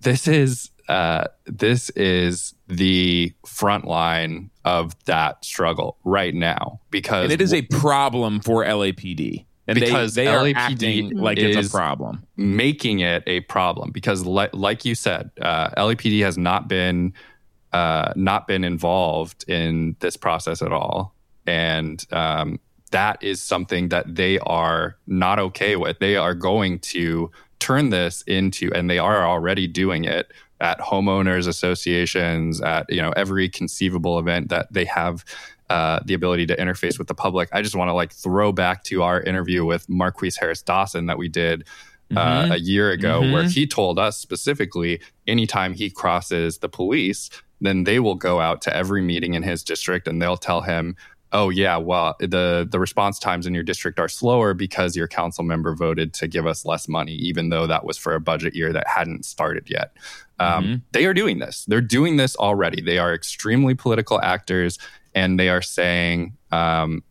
This 0.00 0.28
is 0.28 0.70
uh, 0.88 1.24
this 1.46 1.90
is 1.90 2.54
the 2.68 3.32
front 3.44 3.86
line 3.86 4.50
of 4.64 4.92
that 5.06 5.44
struggle 5.44 5.96
right 6.04 6.34
now 6.34 6.80
because 6.90 7.24
And 7.24 7.32
it 7.32 7.40
is 7.40 7.52
a 7.52 7.62
problem 7.62 8.40
for 8.40 8.64
LAPD. 8.64 9.44
And 9.68 9.80
Because 9.80 10.14
they, 10.14 10.26
they 10.26 10.30
are 10.30 10.48
acting 10.54 11.16
like 11.16 11.38
it's 11.38 11.68
a 11.68 11.70
problem. 11.70 12.24
making 12.36 13.00
it 13.00 13.24
a 13.26 13.40
problem 13.40 13.90
because 13.90 14.24
li- 14.24 14.48
like 14.52 14.84
you 14.84 14.94
said 14.94 15.30
uh, 15.40 15.70
LAPD 15.70 16.20
has 16.22 16.38
not 16.38 16.68
been 16.68 17.12
uh, 17.72 18.12
not 18.14 18.46
been 18.46 18.62
involved 18.62 19.44
in 19.48 19.96
this 19.98 20.16
process 20.16 20.62
at 20.62 20.70
all 20.72 21.14
and 21.48 22.06
um, 22.12 22.60
that 22.90 23.22
is 23.22 23.42
something 23.42 23.88
that 23.88 24.14
they 24.14 24.38
are 24.40 24.96
not 25.06 25.38
okay 25.38 25.76
with. 25.76 25.98
They 25.98 26.16
are 26.16 26.34
going 26.34 26.78
to 26.80 27.30
turn 27.58 27.90
this 27.90 28.22
into, 28.22 28.72
and 28.74 28.88
they 28.88 28.98
are 28.98 29.26
already 29.26 29.66
doing 29.66 30.04
it 30.04 30.32
at 30.60 30.78
homeowners 30.78 31.46
associations, 31.46 32.60
at 32.60 32.86
you 32.88 33.02
know 33.02 33.10
every 33.12 33.48
conceivable 33.48 34.18
event 34.18 34.48
that 34.48 34.72
they 34.72 34.84
have 34.84 35.24
uh, 35.68 36.00
the 36.04 36.14
ability 36.14 36.46
to 36.46 36.56
interface 36.56 36.98
with 36.98 37.08
the 37.08 37.14
public. 37.14 37.48
I 37.52 37.62
just 37.62 37.74
want 37.74 37.88
to 37.88 37.92
like 37.92 38.12
throw 38.12 38.52
back 38.52 38.84
to 38.84 39.02
our 39.02 39.20
interview 39.20 39.64
with 39.64 39.86
Marqueece 39.88 40.38
Harris 40.38 40.62
Dawson 40.62 41.06
that 41.06 41.18
we 41.18 41.28
did 41.28 41.66
uh, 42.14 42.42
mm-hmm. 42.42 42.52
a 42.52 42.56
year 42.56 42.90
ago, 42.92 43.20
mm-hmm. 43.20 43.32
where 43.32 43.44
he 43.44 43.66
told 43.66 43.98
us 43.98 44.16
specifically 44.16 45.00
anytime 45.26 45.74
he 45.74 45.90
crosses 45.90 46.58
the 46.58 46.68
police, 46.68 47.30
then 47.60 47.84
they 47.84 47.98
will 47.98 48.14
go 48.14 48.40
out 48.40 48.62
to 48.62 48.76
every 48.76 49.02
meeting 49.02 49.34
in 49.34 49.42
his 49.42 49.64
district 49.64 50.06
and 50.06 50.22
they'll 50.22 50.36
tell 50.36 50.60
him, 50.60 50.94
oh 51.32 51.48
yeah 51.48 51.76
well 51.76 52.14
the 52.20 52.66
the 52.70 52.78
response 52.78 53.18
times 53.18 53.46
in 53.46 53.54
your 53.54 53.62
district 53.62 53.98
are 53.98 54.08
slower 54.08 54.54
because 54.54 54.96
your 54.96 55.08
council 55.08 55.42
member 55.42 55.74
voted 55.74 56.14
to 56.14 56.28
give 56.28 56.46
us 56.46 56.64
less 56.64 56.88
money 56.88 57.12
even 57.12 57.48
though 57.48 57.66
that 57.66 57.84
was 57.84 57.98
for 57.98 58.14
a 58.14 58.20
budget 58.20 58.54
year 58.54 58.72
that 58.72 58.86
hadn't 58.86 59.24
started 59.24 59.68
yet. 59.68 59.92
Um, 60.38 60.64
mm-hmm. 60.64 60.74
they 60.92 61.06
are 61.06 61.14
doing 61.14 61.38
this. 61.38 61.64
They're 61.64 61.80
doing 61.80 62.16
this 62.16 62.36
already. 62.36 62.82
They 62.82 62.98
are 62.98 63.14
extremely 63.14 63.74
political 63.74 64.20
actors 64.20 64.78
and 65.14 65.40
they 65.40 65.48
are 65.48 65.62
saying 65.62 66.36
um, 66.52 67.02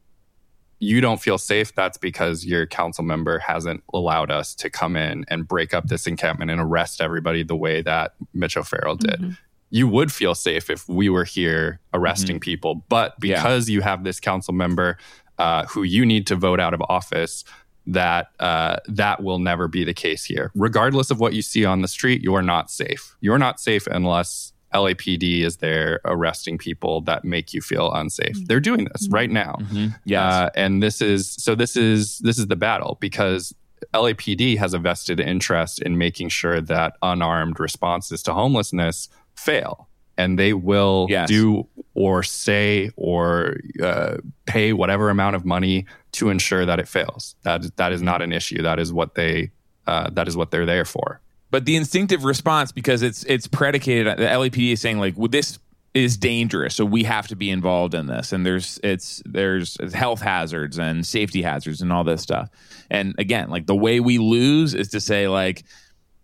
you 0.80 1.01
don't 1.01 1.22
feel 1.22 1.38
safe. 1.38 1.74
That's 1.74 1.97
because 1.97 2.45
your 2.45 2.66
council 2.68 3.03
member 3.03 3.39
hasn't 3.39 3.84
allowed 3.93 4.32
us 4.32 4.53
to 4.55 4.70
come 4.70 4.95
in 4.95 5.26
and 5.28 5.47
break 5.47 5.74
up 5.74 5.88
this 5.88 6.05
encampment 6.05 6.51
and 6.51 6.61
arrest 6.61 7.01
everybody 7.01 7.43
the 7.43 7.55
way 7.55 7.82
that 7.82 8.13
mitch 8.34 8.55
o'farrell 8.55 8.95
did. 8.95 9.20
Mm-hmm 9.20 9.32
you 9.76 9.90
would 9.90 10.10
feel 10.10 10.34
safe 10.34 10.70
if 10.70 10.88
we 10.88 11.10
were 11.10 11.26
here 11.26 11.82
arresting 11.94 12.38
mm-hmm. 12.38 12.50
people. 12.50 12.86
But 12.88 13.20
because 13.20 13.68
yeah. 13.68 13.74
you 13.74 13.82
have 13.82 14.06
this 14.06 14.22
council 14.22 14.54
member 14.54 14.98
uh, 15.38 15.66
who 15.66 15.84
you 15.84 16.06
need 16.06 16.26
to 16.28 16.38
vote 16.38 16.62
out 16.62 16.74
of 16.74 16.82
office, 16.88 17.44
that 17.86 18.30
uh, 18.40 18.78
that 18.88 19.22
will 19.22 19.38
never 19.38 19.68
be 19.68 19.84
the 19.84 19.94
case 19.94 20.24
here. 20.24 20.50
Regardless 20.56 21.12
of 21.12 21.20
what 21.20 21.34
you 21.34 21.42
see 21.42 21.66
on 21.66 21.82
the 21.82 21.90
street, 21.90 22.24
you 22.24 22.34
are 22.36 22.42
not 22.42 22.72
safe. 22.72 23.18
You 23.20 23.34
are 23.34 23.38
not 23.38 23.60
safe 23.60 23.86
unless 23.88 24.54
LAPD 24.74 25.42
is 25.42 25.58
there 25.58 26.00
arresting 26.06 26.58
people 26.58 27.02
that 27.02 27.26
make 27.26 27.54
you 27.54 27.60
feel 27.60 27.92
unsafe. 27.92 28.30
Mm-hmm. 28.30 28.46
They're 28.46 28.62
doing 28.62 28.88
this 28.94 29.10
right 29.10 29.30
now. 29.30 29.58
Mm-hmm. 29.60 29.88
Yes. 30.06 30.34
Uh, 30.34 30.50
and 30.56 30.82
this 30.82 31.02
is 31.02 31.30
so 31.30 31.54
this 31.54 31.76
is 31.76 32.20
this 32.20 32.40
is 32.40 32.48
the 32.48 32.56
battle 32.56 32.98
because 33.02 33.54
LAPD 33.94 34.58
has 34.58 34.74
a 34.74 34.80
vested 34.80 35.20
interest 35.20 35.82
in 35.82 35.98
making 35.98 36.30
sure 36.30 36.62
that 36.62 36.96
unarmed 37.02 37.60
responses 37.60 38.24
to 38.24 38.34
homelessness 38.34 39.10
fail 39.36 39.88
and 40.18 40.40
they 40.40 40.54
will 40.54 41.08
yes. 41.10 41.28
do 41.28 41.68
or 41.94 42.24
say 42.24 42.92
or 42.96 43.58
uh, 43.82 44.18
pay 44.46 44.74
whatever 44.74 45.10
amount 45.10 45.36
of 45.36 45.46
money 45.46 45.86
to 46.14 46.30
ensure 46.30 46.66
that 46.66 46.80
it 46.80 46.88
fails. 46.88 47.36
That 47.44 47.76
that 47.78 47.92
is 47.92 48.02
not 48.02 48.22
an 48.22 48.32
issue. 48.32 48.62
That 48.62 48.80
is 48.80 48.94
what 48.94 49.16
they 49.16 49.52
uh, 49.88 50.10
that 50.12 50.28
is 50.28 50.38
what 50.38 50.52
they're 50.52 50.66
there 50.66 50.86
for. 50.86 51.22
But 51.52 51.66
the 51.66 51.76
instinctive 51.76 52.24
response, 52.24 52.72
because 52.72 53.02
it's 53.02 53.24
it's 53.26 53.48
predicated, 53.48 54.18
the 54.18 54.26
LAPD 54.26 54.74
is 54.74 54.82
saying 54.82 55.00
like, 55.00 55.18
well, 55.18 55.28
this 55.28 55.60
is 55.94 56.18
dangerous, 56.18 56.76
so 56.76 56.84
we 56.84 57.04
have 57.04 57.28
to 57.30 57.36
be 57.36 57.50
involved 57.50 57.94
in 57.94 58.08
this. 58.08 58.34
And 58.34 58.46
there's 58.46 58.80
it's 58.84 59.22
there's 59.26 59.78
health 59.94 60.22
hazards 60.22 60.78
and 60.78 61.06
safety 61.06 61.42
hazards 61.42 61.82
and 61.82 61.94
all 61.94 62.04
this 62.04 62.22
stuff. 62.22 62.50
And 62.90 63.16
again, 63.18 63.50
like 63.50 63.68
the 63.68 63.76
way 63.76 64.00
we 64.00 64.18
lose 64.18 64.74
is 64.74 64.90
to 64.90 65.00
say 65.00 65.28
like 65.28 65.64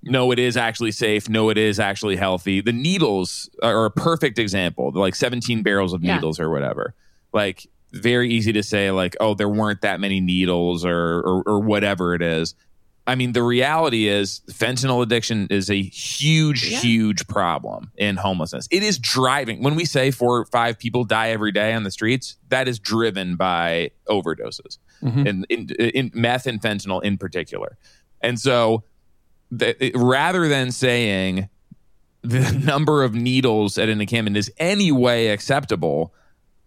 no, 0.04 0.32
it 0.32 0.40
is 0.40 0.58
actually 0.58 0.92
safe. 0.92 1.30
No, 1.30 1.50
it 1.50 1.58
is 1.58 1.80
actually 1.80 2.16
healthy. 2.16 2.62
The 2.62 2.74
needles 2.74 3.50
are 3.62 3.86
a 3.86 3.92
perfect 3.92 4.40
example. 4.40 4.92
Like 4.94 5.16
17 5.16 5.64
barrels 5.64 5.94
of 5.94 6.02
needles 6.02 6.40
yeah. 6.40 6.46
or 6.46 6.50
whatever. 6.50 6.96
Like 7.34 7.68
very 7.92 8.32
easy 8.32 8.54
to 8.54 8.64
say 8.64 8.92
like, 8.92 9.16
oh, 9.20 9.34
there 9.34 9.50
weren't 9.50 9.82
that 9.82 10.00
many 10.00 10.20
needles 10.20 10.86
or, 10.86 11.20
or, 11.20 11.44
or 11.44 11.60
whatever 11.60 12.16
it 12.16 12.22
is. 12.22 12.56
I 13.08 13.16
mean, 13.16 13.34
the 13.34 13.44
reality 13.44 14.08
is 14.08 14.42
fentanyl 14.52 15.02
addiction 15.02 15.48
is 15.50 15.70
a 15.70 15.82
huge, 15.82 16.68
yeah. 16.68 16.80
huge 16.80 17.28
problem 17.28 17.92
in 17.98 18.16
homelessness. 18.16 18.68
It 18.72 18.84
is 18.84 19.00
driving. 19.00 19.64
When 19.64 19.76
we 19.76 19.86
say 19.86 20.12
four 20.12 20.38
or 20.38 20.46
five 20.46 20.78
people 20.78 21.04
die 21.04 21.30
every 21.30 21.52
day 21.52 21.74
on 21.74 21.84
the 21.84 21.92
streets, 21.92 22.38
that 22.50 22.68
is 22.68 22.80
driven 22.80 23.36
by 23.36 23.92
overdoses 24.08 24.78
mm-hmm. 25.02 25.28
in, 25.28 25.46
in, 25.50 25.70
in 25.70 26.12
meth 26.14 26.46
and 26.46 26.62
fentanyl 26.62 27.04
in 27.04 27.18
particular. 27.18 27.78
And 28.22 28.40
so 28.40 28.84
rather 29.96 30.48
than 30.48 30.72
saying 30.72 31.50
the 32.22 32.52
number 32.66 33.04
of 33.04 33.14
needles 33.14 33.78
at 33.78 33.90
an 33.90 34.02
encampment 34.02 34.38
is 34.38 34.52
any 34.58 34.92
way 34.92 35.30
acceptable, 35.30 36.14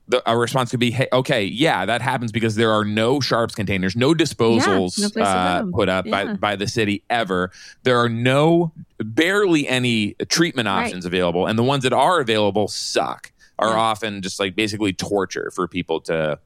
the, 0.06 0.22
a 0.30 0.36
response 0.36 0.70
could 0.70 0.80
be, 0.80 0.90
hey, 0.90 1.08
okay, 1.12 1.44
yeah, 1.44 1.86
that 1.86 2.02
happens 2.02 2.30
because 2.30 2.56
there 2.56 2.72
are 2.72 2.84
no 2.84 3.20
sharps 3.20 3.54
containers, 3.54 3.96
no 3.96 4.12
disposals 4.12 4.98
yeah, 4.98 5.08
no 5.16 5.22
uh, 5.22 5.64
put 5.72 5.88
up 5.88 6.04
yeah. 6.06 6.24
by, 6.24 6.32
by 6.34 6.56
the 6.56 6.66
city 6.66 7.02
ever. 7.08 7.50
There 7.84 7.98
are 7.98 8.08
no, 8.08 8.72
barely 8.98 9.66
any 9.66 10.14
treatment 10.28 10.68
options 10.68 11.04
right. 11.04 11.14
available. 11.14 11.46
And 11.46 11.58
the 11.58 11.62
ones 11.62 11.84
that 11.84 11.94
are 11.94 12.20
available 12.20 12.68
suck, 12.68 13.32
are 13.58 13.70
yeah. 13.70 13.76
often 13.76 14.22
just 14.22 14.40
like 14.40 14.56
basically 14.56 14.92
torture 14.92 15.50
for 15.54 15.68
people 15.68 16.00
to 16.02 16.38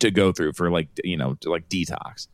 to 0.00 0.10
go 0.10 0.32
through 0.32 0.52
for 0.52 0.70
like, 0.70 0.88
you 1.04 1.16
know, 1.16 1.36
like 1.44 1.68
detox. 1.68 2.26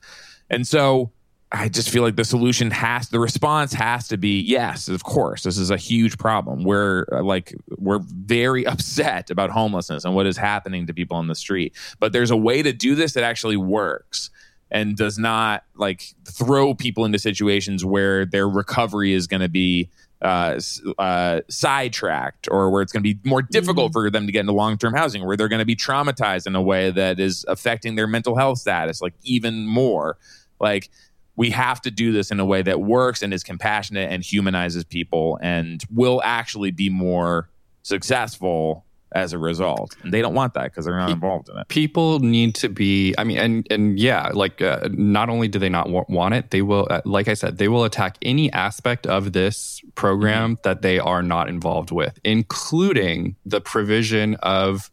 And 0.48 0.66
so 0.66 1.12
I 1.50 1.68
just 1.68 1.88
feel 1.88 2.02
like 2.02 2.16
the 2.16 2.24
solution 2.24 2.70
has 2.70 3.08
the 3.08 3.18
response 3.18 3.72
has 3.72 4.08
to 4.08 4.18
be 4.18 4.40
yes, 4.40 4.88
of 4.88 5.04
course. 5.04 5.44
This 5.44 5.56
is 5.56 5.70
a 5.70 5.78
huge 5.78 6.18
problem. 6.18 6.62
We're 6.62 7.06
uh, 7.10 7.22
like 7.22 7.54
we're 7.78 8.00
very 8.00 8.66
upset 8.66 9.30
about 9.30 9.50
homelessness 9.50 10.04
and 10.04 10.14
what 10.14 10.26
is 10.26 10.36
happening 10.36 10.86
to 10.86 10.94
people 10.94 11.16
on 11.16 11.26
the 11.26 11.34
street. 11.34 11.74
But 11.98 12.12
there's 12.12 12.30
a 12.30 12.36
way 12.36 12.62
to 12.62 12.72
do 12.72 12.94
this 12.94 13.14
that 13.14 13.24
actually 13.24 13.56
works 13.56 14.30
and 14.70 14.96
does 14.96 15.18
not 15.18 15.64
like 15.74 16.14
throw 16.26 16.74
people 16.74 17.06
into 17.06 17.18
situations 17.18 17.84
where 17.84 18.26
their 18.26 18.46
recovery 18.46 19.14
is 19.14 19.26
going 19.26 19.40
to 19.40 19.48
be 19.48 19.88
uh, 20.20 20.60
uh, 20.98 21.40
sidetracked 21.48 22.48
or 22.50 22.70
where 22.70 22.82
it's 22.82 22.92
going 22.92 23.02
to 23.02 23.14
be 23.14 23.18
more 23.24 23.40
difficult 23.40 23.92
mm-hmm. 23.92 24.00
for 24.00 24.10
them 24.10 24.26
to 24.26 24.32
get 24.32 24.40
into 24.40 24.52
long-term 24.52 24.92
housing 24.92 25.24
where 25.24 25.36
they're 25.36 25.48
going 25.48 25.60
to 25.60 25.64
be 25.64 25.76
traumatized 25.76 26.46
in 26.46 26.56
a 26.56 26.60
way 26.60 26.90
that 26.90 27.20
is 27.20 27.44
affecting 27.48 27.94
their 27.94 28.08
mental 28.08 28.36
health 28.36 28.58
status 28.58 29.00
like 29.00 29.14
even 29.22 29.64
more 29.64 30.18
like 30.60 30.90
we 31.38 31.50
have 31.50 31.80
to 31.80 31.90
do 31.90 32.10
this 32.10 32.32
in 32.32 32.40
a 32.40 32.44
way 32.44 32.62
that 32.62 32.80
works 32.80 33.22
and 33.22 33.32
is 33.32 33.44
compassionate 33.44 34.10
and 34.10 34.24
humanizes 34.24 34.82
people 34.82 35.38
and 35.40 35.84
will 35.88 36.20
actually 36.24 36.72
be 36.72 36.90
more 36.90 37.48
successful 37.82 38.84
as 39.12 39.32
a 39.32 39.38
result 39.38 39.96
and 40.02 40.12
they 40.12 40.20
don't 40.20 40.34
want 40.34 40.52
that 40.52 40.64
because 40.64 40.84
they're 40.84 40.98
not 40.98 41.08
involved 41.08 41.48
in 41.48 41.56
it 41.56 41.66
people 41.68 42.18
need 42.18 42.54
to 42.54 42.68
be 42.68 43.14
i 43.16 43.24
mean 43.24 43.38
and 43.38 43.66
and 43.70 43.98
yeah 43.98 44.28
like 44.34 44.60
uh, 44.60 44.86
not 44.92 45.30
only 45.30 45.48
do 45.48 45.58
they 45.58 45.70
not 45.70 45.88
want 46.10 46.34
it 46.34 46.50
they 46.50 46.60
will 46.60 46.86
uh, 46.90 47.00
like 47.06 47.26
i 47.26 47.32
said 47.32 47.56
they 47.56 47.68
will 47.68 47.84
attack 47.84 48.18
any 48.20 48.52
aspect 48.52 49.06
of 49.06 49.32
this 49.32 49.80
program 49.94 50.56
mm-hmm. 50.56 50.60
that 50.62 50.82
they 50.82 50.98
are 50.98 51.22
not 51.22 51.48
involved 51.48 51.90
with 51.90 52.18
including 52.22 53.34
the 53.46 53.62
provision 53.62 54.34
of 54.36 54.90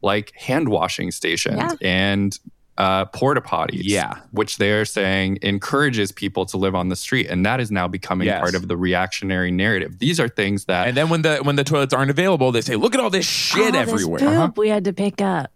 like 0.00 0.32
hand 0.34 0.68
washing 0.68 1.12
stations 1.12 1.56
yeah. 1.56 1.74
and 1.82 2.40
uh, 2.78 3.04
porta 3.06 3.40
potties. 3.40 3.82
Yeah. 3.84 4.20
Which 4.30 4.56
they're 4.56 4.84
saying 4.84 5.38
encourages 5.42 6.12
people 6.12 6.46
to 6.46 6.56
live 6.56 6.74
on 6.74 6.88
the 6.88 6.96
street. 6.96 7.28
And 7.28 7.44
that 7.44 7.60
is 7.60 7.70
now 7.70 7.88
becoming 7.88 8.26
yes. 8.26 8.40
part 8.40 8.54
of 8.54 8.68
the 8.68 8.76
reactionary 8.76 9.50
narrative. 9.50 9.98
These 9.98 10.18
are 10.18 10.28
things 10.28 10.64
that 10.66 10.88
And 10.88 10.96
then 10.96 11.08
when 11.08 11.22
the 11.22 11.38
when 11.38 11.56
the 11.56 11.64
toilets 11.64 11.92
aren't 11.92 12.10
available, 12.10 12.52
they 12.52 12.60
say, 12.60 12.76
look 12.76 12.94
at 12.94 13.00
all 13.00 13.10
this 13.10 13.26
shit 13.26 13.74
all 13.74 13.80
everywhere. 13.80 14.20
This 14.20 14.28
poop 14.28 14.38
uh-huh. 14.38 14.52
we 14.56 14.68
had 14.68 14.84
to 14.84 14.92
pick 14.92 15.20
up. 15.20 15.50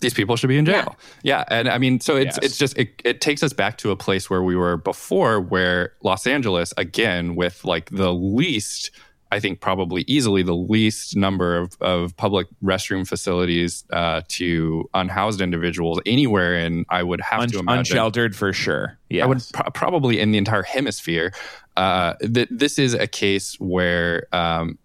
These 0.00 0.14
people 0.14 0.36
should 0.36 0.48
be 0.48 0.56
in 0.56 0.64
jail. 0.64 0.96
Yeah. 1.22 1.44
yeah. 1.50 1.58
And 1.58 1.68
I 1.68 1.78
mean, 1.78 2.00
so 2.00 2.16
it's 2.16 2.36
yes. 2.36 2.38
it's 2.42 2.58
just 2.58 2.78
it, 2.78 3.02
it 3.04 3.20
takes 3.20 3.42
us 3.42 3.52
back 3.52 3.76
to 3.78 3.90
a 3.90 3.96
place 3.96 4.30
where 4.30 4.42
we 4.42 4.54
were 4.54 4.76
before 4.76 5.40
where 5.40 5.94
Los 6.02 6.26
Angeles, 6.26 6.72
again, 6.76 7.34
with 7.34 7.64
like 7.64 7.90
the 7.90 8.12
least 8.12 8.92
I 9.32 9.40
think 9.40 9.60
probably 9.60 10.04
easily 10.06 10.42
the 10.42 10.54
least 10.56 11.16
number 11.16 11.56
of, 11.56 11.76
of 11.80 12.16
public 12.16 12.48
restroom 12.62 13.06
facilities 13.06 13.84
uh, 13.90 14.22
to 14.28 14.88
unhoused 14.92 15.40
individuals 15.40 16.00
anywhere 16.04 16.54
in, 16.54 16.84
I 16.88 17.02
would 17.02 17.20
have 17.20 17.40
Un- 17.42 17.48
to 17.50 17.58
imagine. 17.60 17.78
Unsheltered 17.80 18.34
for 18.34 18.52
sure. 18.52 18.98
Yeah. 19.08 19.24
I 19.24 19.26
would 19.26 19.42
probably 19.74 20.18
in 20.20 20.32
the 20.32 20.38
entire 20.38 20.62
hemisphere. 20.62 21.32
Uh, 21.76 22.14
th- 22.16 22.48
this 22.50 22.78
is 22.78 22.94
a 22.94 23.06
case 23.06 23.54
where 23.60 24.26
um, 24.32 24.78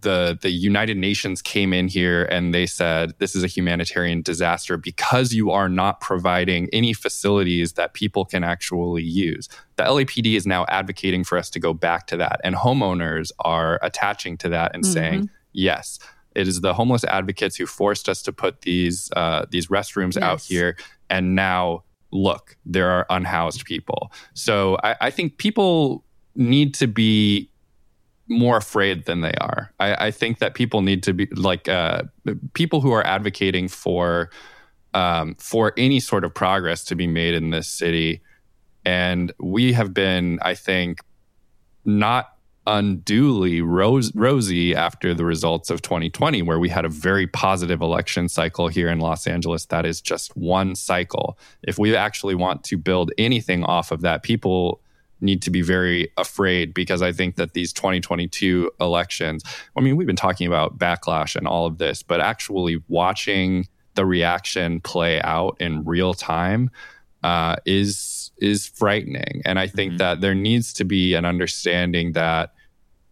the 0.00 0.38
the 0.40 0.50
United 0.50 0.96
Nations 0.96 1.42
came 1.42 1.72
in 1.72 1.88
here 1.88 2.24
and 2.24 2.54
they 2.54 2.66
said 2.66 3.14
this 3.18 3.34
is 3.34 3.42
a 3.42 3.46
humanitarian 3.46 4.22
disaster 4.22 4.76
because 4.76 5.32
you 5.32 5.50
are 5.50 5.68
not 5.68 6.00
providing 6.00 6.68
any 6.72 6.92
facilities 6.92 7.74
that 7.74 7.94
people 7.94 8.24
can 8.24 8.44
actually 8.44 9.02
use. 9.02 9.48
The 9.76 9.84
LAPD 9.84 10.36
is 10.36 10.46
now 10.46 10.66
advocating 10.68 11.24
for 11.24 11.38
us 11.38 11.50
to 11.50 11.60
go 11.60 11.72
back 11.72 12.06
to 12.08 12.16
that, 12.18 12.40
and 12.44 12.54
homeowners 12.54 13.30
are 13.40 13.78
attaching 13.82 14.36
to 14.38 14.48
that 14.50 14.74
and 14.74 14.84
mm-hmm. 14.84 14.92
saying 14.92 15.30
yes. 15.52 15.98
It 16.34 16.48
is 16.48 16.62
the 16.62 16.72
homeless 16.72 17.04
advocates 17.04 17.56
who 17.56 17.66
forced 17.66 18.08
us 18.08 18.22
to 18.22 18.32
put 18.32 18.62
these 18.62 19.10
uh, 19.14 19.44
these 19.50 19.68
restrooms 19.68 20.14
yes. 20.14 20.22
out 20.22 20.40
here, 20.40 20.76
and 21.10 21.34
now 21.34 21.84
look, 22.12 22.56
there 22.64 22.90
are 22.90 23.06
unhoused 23.10 23.64
people. 23.64 24.12
So 24.34 24.76
I, 24.82 24.96
I 25.02 25.10
think 25.10 25.38
people 25.38 26.04
need 26.34 26.74
to 26.74 26.86
be 26.86 27.50
more 28.32 28.56
afraid 28.56 29.04
than 29.04 29.20
they 29.20 29.34
are. 29.40 29.72
I, 29.78 30.06
I 30.06 30.10
think 30.10 30.38
that 30.38 30.54
people 30.54 30.82
need 30.82 31.02
to 31.04 31.12
be 31.12 31.26
like 31.34 31.68
uh, 31.68 32.04
people 32.54 32.80
who 32.80 32.92
are 32.92 33.06
advocating 33.06 33.68
for 33.68 34.30
um, 34.94 35.34
for 35.36 35.72
any 35.76 36.00
sort 36.00 36.24
of 36.24 36.34
progress 36.34 36.84
to 36.84 36.94
be 36.94 37.06
made 37.06 37.34
in 37.34 37.50
this 37.50 37.68
city. 37.68 38.20
And 38.84 39.32
we 39.38 39.72
have 39.72 39.94
been, 39.94 40.38
I 40.42 40.54
think, 40.54 41.00
not 41.84 42.28
unduly 42.66 43.60
rose, 43.60 44.14
rosy 44.14 44.74
after 44.74 45.14
the 45.14 45.24
results 45.24 45.70
of 45.70 45.82
2020, 45.82 46.42
where 46.42 46.58
we 46.58 46.68
had 46.68 46.84
a 46.84 46.88
very 46.88 47.26
positive 47.26 47.80
election 47.80 48.28
cycle 48.28 48.68
here 48.68 48.88
in 48.88 49.00
Los 49.00 49.26
Angeles. 49.26 49.66
That 49.66 49.86
is 49.86 50.00
just 50.00 50.36
one 50.36 50.74
cycle. 50.74 51.38
If 51.62 51.78
we 51.78 51.96
actually 51.96 52.34
want 52.34 52.64
to 52.64 52.76
build 52.76 53.12
anything 53.18 53.64
off 53.64 53.90
of 53.90 54.02
that, 54.02 54.22
people 54.22 54.81
need 55.22 55.42
to 55.42 55.50
be 55.50 55.62
very 55.62 56.10
afraid 56.16 56.74
because 56.74 57.02
I 57.02 57.12
think 57.12 57.36
that 57.36 57.54
these 57.54 57.72
2022 57.72 58.70
elections, 58.80 59.42
I 59.76 59.80
mean, 59.80 59.96
we've 59.96 60.06
been 60.06 60.16
talking 60.16 60.46
about 60.46 60.78
backlash 60.78 61.36
and 61.36 61.46
all 61.46 61.66
of 61.66 61.78
this, 61.78 62.02
but 62.02 62.20
actually 62.20 62.82
watching 62.88 63.68
the 63.94 64.04
reaction 64.04 64.80
play 64.80 65.20
out 65.22 65.56
in 65.60 65.84
real 65.84 66.14
time 66.14 66.70
uh, 67.22 67.56
is 67.64 68.32
is 68.38 68.66
frightening. 68.66 69.42
And 69.44 69.58
I 69.58 69.68
think 69.68 69.92
mm-hmm. 69.92 69.98
that 69.98 70.20
there 70.20 70.34
needs 70.34 70.72
to 70.74 70.84
be 70.84 71.14
an 71.14 71.24
understanding 71.24 72.12
that 72.12 72.52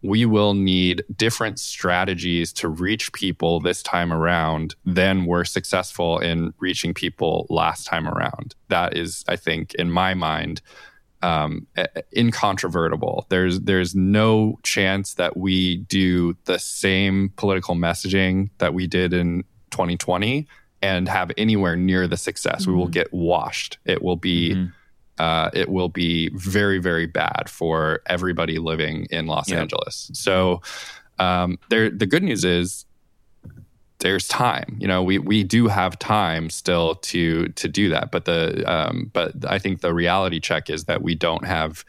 we 0.01 0.25
will 0.25 0.53
need 0.53 1.03
different 1.15 1.59
strategies 1.59 2.51
to 2.51 2.67
reach 2.67 3.13
people 3.13 3.59
this 3.59 3.83
time 3.83 4.11
around 4.11 4.75
than 4.83 5.25
were 5.25 5.45
successful 5.45 6.17
in 6.19 6.53
reaching 6.59 6.93
people 6.93 7.45
last 7.49 7.85
time 7.85 8.07
around. 8.07 8.55
That 8.69 8.97
is, 8.97 9.23
I 9.27 9.35
think, 9.35 9.75
in 9.75 9.91
my 9.91 10.13
mind, 10.13 10.61
um, 11.21 11.67
incontrovertible. 12.15 13.25
There's 13.29 13.59
there's 13.61 13.95
no 13.95 14.59
chance 14.63 15.15
that 15.15 15.37
we 15.37 15.77
do 15.77 16.35
the 16.45 16.59
same 16.59 17.31
political 17.35 17.75
messaging 17.75 18.49
that 18.57 18.73
we 18.73 18.87
did 18.87 19.13
in 19.13 19.43
2020 19.71 20.47
and 20.81 21.07
have 21.07 21.31
anywhere 21.37 21.75
near 21.75 22.07
the 22.07 22.17
success. 22.17 22.63
Mm-hmm. 22.63 22.71
We 22.71 22.77
will 22.77 22.85
mm-hmm. 22.85 22.91
get 22.91 23.13
washed. 23.13 23.77
It 23.85 24.01
will 24.01 24.17
be. 24.17 24.51
Mm-hmm 24.51 24.65
uh, 25.21 25.51
it 25.53 25.69
will 25.69 25.89
be 25.89 26.29
very, 26.33 26.79
very 26.79 27.05
bad 27.05 27.47
for 27.47 28.01
everybody 28.07 28.57
living 28.57 29.05
in 29.11 29.27
Los 29.27 29.51
Angeles. 29.51 30.09
So, 30.13 30.63
um, 31.19 31.59
there, 31.69 31.91
the 31.91 32.07
good 32.07 32.23
news 32.23 32.43
is 32.43 32.85
there's 34.01 34.27
time. 34.27 34.77
You 34.79 34.87
know, 34.87 35.01
we 35.01 35.17
we 35.17 35.43
do 35.43 35.67
have 35.67 35.97
time 35.97 36.49
still 36.49 36.95
to 36.95 37.47
to 37.47 37.67
do 37.67 37.89
that. 37.89 38.11
But 38.11 38.25
the 38.25 38.63
um, 38.71 39.09
but 39.13 39.33
I 39.47 39.57
think 39.59 39.81
the 39.81 39.93
reality 39.93 40.39
check 40.39 40.69
is 40.69 40.85
that 40.85 41.01
we 41.01 41.15
don't 41.15 41.45
have. 41.45 41.85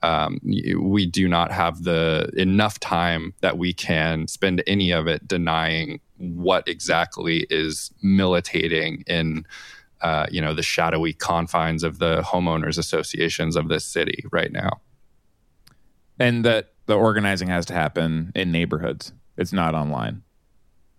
Um, 0.00 0.38
we 0.44 1.06
do 1.06 1.26
not 1.26 1.50
have 1.50 1.82
the 1.82 2.30
enough 2.36 2.78
time 2.78 3.34
that 3.40 3.58
we 3.58 3.72
can 3.72 4.28
spend 4.28 4.62
any 4.64 4.92
of 4.92 5.08
it 5.08 5.26
denying 5.26 5.98
what 6.18 6.68
exactly 6.68 7.48
is 7.50 7.90
militating 8.00 9.02
in 9.08 9.44
uh, 10.00 10.26
you 10.30 10.40
know 10.40 10.54
the 10.54 10.62
shadowy 10.62 11.12
confines 11.12 11.82
of 11.82 11.98
the 11.98 12.22
homeowners 12.22 12.78
associations 12.78 13.56
of 13.56 13.68
this 13.68 13.84
city 13.84 14.24
right 14.30 14.52
now 14.52 14.70
and 16.20 16.44
that 16.44 16.74
the 16.86 16.94
organizing 16.94 17.48
has 17.48 17.66
to 17.66 17.72
happen 17.72 18.30
in 18.36 18.52
neighborhoods 18.52 19.12
it's 19.36 19.52
not 19.52 19.74
online 19.74 20.22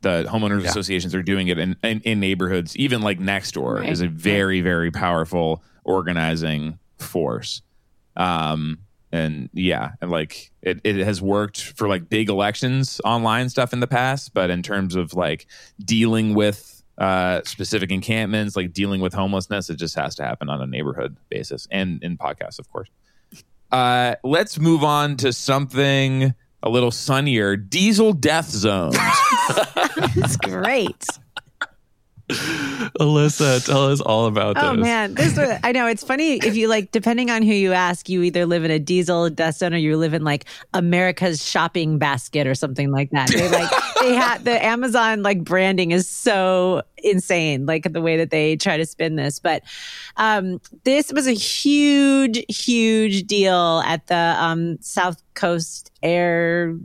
the 0.02 0.26
homeowners 0.30 0.64
yeah. 0.64 0.70
associations 0.70 1.14
are 1.14 1.24
doing 1.24 1.47
it 1.47 1.58
in, 1.58 1.76
in, 1.84 2.02
in, 2.02 2.20
neighborhoods 2.20 2.76
even 2.78 3.02
like 3.02 3.20
next 3.20 3.52
door 3.54 3.76
right. 3.76 3.89
is 3.89 4.02
a 4.02 4.08
very 4.08 4.62
very 4.62 4.91
powerful 4.91 5.64
organizing 5.84 6.78
force 6.97 7.62
um 8.16 8.78
and 9.12 9.50
yeah 9.54 9.91
and 10.02 10.12
like 10.12 10.52
it, 10.62 10.80
it 10.84 10.97
has 10.97 11.22
worked 11.22 11.62
for 11.62 11.88
like 11.88 12.10
big 12.10 12.30
elections 12.30 13.02
online 13.04 13.50
stuff 13.50 13.74
in 13.74 13.80
the 13.80 13.88
past 13.88 14.34
but 14.34 14.50
in 14.50 14.62
terms 14.62 14.95
of 14.95 15.14
like 15.14 15.47
dealing 15.84 16.34
with 16.34 16.80
uh, 17.00 17.41
specific 17.45 17.91
encampments, 17.91 18.56
like 18.56 18.74
dealing 18.74 19.00
with 19.00 19.14
homelessness. 19.14 19.70
It 19.70 19.78
just 19.78 19.95
has 19.95 20.16
to 20.16 20.24
happen 20.24 20.50
on 20.50 20.62
a 20.62 20.68
neighborhood 20.68 21.16
basis 21.30 21.66
and 21.72 22.04
in 22.04 22.18
podcasts, 22.18 22.60
of 22.60 22.70
course. 22.72 22.89
Uh, 23.72 24.16
let's 24.24 24.60
move 24.60 24.84
on 24.84 25.16
to 25.18 25.32
something 25.32 26.34
a 26.62 26.70
little 26.70 26.91
sunnier 26.91 27.56
diesel 27.56 28.12
death 28.12 28.50
zones. 28.50 28.97
That's 30.16 30.38
great. 30.38 31.06
Alyssa, 32.30 33.66
tell 33.66 33.91
us 33.91 34.02
all 34.02 34.28
about 34.28 34.56
oh, 34.58 34.62
this. 34.62 34.70
Oh 34.70 34.76
man, 34.76 35.16
this 35.16 35.36
was, 35.36 35.50
I 35.64 35.72
know 35.72 35.88
it's 35.88 36.04
funny 36.04 36.36
if 36.38 36.56
you 36.56 36.68
like 36.68 36.91
depending 36.91 37.32
on 37.32 37.41
who 37.41 37.54
you 37.54 37.74
ask, 37.74 38.08
you 38.08 38.22
either 38.22 38.45
live 38.45 38.64
in 38.64 38.70
a 38.70 38.78
diesel 38.78 39.32
death 39.32 39.56
zone 39.56 39.74
or 39.74 39.78
you 39.78 39.97
live 39.97 40.14
in 40.14 40.24
like 40.24 40.45
America's 40.76 41.43
shopping 41.43 41.97
basket 41.97 42.45
or 42.45 42.54
something 42.54 42.91
like 42.91 43.10
that. 43.12 43.30
They 43.30 43.50
like 43.50 43.72
they 44.02 44.14
had 44.14 44.45
the 44.45 44.64
Amazon 44.64 45.24
like 45.24 45.43
branding 45.43 45.89
is 45.89 46.08
so 46.08 46.84
insane, 47.00 47.66
like 47.66 47.91
the 47.91 48.02
way 48.02 48.18
that 48.18 48.30
they 48.30 48.56
try 48.56 48.78
to 48.78 48.86
spin 48.86 49.16
this. 49.16 49.39
But 49.39 49.64
um, 50.18 50.62
this 50.84 51.12
was 51.12 51.26
a 51.26 51.34
huge, 51.34 52.45
huge 52.47 53.24
deal 53.24 53.82
at 53.86 54.06
the 54.06 54.36
um, 54.38 54.78
South 54.82 55.24
Coast 55.34 55.91
Air 56.04 56.78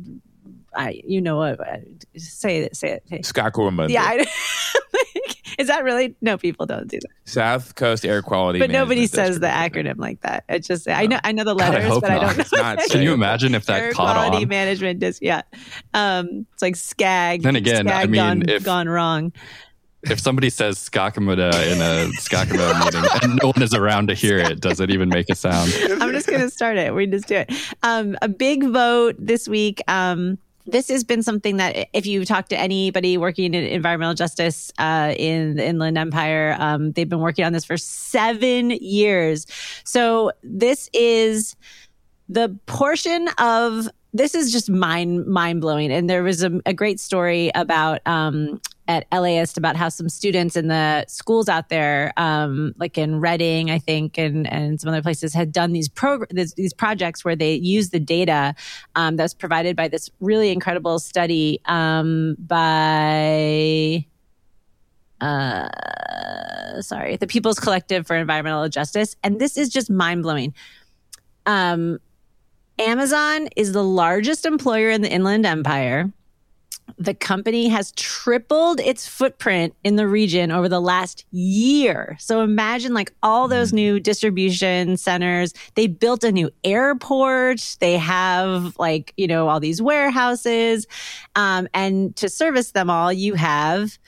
I, 0.77 1.01
you 1.05 1.21
know 1.21 1.37
what? 1.37 1.61
Uh, 1.61 1.77
say 2.17 2.59
it. 2.59 2.77
Say 2.77 3.01
it. 3.11 3.23
Skakuamunda. 3.23 3.91
Yeah. 3.91 4.03
I, 4.05 4.27
is 5.59 5.69
that 5.69 5.85
really? 5.85 6.15
No, 6.21 6.37
people 6.39 6.67
don't 6.67 6.89
do 6.89 6.99
that. 7.01 7.11
South 7.25 7.75
Coast 7.75 8.05
Air 8.05 8.23
Quality. 8.23 8.59
But 8.59 8.71
nobody 8.71 9.07
says 9.07 9.41
the 9.41 9.47
acronym 9.47 9.99
like 9.99 10.21
that. 10.23 10.45
It's 10.49 10.67
just 10.67 10.89
I 10.89 11.07
know 11.07 11.19
I 11.25 11.33
know 11.33 11.45
the 11.45 11.55
letters, 11.55 11.89
God, 11.89 11.97
I 11.97 12.01
but 12.01 12.09
not. 12.09 12.23
I 12.23 12.27
don't 12.27 12.53
know. 12.53 12.63
Not, 12.63 12.91
can 12.91 13.03
you 13.03 13.13
imagine 13.13 13.55
if 13.55 13.67
that 13.67 13.81
Air 13.81 13.93
caught 13.93 14.17
quality 14.17 14.45
on? 14.45 14.49
management 14.49 15.03
is 15.03 15.19
yeah. 15.23 15.43
Um, 15.93 16.47
it's 16.53 16.63
like 16.63 16.75
SCAG. 16.75 17.43
Then 17.43 17.57
again, 17.57 17.87
SCAG 17.87 17.93
I 17.93 18.07
mean, 18.07 18.15
gone, 18.15 18.49
if, 18.49 18.65
gone 18.65 18.89
wrong. 18.89 19.33
If 20.03 20.21
somebody 20.21 20.51
says 20.51 20.77
Skakamada 20.77 21.51
in 21.73 21.81
a 21.81 22.11
Skakamada 22.19 22.85
meeting 22.85 23.11
and 23.23 23.41
no 23.43 23.49
one 23.49 23.63
is 23.63 23.73
around 23.73 24.09
to 24.09 24.15
hear 24.15 24.37
it, 24.37 24.61
does 24.61 24.79
it 24.79 24.91
even 24.91 25.09
make 25.09 25.31
a 25.31 25.35
sound? 25.35 25.73
I'm 26.01 26.13
just 26.13 26.27
going 26.27 26.43
to 26.43 26.51
start 26.51 26.77
it. 26.77 26.95
We 26.95 27.07
just 27.07 27.27
do 27.27 27.37
it. 27.37 27.51
Um, 27.83 28.15
a 28.21 28.29
big 28.29 28.65
vote 28.65 29.17
this 29.19 29.49
week. 29.49 29.81
Um, 29.89 30.37
this 30.67 30.89
has 30.89 31.05
been 31.05 31.23
something 31.23 31.59
that 31.59 31.89
if 31.93 32.07
you 32.07 32.25
talk 32.25 32.49
to 32.49 32.59
anybody 32.59 33.17
working 33.17 33.55
in 33.55 33.65
environmental 33.65 34.15
justice 34.15 34.73
uh, 34.79 35.15
in 35.17 35.57
the 35.57 35.67
Inland 35.67 35.99
Empire, 35.99 36.57
um, 36.59 36.93
they've 36.93 37.09
been 37.09 37.21
working 37.21 37.45
on 37.45 37.53
this 37.53 37.65
for 37.65 37.77
seven 37.77 38.71
years. 38.71 39.47
So 39.85 40.33
this 40.43 40.89
is 40.93 41.55
the 42.29 42.59
portion 42.67 43.29
of 43.39 43.89
this 44.15 44.37
is 44.37 44.53
just 44.53 44.71
mind 44.71 45.27
mind 45.27 45.61
blowing. 45.61 45.93
And 45.93 46.09
there 46.09 46.23
was 46.23 46.43
a, 46.43 46.61
a 46.65 46.73
great 46.73 47.01
story 47.01 47.51
about 47.55 48.01
um, 48.07 48.61
at 48.87 49.07
LAist 49.13 49.59
about 49.59 49.75
how 49.75 49.89
some 49.89 50.09
students 50.09 50.57
in 50.57 50.69
the 50.69 51.05
schools 51.09 51.49
out 51.49 51.69
there, 51.69 52.13
um, 52.17 52.75
like 52.79 52.97
in 52.97 53.19
Redding, 53.19 53.71
I 53.73 53.81
think, 53.81 54.17
and 54.17 54.51
and 54.51 54.81
some 54.81 54.89
other 54.89 55.03
places, 55.03 55.35
had 55.35 55.51
done 55.53 55.73
these 55.73 55.89
progr- 55.89 56.55
these 56.55 56.73
projects 56.73 57.25
where 57.25 57.35
they 57.35 57.55
use 57.55 57.91
the 57.91 57.99
data 57.99 58.55
um, 58.95 59.17
that's 59.17 59.35
provided 59.35 59.75
by 59.75 59.89
this 59.89 60.09
really 60.21 60.51
incredible 60.51 60.99
study 60.99 61.61
um, 61.67 62.37
by. 62.39 64.07
Uh, 65.21 66.83
sorry, 66.83 67.17
the 67.17 67.27
People's 67.27 67.59
Collective 67.59 68.07
for 68.07 68.15
Environmental 68.15 68.69
Justice, 68.69 69.17
and 69.25 69.41
this 69.41 69.57
is 69.57 69.71
just 69.71 69.91
mind 69.91 70.23
blowing. 70.23 70.53
Um, 71.47 71.99
Amazon 72.79 73.49
is 73.57 73.73
the 73.73 73.85
largest 73.85 74.47
employer 74.47 74.91
in 74.91 75.03
the 75.03 75.11
Inland 75.11 75.47
Empire 75.47 76.13
the 76.99 77.15
company 77.15 77.69
has 77.69 77.93
tripled 77.93 78.79
its 78.81 79.07
footprint 79.07 79.75
in 79.85 79.97
the 79.97 80.07
region 80.07 80.53
over 80.53 80.69
the 80.69 80.81
last 80.81 81.25
year. 81.33 82.17
So 82.21 82.43
imagine 82.43 82.95
like 82.95 83.13
all 83.23 83.49
those 83.49 83.71
mm. 83.71 83.77
new 83.77 84.01
distribution 84.01 84.97
centers. 84.97 85.55
They 85.75 85.87
built 85.87 86.25
a 86.25 86.33
new 86.33 86.51
airport. 86.63 87.77
They 87.81 87.97
have 87.97 88.77
like, 88.79 89.13
you 89.17 89.27
know, 89.27 89.49
all 89.49 89.61
these 89.61 89.83
warehouses. 89.83 90.87
Um, 91.35 91.69
and 91.75 92.15
to 92.17 92.29
service 92.29 92.73
them 92.73 92.91
all, 92.91 93.13
you 93.13 93.35
have 93.35 93.99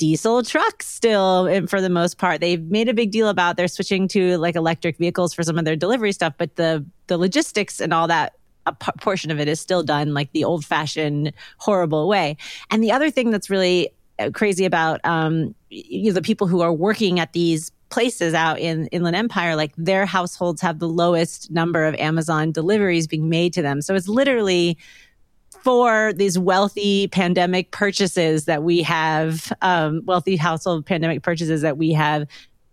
diesel 0.00 0.42
trucks 0.42 0.86
still 0.86 1.46
and 1.46 1.68
for 1.68 1.82
the 1.82 1.90
most 1.90 2.16
part 2.16 2.40
they've 2.40 2.64
made 2.70 2.88
a 2.88 2.94
big 2.94 3.10
deal 3.10 3.28
about 3.28 3.58
they're 3.58 3.68
switching 3.68 4.08
to 4.08 4.38
like 4.38 4.56
electric 4.56 4.96
vehicles 4.96 5.34
for 5.34 5.42
some 5.42 5.58
of 5.58 5.66
their 5.66 5.76
delivery 5.76 6.10
stuff 6.10 6.32
but 6.38 6.56
the 6.56 6.82
the 7.08 7.18
logistics 7.18 7.80
and 7.80 7.92
all 7.92 8.08
that 8.08 8.32
a 8.66 8.72
p- 8.72 8.92
portion 9.00 9.30
of 9.30 9.38
it 9.38 9.48
is 9.48 9.60
still 9.60 9.82
done 9.82 10.14
like 10.14 10.32
the 10.32 10.44
old 10.44 10.64
fashioned 10.64 11.32
horrible 11.58 12.08
way. 12.08 12.36
And 12.70 12.82
the 12.82 12.92
other 12.92 13.10
thing 13.10 13.30
that's 13.30 13.50
really 13.50 13.90
uh, 14.18 14.30
crazy 14.32 14.64
about 14.64 15.00
um, 15.04 15.54
you 15.70 16.10
know, 16.10 16.12
the 16.12 16.22
people 16.22 16.46
who 16.46 16.60
are 16.60 16.72
working 16.72 17.20
at 17.20 17.32
these 17.32 17.70
places 17.90 18.34
out 18.34 18.58
in 18.58 18.86
Inland 18.88 19.16
Empire, 19.16 19.56
like 19.56 19.72
their 19.76 20.06
households 20.06 20.60
have 20.60 20.78
the 20.78 20.88
lowest 20.88 21.50
number 21.50 21.84
of 21.86 21.94
Amazon 21.96 22.52
deliveries 22.52 23.06
being 23.06 23.28
made 23.28 23.52
to 23.54 23.62
them. 23.62 23.82
So 23.82 23.94
it's 23.94 24.08
literally 24.08 24.78
for 25.62 26.12
these 26.12 26.38
wealthy 26.38 27.08
pandemic 27.08 27.70
purchases 27.70 28.46
that 28.46 28.62
we 28.62 28.82
have, 28.82 29.52
um, 29.62 30.02
wealthy 30.04 30.36
household 30.36 30.86
pandemic 30.86 31.22
purchases 31.22 31.62
that 31.62 31.76
we 31.76 31.92
have 31.92 32.26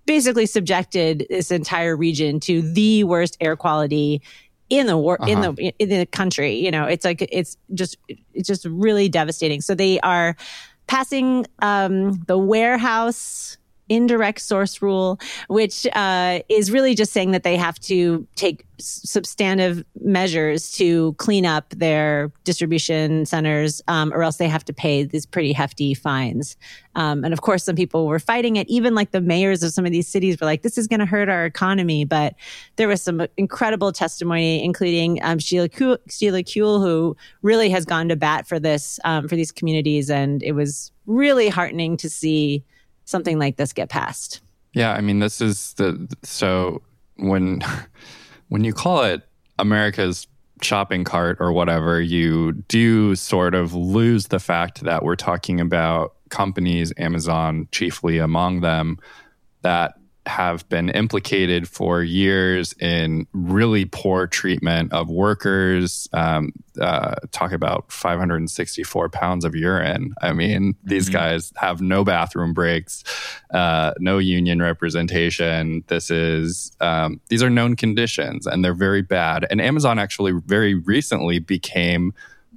basically 0.05 0.45
subjected 0.45 1.27
this 1.29 1.51
entire 1.51 1.95
region 1.95 2.39
to 2.39 2.61
the 2.61 3.03
worst 3.03 3.37
air 3.41 3.55
quality 3.55 4.21
in 4.69 4.87
the 4.87 4.97
war 4.97 5.21
uh-huh. 5.21 5.31
in 5.31 5.41
the 5.41 5.73
in 5.79 5.89
the 5.89 6.05
country. 6.05 6.55
You 6.55 6.71
know, 6.71 6.85
it's 6.85 7.05
like 7.05 7.27
it's 7.31 7.57
just 7.73 7.97
it's 8.33 8.47
just 8.47 8.65
really 8.65 9.09
devastating. 9.09 9.61
So 9.61 9.75
they 9.75 9.99
are 9.99 10.35
passing 10.87 11.45
um, 11.59 12.13
the 12.27 12.37
warehouse 12.37 13.57
indirect 13.89 14.41
source 14.41 14.81
rule, 14.81 15.19
which 15.47 15.87
uh, 15.93 16.39
is 16.49 16.71
really 16.71 16.95
just 16.95 17.13
saying 17.13 17.31
that 17.31 17.43
they 17.43 17.55
have 17.55 17.79
to 17.79 18.27
take 18.35 18.65
substantive 18.79 19.83
measures 20.01 20.71
to 20.71 21.13
clean 21.13 21.45
up 21.45 21.69
their 21.71 22.31
distribution 22.43 23.25
centers, 23.25 23.81
um, 23.87 24.13
or 24.13 24.23
else 24.23 24.37
they 24.37 24.47
have 24.47 24.63
to 24.65 24.73
pay 24.73 25.03
these 25.03 25.25
pretty 25.25 25.51
hefty 25.51 25.93
fines. 25.93 26.55
Um, 26.95 27.23
and 27.23 27.33
of 27.33 27.41
course, 27.41 27.63
some 27.63 27.75
people 27.75 28.07
were 28.07 28.19
fighting 28.19 28.55
it. 28.55 28.67
Even 28.69 28.95
like 28.95 29.11
the 29.11 29.21
mayors 29.21 29.63
of 29.63 29.71
some 29.71 29.85
of 29.85 29.91
these 29.91 30.07
cities 30.07 30.39
were 30.39 30.45
like, 30.45 30.61
"This 30.61 30.77
is 30.77 30.87
going 30.87 30.99
to 30.99 31.05
hurt 31.05 31.29
our 31.29 31.45
economy." 31.45 32.05
But 32.05 32.35
there 32.75 32.87
was 32.87 33.01
some 33.01 33.25
incredible 33.37 33.91
testimony, 33.91 34.63
including 34.63 35.19
um, 35.23 35.39
Sheila, 35.39 35.69
Kuehl, 35.69 35.97
Sheila 36.09 36.43
Kuehl, 36.43 36.81
who 36.81 37.15
really 37.41 37.69
has 37.69 37.85
gone 37.85 38.09
to 38.09 38.15
bat 38.15 38.47
for 38.47 38.59
this 38.59 38.99
um, 39.05 39.27
for 39.27 39.35
these 39.35 39.51
communities, 39.51 40.09
and 40.09 40.43
it 40.43 40.53
was 40.53 40.91
really 41.05 41.49
heartening 41.49 41.97
to 41.97 42.09
see 42.09 42.63
something 43.07 43.39
like 43.39 43.55
this 43.55 43.73
get 43.73 43.89
passed. 43.89 44.41
Yeah, 44.73 44.93
I 44.93 45.01
mean, 45.01 45.19
this 45.19 45.41
is 45.41 45.73
the 45.73 46.07
so 46.21 46.83
when 47.15 47.61
when 48.49 48.63
you 48.63 48.73
call 48.73 49.03
it 49.03 49.23
America's 49.57 50.27
shopping 50.61 51.03
cart 51.03 51.37
or 51.39 51.51
whatever, 51.51 51.99
you 51.99 52.51
do 52.67 53.15
sort 53.15 53.55
of 53.55 53.73
lose 53.73 54.27
the 54.27 54.39
fact 54.39 54.83
that 54.83 55.03
we're 55.03 55.15
talking 55.15 55.59
about 55.59 56.15
companies, 56.29 56.93
Amazon 56.97 57.67
chiefly 57.71 58.17
among 58.17 58.61
them, 58.61 58.97
that 59.61 59.95
have 60.27 60.67
been 60.69 60.89
implicated 60.89 61.67
for 61.67 62.03
years 62.03 62.73
in 62.73 63.27
really 63.33 63.85
poor 63.85 64.27
treatment 64.27 64.93
of 64.93 65.09
workers. 65.09 66.07
Um, 66.13 66.53
uh, 66.79 67.15
talk 67.31 67.51
about 67.51 67.91
564 67.91 69.09
pounds 69.09 69.45
of 69.45 69.55
urine. 69.55 70.13
I 70.21 70.33
mean, 70.33 70.75
these 70.83 71.05
mm-hmm. 71.05 71.13
guys 71.13 71.53
have 71.57 71.81
no 71.81 72.03
bathroom 72.03 72.53
breaks, 72.53 73.03
uh, 73.51 73.93
no 73.99 74.17
union 74.17 74.61
representation. 74.61 75.83
This 75.87 76.11
is 76.11 76.71
um, 76.79 77.19
these 77.29 77.41
are 77.41 77.49
known 77.49 77.75
conditions, 77.75 78.45
and 78.45 78.63
they're 78.63 78.73
very 78.73 79.01
bad. 79.01 79.47
And 79.49 79.59
Amazon 79.61 79.99
actually 79.99 80.33
very 80.45 80.75
recently 80.75 81.39
became 81.39 82.13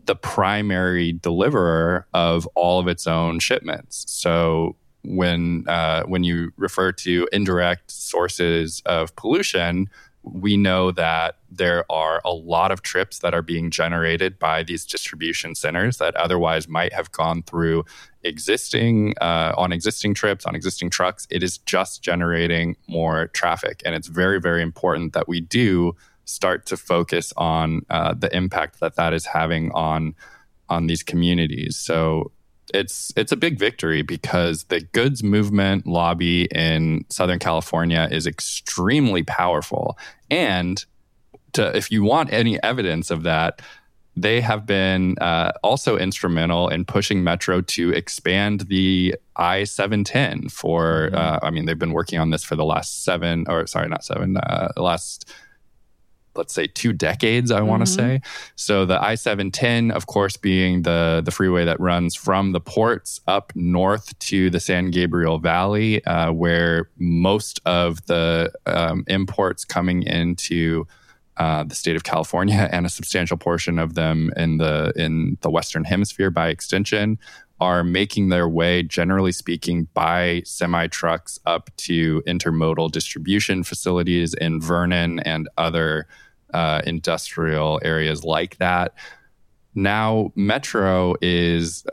the 0.06 0.16
primary 0.16 1.12
deliverer 1.12 2.06
of 2.14 2.46
all 2.54 2.80
of 2.80 2.88
its 2.88 3.06
own 3.06 3.38
shipments. 3.38 4.04
So 4.08 4.76
when 5.04 5.64
uh, 5.68 6.04
when 6.04 6.24
you 6.24 6.52
refer 6.56 6.92
to 6.92 7.28
indirect 7.32 7.90
sources 7.90 8.82
of 8.86 9.14
pollution, 9.16 9.88
we 10.22 10.56
know 10.56 10.90
that 10.90 11.36
there 11.50 11.84
are 11.90 12.20
a 12.24 12.32
lot 12.32 12.70
of 12.70 12.82
trips 12.82 13.20
that 13.20 13.32
are 13.32 13.42
being 13.42 13.70
generated 13.70 14.38
by 14.38 14.62
these 14.62 14.84
distribution 14.84 15.54
centers 15.54 15.96
that 15.96 16.14
otherwise 16.16 16.68
might 16.68 16.92
have 16.92 17.10
gone 17.12 17.42
through 17.42 17.84
existing 18.22 19.14
uh, 19.20 19.54
on 19.56 19.72
existing 19.72 20.12
trips 20.12 20.44
on 20.44 20.54
existing 20.54 20.90
trucks. 20.90 21.26
It 21.30 21.42
is 21.42 21.58
just 21.58 22.02
generating 22.02 22.76
more 22.86 23.28
traffic, 23.28 23.82
and 23.84 23.94
it's 23.94 24.08
very 24.08 24.40
very 24.40 24.62
important 24.62 25.14
that 25.14 25.28
we 25.28 25.40
do 25.40 25.96
start 26.26 26.66
to 26.66 26.76
focus 26.76 27.32
on 27.36 27.82
uh, 27.90 28.14
the 28.14 28.34
impact 28.36 28.80
that 28.80 28.96
that 28.96 29.12
is 29.14 29.26
having 29.26 29.72
on 29.72 30.14
on 30.68 30.86
these 30.86 31.02
communities. 31.02 31.76
So 31.76 32.30
it's 32.74 33.12
it's 33.16 33.32
a 33.32 33.36
big 33.36 33.58
victory 33.58 34.02
because 34.02 34.64
the 34.64 34.80
goods 34.80 35.22
movement 35.22 35.86
lobby 35.86 36.44
in 36.46 37.04
Southern 37.08 37.38
California 37.38 38.08
is 38.10 38.26
extremely 38.26 39.22
powerful. 39.22 39.98
And 40.30 40.84
to, 41.52 41.76
if 41.76 41.90
you 41.90 42.04
want 42.04 42.32
any 42.32 42.62
evidence 42.62 43.10
of 43.10 43.24
that, 43.24 43.60
they 44.16 44.40
have 44.40 44.66
been 44.66 45.16
uh, 45.18 45.52
also 45.62 45.96
instrumental 45.96 46.68
in 46.68 46.84
pushing 46.84 47.24
Metro 47.24 47.60
to 47.60 47.90
expand 47.92 48.62
the 48.62 49.14
I 49.36 49.64
710 49.64 50.48
for, 50.48 51.08
mm-hmm. 51.08 51.16
uh, 51.16 51.38
I 51.42 51.50
mean, 51.50 51.64
they've 51.64 51.78
been 51.78 51.92
working 51.92 52.18
on 52.18 52.30
this 52.30 52.44
for 52.44 52.56
the 52.56 52.64
last 52.64 53.04
seven, 53.04 53.44
or 53.48 53.66
sorry, 53.66 53.88
not 53.88 54.04
seven, 54.04 54.36
uh, 54.36 54.72
the 54.74 54.82
last 54.82 55.30
let's 56.34 56.52
say 56.52 56.66
two 56.66 56.92
decades 56.92 57.50
i 57.50 57.60
want 57.60 57.84
to 57.84 57.90
mm-hmm. 57.90 58.16
say 58.16 58.20
so 58.56 58.84
the 58.84 59.00
i-710 59.02 59.92
of 59.92 60.06
course 60.06 60.36
being 60.36 60.82
the 60.82 61.22
the 61.24 61.30
freeway 61.30 61.64
that 61.64 61.78
runs 61.80 62.14
from 62.14 62.52
the 62.52 62.60
ports 62.60 63.20
up 63.26 63.52
north 63.54 64.18
to 64.18 64.50
the 64.50 64.60
san 64.60 64.90
gabriel 64.90 65.38
valley 65.38 66.04
uh, 66.04 66.32
where 66.32 66.88
most 66.98 67.60
of 67.66 68.04
the 68.06 68.50
um, 68.66 69.04
imports 69.08 69.64
coming 69.64 70.02
into 70.02 70.86
uh, 71.36 71.64
the 71.64 71.74
state 71.74 71.96
of 71.96 72.04
California 72.04 72.68
and 72.72 72.84
a 72.84 72.90
substantial 72.90 73.36
portion 73.36 73.78
of 73.78 73.94
them 73.94 74.30
in 74.36 74.58
the 74.58 74.92
in 74.94 75.38
the 75.40 75.50
Western 75.50 75.84
Hemisphere 75.84 76.30
by 76.30 76.48
extension 76.48 77.18
are 77.60 77.84
making 77.84 78.28
their 78.28 78.48
way, 78.48 78.82
generally 78.82 79.32
speaking, 79.32 79.88
by 79.94 80.42
semi 80.44 80.86
trucks 80.86 81.38
up 81.46 81.70
to 81.76 82.22
intermodal 82.26 82.90
distribution 82.90 83.62
facilities 83.62 84.34
in 84.34 84.60
Vernon 84.60 85.20
and 85.20 85.48
other 85.58 86.06
uh, 86.54 86.80
industrial 86.84 87.80
areas 87.84 88.24
like 88.24 88.56
that. 88.58 88.94
Now, 89.74 90.32
Metro 90.34 91.14
is, 91.22 91.84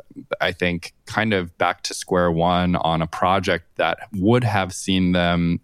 I 0.41 0.51
think, 0.51 0.93
kind 1.05 1.34
of 1.34 1.55
back 1.57 1.84
to 1.84 1.93
square 1.93 2.32
one 2.32 2.76
on 2.78 3.01
a 3.01 3.07
project 3.07 3.65
that 3.76 3.99
would 4.13 4.43
have 4.43 4.74
seen 4.74 5.11
them 5.11 5.59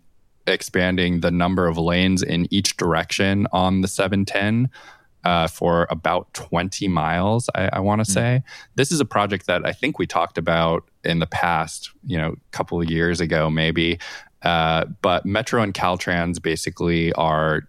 expanding 0.46 1.22
the 1.22 1.32
number 1.32 1.68
of 1.68 1.78
lanes 1.78 2.22
in 2.22 2.48
each 2.54 2.78
direction 2.78 3.48
on 3.52 3.82
the 3.82 3.88
710 3.88 4.70
uh, 5.24 5.48
for 5.48 5.88
about 5.90 6.34
20 6.34 6.88
miles, 6.88 7.50
I, 7.56 7.70
I 7.74 7.80
want 7.80 8.04
to 8.04 8.10
mm. 8.10 8.14
say. 8.14 8.44
This 8.76 8.92
is 8.92 9.00
a 9.00 9.06
project 9.06 9.48
that 9.48 9.66
I 9.66 9.72
think 9.72 10.00
we 10.00 10.06
talked 10.06 10.38
about 10.38 10.84
in 11.04 11.20
the 11.20 11.28
past, 11.28 11.92
you 12.06 12.18
know, 12.18 12.32
a 12.32 12.52
couple 12.52 12.82
of 12.82 12.90
years 12.90 13.22
ago, 13.22 13.50
maybe. 13.50 14.00
Uh, 14.42 14.86
but 15.02 15.26
Metro 15.26 15.62
and 15.62 15.74
Caltrans 15.74 16.42
basically 16.42 17.14
are 17.14 17.68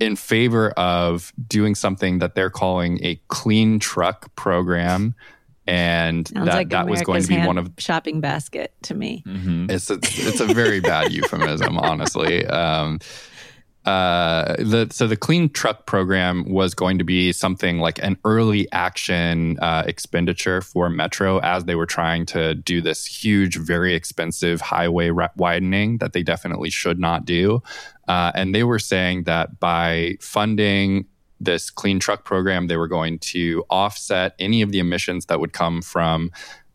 in 0.00 0.16
favor 0.16 0.70
of 0.72 1.32
doing 1.46 1.74
something 1.74 2.18
that 2.18 2.34
they're 2.34 2.50
calling 2.50 3.02
a 3.02 3.20
clean 3.28 3.78
truck 3.78 4.34
program. 4.36 5.14
And 5.66 6.28
Sounds 6.28 6.46
that, 6.46 6.54
like 6.54 6.68
that 6.70 6.88
was 6.88 7.00
going 7.00 7.22
to 7.22 7.28
be 7.28 7.38
one 7.38 7.56
of 7.56 7.70
shopping 7.78 8.20
basket 8.20 8.74
to 8.82 8.94
me. 8.94 9.22
Mm-hmm. 9.26 9.70
It's 9.70 9.88
a, 9.88 9.94
it's 9.94 10.40
a 10.40 10.46
very 10.46 10.80
bad 10.80 11.10
euphemism, 11.14 11.78
honestly. 11.78 12.46
Um, 12.46 12.98
uh, 13.84 14.56
the 14.58 14.88
so 14.90 15.06
the 15.06 15.16
clean 15.16 15.50
truck 15.50 15.84
program 15.84 16.48
was 16.48 16.74
going 16.74 16.96
to 16.96 17.04
be 17.04 17.32
something 17.32 17.78
like 17.78 18.02
an 18.02 18.16
early 18.24 18.70
action 18.72 19.58
uh, 19.60 19.82
expenditure 19.86 20.62
for 20.62 20.88
Metro 20.88 21.38
as 21.40 21.66
they 21.66 21.74
were 21.74 21.86
trying 21.86 22.24
to 22.26 22.54
do 22.54 22.80
this 22.80 23.04
huge, 23.04 23.56
very 23.56 23.94
expensive 23.94 24.62
highway 24.62 25.10
widening 25.36 25.98
that 25.98 26.14
they 26.14 26.22
definitely 26.22 26.70
should 26.70 26.98
not 26.98 27.26
do. 27.26 27.62
Uh, 28.08 28.32
and 28.34 28.54
they 28.54 28.64
were 28.64 28.78
saying 28.78 29.24
that 29.24 29.60
by 29.60 30.16
funding 30.18 31.04
this 31.38 31.70
clean 31.70 32.00
truck 32.00 32.24
program, 32.24 32.68
they 32.68 32.78
were 32.78 32.88
going 32.88 33.18
to 33.18 33.64
offset 33.68 34.34
any 34.38 34.62
of 34.62 34.72
the 34.72 34.78
emissions 34.78 35.26
that 35.26 35.40
would 35.40 35.52
come 35.52 35.82
from 35.82 36.30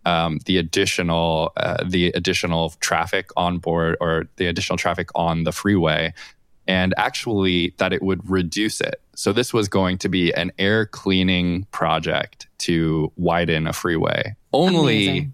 um, 0.06 0.40
the 0.46 0.58
additional 0.58 1.52
uh, 1.58 1.84
the 1.86 2.08
additional 2.10 2.70
traffic 2.80 3.30
on 3.36 3.58
board 3.58 3.98
or 4.00 4.26
the 4.38 4.46
additional 4.46 4.78
traffic 4.78 5.10
on 5.16 5.44
the 5.44 5.52
freeway 5.52 6.14
and 6.70 6.94
actually 6.98 7.74
that 7.78 7.92
it 7.92 8.04
would 8.04 8.30
reduce 8.30 8.80
it. 8.80 9.02
So 9.16 9.34
this 9.34 9.52
was 9.52 9.68
going 9.68 9.98
to 9.98 10.08
be 10.08 10.32
an 10.34 10.52
air 10.60 10.86
cleaning 10.86 11.66
project 11.72 12.48
to 12.60 13.12
widen 13.18 13.66
a 13.66 13.74
freeway. 13.74 14.36
Only 14.54 15.08
Amazing. 15.08 15.34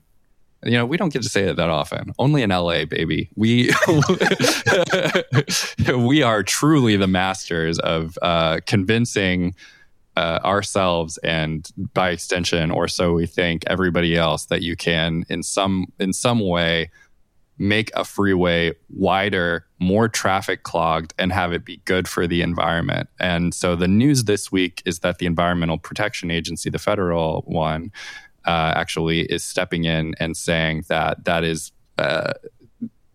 you 0.64 0.72
know, 0.72 0.86
we 0.86 0.96
don't 0.96 1.12
get 1.12 1.24
to 1.24 1.30
say 1.30 1.44
it 1.44 1.58
that 1.58 1.70
often. 1.70 2.14
Only 2.18 2.42
in 2.42 2.52
LA, 2.52 2.86
baby. 2.86 3.30
We 3.36 3.70
we 5.94 6.24
are 6.24 6.42
truly 6.42 6.96
the 6.96 7.08
masters 7.08 7.80
of 7.80 8.18
uh, 8.22 8.62
convincing 8.66 9.56
uh, 10.16 10.40
ourselves 10.46 11.18
and 11.18 11.70
by 11.94 12.12
extension 12.12 12.72
or 12.72 12.88
so 12.88 13.12
we 13.12 13.26
think 13.26 13.66
everybody 13.68 14.16
else 14.16 14.46
that 14.46 14.62
you 14.62 14.78
can 14.78 15.26
in 15.28 15.44
some 15.44 15.88
in 16.00 16.14
some 16.14 16.40
way 16.40 16.90
make 17.58 17.91
a 17.95 18.03
freeway 18.03 18.74
wider, 18.89 19.66
more 19.80 20.10
traffic 20.10 20.64
clogged, 20.64 21.14
and 21.18 21.32
have 21.32 21.53
it 21.53 21.66
be 21.66 21.78
good 21.86 22.08
for 22.08 22.28
the 22.28 22.41
environment. 22.41 23.10
And 23.20 23.53
so 23.53 23.76
the 23.76 23.88
news 23.88 24.26
this 24.26 24.51
week 24.51 24.82
is 24.86 24.99
that 24.99 25.20
the 25.20 25.26
Environmental 25.26 25.78
Protection 25.78 26.32
Agency, 26.32 26.70
the 26.70 26.80
federal 26.80 27.43
one, 27.45 27.91
uh, 28.45 28.74
actually 28.76 29.22
is 29.22 29.43
stepping 29.43 29.86
in 29.86 30.16
and 30.20 30.36
saying 30.36 30.86
that 30.88 31.26
that 31.26 31.43
is. 31.43 31.72
Uh, 31.97 32.34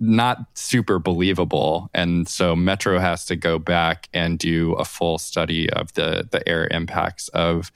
not 0.03 0.47
super 0.55 0.99
believable. 0.99 1.91
And 1.93 2.27
so 2.27 2.57
Metro 2.57 2.99
has 2.99 3.27
to 3.27 3.37
go 3.37 3.59
back 3.59 4.09
and 4.15 4.39
do 4.39 4.73
a 4.73 4.85
full 4.87 5.19
study 5.19 5.69
of 5.71 5.93
the 5.93 6.27
the 6.31 6.49
air 6.49 6.67
impacts 6.71 7.29
of 7.29 7.71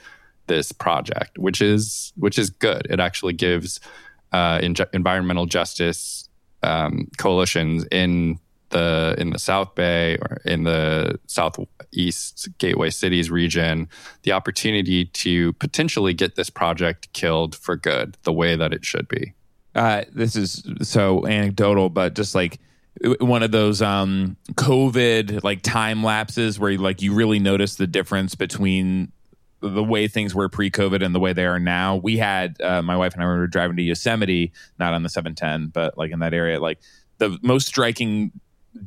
this 0.47 0.73
project, 0.73 1.39
which 1.39 1.61
is 1.61 2.15
which 2.17 2.39
is 2.39 2.49
good. 2.49 2.87
It 2.89 2.99
actually 2.99 3.35
gives 3.35 3.79
uh, 4.33 4.59
environmental 4.93 5.47
justice 5.47 6.24
um, 6.65 7.09
coalitions 7.19 7.87
in 7.91 8.39
the 8.71 9.15
in 9.19 9.31
the 9.31 9.39
South 9.39 9.75
Bay 9.75 10.17
or 10.17 10.41
in 10.45 10.65
the 10.65 11.19
Southeast 11.27 12.49
Gateway 12.59 12.91
Cities 12.91 13.31
region 13.31 13.89
the 14.23 14.33
opportunity 14.33 15.05
to 15.05 15.53
potentially 15.55 16.13
get 16.13 16.35
this 16.35 16.51
project 16.51 17.13
killed 17.13 17.55
for 17.55 17.77
good, 17.77 18.17
the 18.25 18.33
way 18.33 18.57
that 18.57 18.73
it 18.73 18.85
should 18.85 19.07
be. 19.09 19.33
Uh, 19.75 20.03
this 20.13 20.37
is 20.37 20.65
so 20.83 21.27
anecdotal, 21.27 21.89
but 21.89 22.15
just 22.15 22.35
like 22.35 22.59
one 23.21 23.43
of 23.43 23.51
those 23.51 23.83
um, 23.83 24.37
COVID 24.53 25.43
like 25.43 25.63
time 25.63 26.03
lapses 26.03 26.59
where 26.59 26.77
like 26.79 27.03
you 27.03 27.13
really 27.13 27.39
notice 27.39 27.77
the 27.77 27.87
difference 27.87 28.35
between 28.35 29.13
the 29.73 29.83
way 29.85 30.07
things 30.09 30.35
were 30.35 30.49
pre-COVID 30.49 31.03
and 31.05 31.15
the 31.15 31.21
way 31.21 31.33
they 31.33 31.47
are 31.47 31.59
now. 31.59 31.97
We 31.97 32.19
had 32.19 32.61
uh, 32.61 32.83
my 32.83 32.97
wife 32.97 33.15
and 33.15 33.23
I 33.23 33.27
were 33.27 33.47
driving 33.47 33.77
to 33.79 33.83
Yosemite, 33.83 34.53
not 34.79 34.93
on 34.93 35.03
the 35.03 35.09
710, 35.09 35.69
but 35.69 35.97
like 35.97 36.11
in 36.13 36.19
that 36.21 36.35
area. 36.35 36.61
Like 36.61 36.79
the 37.19 37.39
most 37.43 37.67
striking 37.67 38.33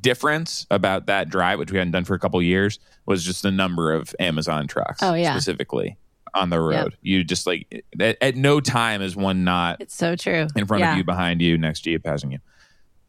difference 0.02 0.66
about 0.70 1.06
that 1.08 1.30
drive, 1.30 1.60
which 1.60 1.72
we 1.72 1.78
hadn't 1.78 1.92
done 1.92 2.06
for 2.06 2.14
a 2.14 2.20
couple 2.20 2.42
years, 2.42 2.80
was 3.06 3.24
just 3.24 3.42
the 3.42 3.52
number 3.52 3.94
of 3.94 4.14
Amazon 4.20 4.68
trucks. 4.68 5.00
Oh, 5.02 5.14
yeah. 5.14 5.34
specifically 5.34 5.98
on 6.34 6.50
the 6.50 6.60
road. 6.60 6.92
Yep. 6.92 6.94
You 7.02 7.24
just 7.24 7.48
like 7.48 7.84
at, 8.00 8.18
at 8.22 8.36
no 8.36 8.60
time 8.60 9.02
is 9.02 9.16
one 9.16 9.44
not 9.44 9.82
It's 9.82 9.96
so 9.96 10.16
true. 10.16 10.48
in 10.56 10.66
front 10.68 10.82
Yeah. 10.82 10.92
of 10.92 10.98
you, 10.98 11.04
behind 11.04 11.42
you, 11.42 11.58
next 11.58 11.82
to 11.86 11.90
you, 11.92 12.00
passing 12.00 12.32
you. 12.32 12.40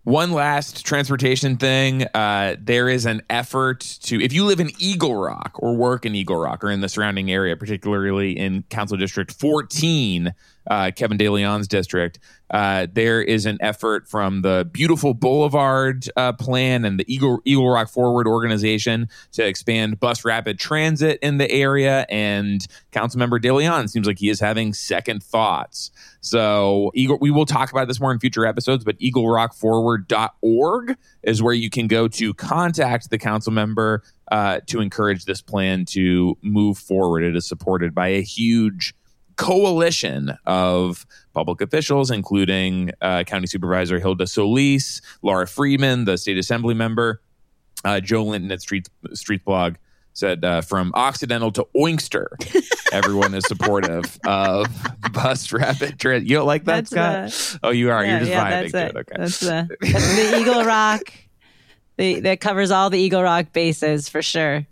One 0.04 0.32
last 0.32 0.86
transportation 0.86 1.58
thing. 1.58 2.04
Uh, 2.14 2.56
there 2.58 2.88
is 2.88 3.04
an 3.04 3.22
effort 3.28 3.80
to, 4.04 4.22
if 4.22 4.32
you 4.32 4.44
live 4.44 4.58
in 4.58 4.70
Eagle 4.78 5.14
Rock 5.14 5.52
or 5.58 5.74
work 5.74 6.06
in 6.06 6.14
Eagle 6.14 6.36
Rock 6.36 6.64
or 6.64 6.70
in 6.70 6.80
the 6.80 6.88
surrounding 6.88 7.30
area, 7.30 7.56
particularly 7.56 8.38
in 8.38 8.62
Council 8.70 8.96
District 8.96 9.30
14, 9.30 10.32
uh, 10.68 10.90
Kevin 10.94 11.16
De 11.16 11.28
Leon's 11.28 11.66
district, 11.66 12.18
uh, 12.50 12.86
there 12.92 13.20
is 13.22 13.46
an 13.46 13.58
effort 13.60 14.08
from 14.08 14.42
the 14.42 14.68
Beautiful 14.70 15.14
Boulevard 15.14 16.08
uh, 16.16 16.32
plan 16.32 16.84
and 16.84 16.98
the 16.98 17.04
Eagle, 17.12 17.40
Eagle 17.44 17.68
Rock 17.68 17.88
Forward 17.88 18.26
organization 18.26 19.08
to 19.32 19.46
expand 19.46 20.00
bus 20.00 20.24
rapid 20.24 20.58
transit 20.58 21.18
in 21.20 21.38
the 21.38 21.50
area. 21.50 22.06
And 22.08 22.66
Councilmember 22.92 23.40
De 23.40 23.52
Leon 23.52 23.88
seems 23.88 24.06
like 24.06 24.18
he 24.18 24.30
is 24.30 24.40
having 24.40 24.72
second 24.72 25.22
thoughts. 25.22 25.90
So 26.20 26.90
Eagle, 26.94 27.18
we 27.20 27.30
will 27.30 27.46
talk 27.46 27.70
about 27.70 27.88
this 27.88 28.00
more 28.00 28.12
in 28.12 28.18
future 28.18 28.46
episodes, 28.46 28.84
but 28.84 28.98
eaglerockforward.org 28.98 30.96
is 31.22 31.42
where 31.42 31.54
you 31.54 31.70
can 31.70 31.86
go 31.86 32.08
to 32.08 32.34
contact 32.34 33.10
the 33.10 33.18
council 33.18 33.52
member 33.52 34.02
uh, 34.30 34.60
to 34.66 34.80
encourage 34.80 35.24
this 35.24 35.40
plan 35.40 35.84
to 35.86 36.36
move 36.42 36.78
forward. 36.78 37.22
It 37.22 37.36
is 37.36 37.46
supported 37.46 37.94
by 37.94 38.08
a 38.08 38.22
huge 38.22 38.94
coalition 39.38 40.36
of 40.44 41.06
public 41.32 41.62
officials, 41.62 42.10
including 42.10 42.90
uh, 43.00 43.24
County 43.24 43.46
Supervisor 43.46 43.98
Hilda 43.98 44.26
Solis, 44.26 45.00
Laura 45.22 45.46
Friedman, 45.46 46.04
the 46.04 46.18
state 46.18 46.36
assembly 46.36 46.74
member, 46.74 47.22
uh, 47.84 48.00
Joe 48.00 48.24
Linton 48.24 48.52
at 48.52 48.60
Street 48.60 48.88
Streetsblog 49.08 49.76
said 50.12 50.44
uh, 50.44 50.60
from 50.60 50.90
Occidental 50.94 51.52
to 51.52 51.66
Oinkster, 51.76 52.26
everyone 52.92 53.34
is 53.34 53.44
supportive 53.46 54.18
of 54.26 54.66
the 55.02 55.10
bus 55.12 55.52
rapid 55.52 55.98
transit. 56.00 56.28
You 56.28 56.36
don't 56.36 56.46
like 56.46 56.64
that, 56.64 56.86
That's, 56.86 57.34
Scott? 57.34 57.60
oh, 57.62 57.70
you 57.70 57.90
are. 57.90 58.04
Yeah, 58.04 58.10
You're 58.10 58.18
just 58.18 58.30
yeah, 58.32 58.44
vibing 58.44 58.50
that's 58.50 58.72
to 58.72 58.78
it. 58.78 58.88
it. 58.88 58.96
Okay. 58.96 59.14
That's 59.16 59.40
the, 59.40 59.76
that's 59.92 60.16
the 60.16 60.40
Eagle 60.40 60.64
Rock. 60.64 61.12
The, 61.96 62.20
that 62.20 62.40
covers 62.40 62.70
all 62.72 62.90
the 62.90 62.98
Eagle 62.98 63.22
Rock 63.22 63.52
bases 63.52 64.08
for 64.08 64.20
sure. 64.20 64.66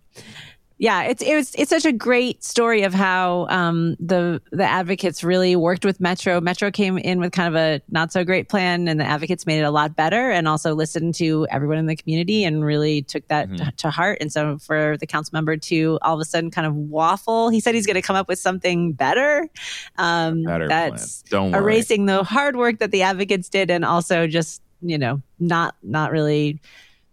Yeah, 0.78 1.04
it's 1.04 1.22
it's 1.22 1.54
it's 1.54 1.70
such 1.70 1.86
a 1.86 1.92
great 1.92 2.44
story 2.44 2.82
of 2.82 2.92
how 2.92 3.46
um, 3.48 3.96
the 3.98 4.42
the 4.52 4.64
advocates 4.64 5.24
really 5.24 5.56
worked 5.56 5.86
with 5.86 6.00
Metro. 6.00 6.38
Metro 6.38 6.70
came 6.70 6.98
in 6.98 7.18
with 7.18 7.32
kind 7.32 7.48
of 7.48 7.54
a 7.58 7.80
not 7.88 8.12
so 8.12 8.24
great 8.24 8.50
plan, 8.50 8.86
and 8.86 9.00
the 9.00 9.04
advocates 9.04 9.46
made 9.46 9.58
it 9.60 9.62
a 9.62 9.70
lot 9.70 9.96
better, 9.96 10.30
and 10.30 10.46
also 10.46 10.74
listened 10.74 11.14
to 11.14 11.46
everyone 11.50 11.78
in 11.78 11.86
the 11.86 11.96
community 11.96 12.44
and 12.44 12.62
really 12.62 13.00
took 13.00 13.26
that 13.28 13.48
Mhm. 13.48 13.74
to, 13.76 13.90
heart. 13.90 14.18
And 14.20 14.30
so, 14.30 14.58
for 14.58 14.98
the 14.98 15.06
council 15.06 15.30
member 15.34 15.56
to 15.56 15.98
all 16.02 16.14
of 16.14 16.20
a 16.20 16.26
sudden 16.26 16.50
kind 16.50 16.66
of 16.66 16.74
waffle, 16.74 17.48
he 17.48 17.58
said 17.58 17.74
he's 17.74 17.86
going 17.86 17.94
to 17.94 18.02
come 18.02 18.16
up 18.16 18.28
with 18.28 18.38
something 18.38 18.92
better. 18.92 19.48
Um, 19.96 20.42
Better 20.42 20.68
that's 20.68 21.22
plan. 21.22 21.30
Don't 21.42 21.52
worry. 21.52 21.62
erasing 21.62 22.04
the 22.04 22.22
hard 22.22 22.54
work 22.56 22.80
that 22.80 22.90
the 22.90 23.00
advocates 23.00 23.48
did 23.48 23.70
and 23.70 23.82
also 23.82 24.26
just 24.26 24.60
you 24.82 24.98
know 24.98 25.22
not 25.40 25.74
not 25.82 26.12
really 26.12 26.60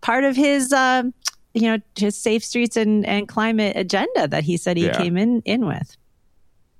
part 0.01 0.25
of 0.25 0.35
his 0.35 0.73
um 0.73 1.13
you 1.53 1.61
know 1.63 1.77
his 1.95 2.15
safe 2.17 2.43
streets 2.43 2.75
and 2.77 3.05
and 3.05 3.27
climate 3.27 3.73
agenda 3.75 4.27
that 4.27 4.43
he 4.43 4.57
said 4.57 4.77
he 4.77 4.85
Yeah. 4.85 4.97
came 4.97 5.17
in 5.17 5.41
in 5.45 5.65
with 5.65 5.95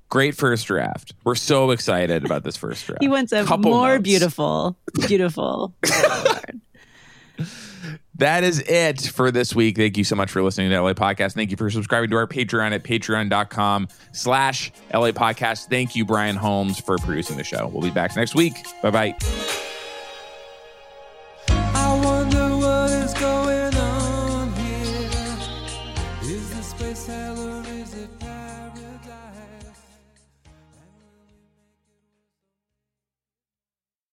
Great 0.09 0.35
first 0.35 0.67
draft. 0.67 1.13
We're 1.23 1.33
so 1.33 1.71
excited 1.71 2.23
about 2.23 2.43
this 2.43 2.55
first 2.55 2.85
draft. 2.85 3.01
he 3.01 3.07
wants 3.07 3.31
a 3.31 3.43
Couple 3.45 3.71
more 3.71 3.93
notes. 3.95 4.03
beautiful 4.03 4.77
beautiful 5.07 5.73
That 8.17 8.43
is 8.43 8.59
it 8.59 9.01
for 9.01 9.31
this 9.31 9.55
week. 9.55 9.75
Thank 9.75 9.97
you 9.97 10.03
so 10.03 10.15
much 10.15 10.29
for 10.29 10.43
listening 10.43 10.69
to 10.69 10.79
LA 10.79 10.93
Podcast. 10.93 11.33
Thank 11.33 11.49
you 11.49 11.57
for 11.57 11.71
subscribing 11.71 12.11
to 12.11 12.15
our 12.17 12.27
Patreon 12.27 12.71
at 12.71 12.83
patreon.com 12.83 13.87
slash 14.11 14.71
LA 14.93 15.11
Podcast. 15.11 15.65
Thank 15.67 15.95
you, 15.95 16.05
Brian 16.05 16.35
Holmes, 16.35 16.79
for 16.79 16.97
producing 16.99 17.37
the 17.37 17.43
show. 17.43 17.67
We'll 17.73 17.81
be 17.81 17.89
back 17.89 18.15
next 18.15 18.35
week. 18.35 18.53
Bye 18.83 18.91
bye. 18.91 19.62